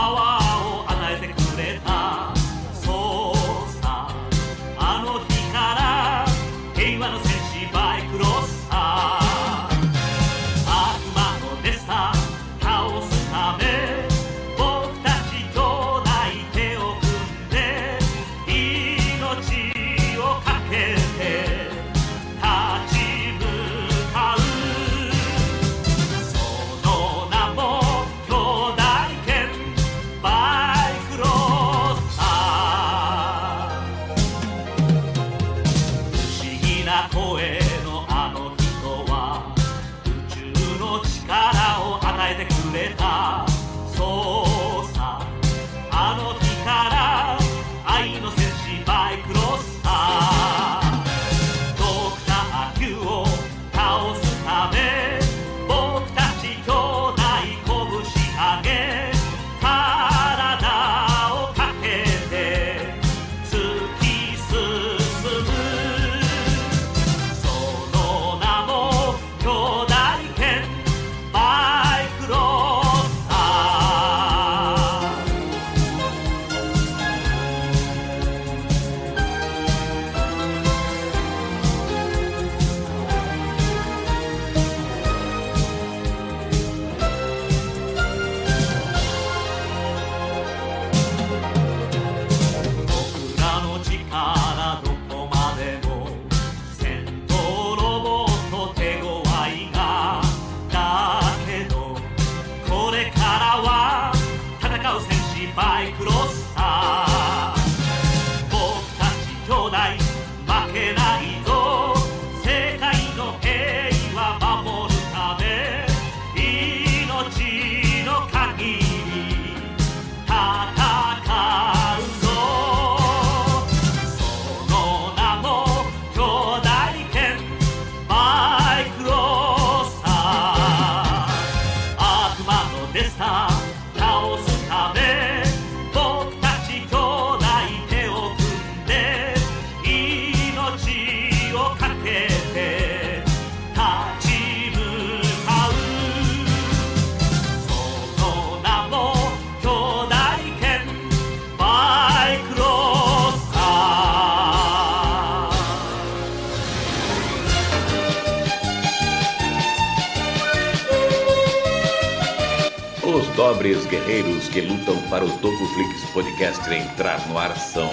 [164.53, 167.91] que lutam para o Tocoflix Podcast entrar no ar são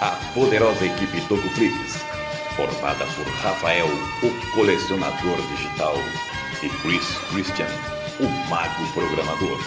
[0.00, 2.04] a poderosa equipe Tocoflix,
[2.56, 3.86] formada por Rafael,
[4.22, 5.94] o colecionador digital,
[6.60, 7.68] e Chris Christian,
[8.18, 9.58] o mago programador.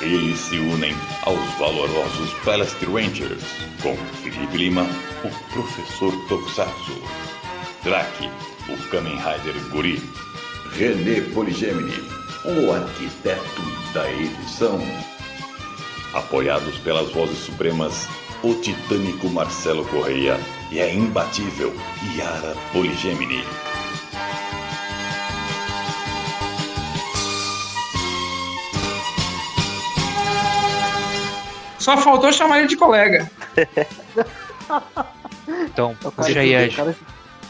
[0.00, 3.44] Eles se unem aos valorosos Palace Rangers,
[3.82, 4.82] com Felipe Lima,
[5.22, 7.00] o professor Tokusatsu,
[7.84, 8.28] Drake,
[8.68, 10.02] o Kamen Rider Guri,
[10.72, 12.02] René Poligemini,
[12.44, 13.62] o arquiteto
[13.92, 14.45] da edição.
[16.14, 18.08] Apoiados pelas vozes supremas,
[18.42, 21.74] o titânico Marcelo Correia e a imbatível
[22.16, 23.44] Yara Poligemini.
[31.78, 33.30] Só faltou chamar ele de colega.
[35.48, 36.74] Então, O cara, puxa aí as.
[36.74, 36.90] cara,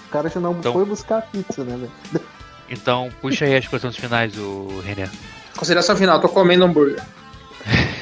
[0.07, 1.79] o cara já não Então- foi buscar a pizza, né,
[2.13, 2.23] velho?
[2.69, 5.09] Então, puxa aí as questões finais, o René.
[5.57, 7.03] Consideração final, tô comendo hambúrguer.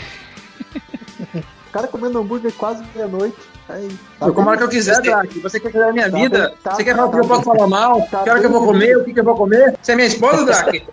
[1.34, 3.34] O cara comendo hambúrguer quase meia-noite.
[3.68, 3.88] Aí,
[4.20, 4.68] tá eu como a hora bom.
[4.68, 5.40] que eu quiser, Drake.
[5.40, 6.48] Você quer cuidar da minha Tá vida?
[6.48, 7.52] bem, tá- você quer falar que tá eu posso bem.
[7.56, 8.08] falar mal?
[8.08, 8.96] Tá que hora que eu vou bem, comer?
[8.98, 9.74] O que, que eu vou comer?
[9.82, 10.84] Você é minha esposa, Drake?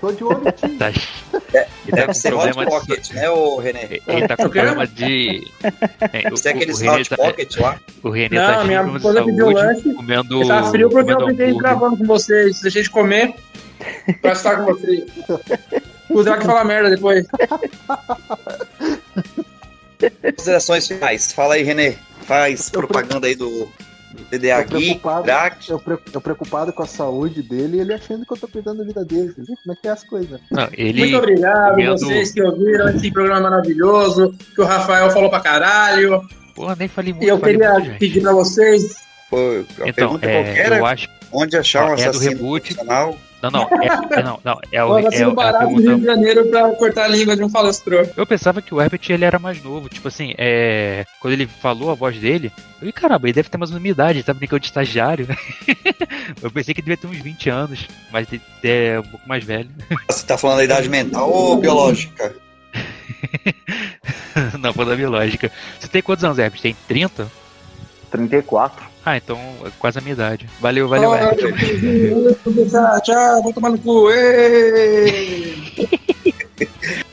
[0.00, 0.76] Tô de olho em ti.
[0.76, 0.98] Tá, ele
[1.52, 2.70] tá Deve com ser Hot problema de.
[2.88, 3.98] Pocket, né, ô René?
[4.08, 5.52] Ele tá com O problema de.
[6.12, 7.76] É, o- Você é o- aqueles o René Hot tá- Pocket lá?
[8.02, 9.94] O René Não, tá minha esposa pediu saúde, lanche.
[9.94, 10.48] comendo.
[10.48, 12.60] Tá frio porque eu fiquei gravando com vocês.
[12.60, 13.34] Deixei de comer
[14.20, 15.04] pra estar com vocês.
[16.10, 17.26] O Drake fala merda depois.
[20.36, 21.32] Considerações finais.
[21.32, 21.96] Fala aí, René.
[22.22, 23.68] Faz Eu propaganda aí do
[24.30, 25.00] DDA Tô Gui.
[25.24, 25.68] Drac.
[25.70, 28.78] Eu, pre- eu preocupado com a saúde dele e ele achando que eu tô cuidando
[28.78, 29.32] da vida dele.
[29.34, 30.40] Você vê como é que é as coisas?
[30.50, 31.00] Não, ele.
[31.00, 36.22] Muito obrigado, comendo- vocês que ouviram esse programa maravilhoso, que o Rafael falou pra caralho.
[36.54, 37.24] Porra, nem falei muito.
[37.24, 37.98] E eu falei queria muito, gente.
[37.98, 38.94] pedir pra vocês.
[39.30, 41.08] Pô, a Então, pergunta é, qualquer eu é acho.
[41.32, 42.74] onde achar um Ó, é do assassino reboot.
[42.74, 43.16] profissional.
[43.42, 43.62] Não, não.
[43.62, 44.60] É, é- não, não.
[44.72, 47.48] É, o, é, é barato pergunta Rio de Janeiro pra cortar a língua de um
[47.48, 48.04] falastrô.
[48.16, 51.04] Eu pensava que o Herbert ele era mais novo, tipo assim, é...
[51.20, 54.18] quando ele falou a voz dele, eu falei, caramba, ele deve ter mais uma idade,
[54.18, 55.26] ele tá brincando de estagiário.
[56.42, 59.44] eu pensei que ele devia ter uns 20 anos, mas ele é um pouco mais
[59.44, 59.70] velho.
[60.10, 62.34] Você tá falando da idade mental ou biológica?
[64.58, 65.50] Não, foi da biológica.
[65.78, 66.60] Você tem quantos anos, Herbert?
[66.60, 67.30] Tem 30?
[68.10, 68.87] 34.
[69.08, 70.46] Ah, então é quase a minha idade.
[70.60, 71.10] Valeu, valeu,
[72.68, 74.08] Tchau, tchau, vou tomar no cu.